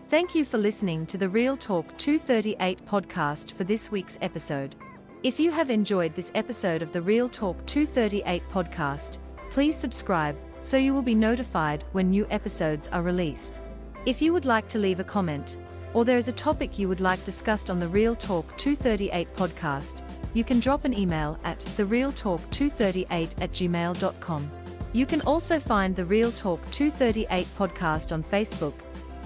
Thank 0.08 0.34
you 0.34 0.44
for 0.44 0.58
listening 0.58 1.06
to 1.06 1.18
the 1.18 1.28
Real 1.28 1.56
Talk 1.56 1.86
238 1.98 2.86
podcast 2.86 3.52
for 3.52 3.64
this 3.64 3.90
week's 3.90 4.18
episode. 4.22 4.74
If 5.22 5.40
you 5.40 5.50
have 5.50 5.70
enjoyed 5.70 6.14
this 6.14 6.32
episode 6.34 6.82
of 6.82 6.92
the 6.92 7.02
Real 7.02 7.28
Talk 7.28 7.64
238 7.66 8.42
podcast, 8.50 9.18
please 9.50 9.76
subscribe 9.76 10.36
so 10.60 10.76
you 10.78 10.94
will 10.94 11.02
be 11.02 11.14
notified 11.14 11.84
when 11.92 12.10
new 12.10 12.26
episodes 12.30 12.88
are 12.88 13.02
released. 13.02 13.60
If 14.06 14.22
you 14.22 14.32
would 14.32 14.44
like 14.46 14.68
to 14.68 14.78
leave 14.78 15.00
a 15.00 15.04
comment, 15.04 15.58
or 15.94 16.04
there 16.04 16.18
is 16.18 16.28
a 16.28 16.32
topic 16.32 16.78
you 16.78 16.88
would 16.88 17.00
like 17.00 17.24
discussed 17.24 17.70
on 17.70 17.78
the 17.78 17.88
Real 17.88 18.14
Talk 18.14 18.44
238 18.58 19.34
podcast, 19.34 20.02
you 20.34 20.44
can 20.44 20.60
drop 20.60 20.84
an 20.84 20.92
email 20.92 21.38
at 21.44 21.60
therealtalk238 21.60 23.40
at 23.40 23.50
gmail.com. 23.52 24.50
You 24.92 25.06
can 25.06 25.20
also 25.22 25.58
find 25.58 25.94
the 25.94 26.04
Real 26.04 26.30
Talk 26.32 26.60
238 26.70 27.46
podcast 27.56 28.12
on 28.12 28.22
Facebook 28.22 28.74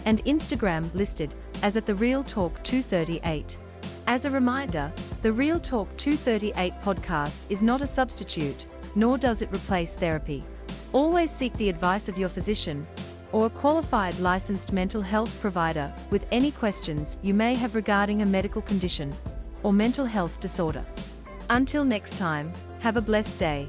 and 0.04 0.24
Instagram 0.24 0.92
listed 0.94 1.34
as 1.62 1.76
at 1.76 1.84
the 1.84 1.94
Real 1.94 2.22
Talk 2.22 2.62
238. 2.62 3.56
As 4.06 4.24
a 4.24 4.30
reminder, 4.30 4.92
the 5.22 5.32
Real 5.32 5.58
Talk 5.58 5.94
238 5.96 6.72
podcast 6.82 7.46
is 7.50 7.62
not 7.62 7.82
a 7.82 7.86
substitute, 7.86 8.66
nor 8.94 9.18
does 9.18 9.42
it 9.42 9.52
replace 9.52 9.94
therapy. 9.94 10.44
Always 10.92 11.30
seek 11.30 11.52
the 11.54 11.68
advice 11.68 12.08
of 12.08 12.16
your 12.16 12.30
physician 12.30 12.86
or 13.32 13.46
a 13.46 13.50
qualified 13.50 14.18
licensed 14.20 14.72
mental 14.72 15.02
health 15.02 15.40
provider 15.40 15.92
with 16.10 16.26
any 16.30 16.50
questions 16.50 17.18
you 17.22 17.34
may 17.34 17.54
have 17.54 17.74
regarding 17.74 18.22
a 18.22 18.26
medical 18.26 18.62
condition 18.62 19.12
or 19.62 19.72
mental 19.72 20.04
health 20.04 20.38
disorder. 20.40 20.84
Until 21.50 21.84
next 21.84 22.16
time, 22.16 22.52
have 22.80 22.96
a 22.96 23.02
blessed 23.02 23.38
day. 23.38 23.66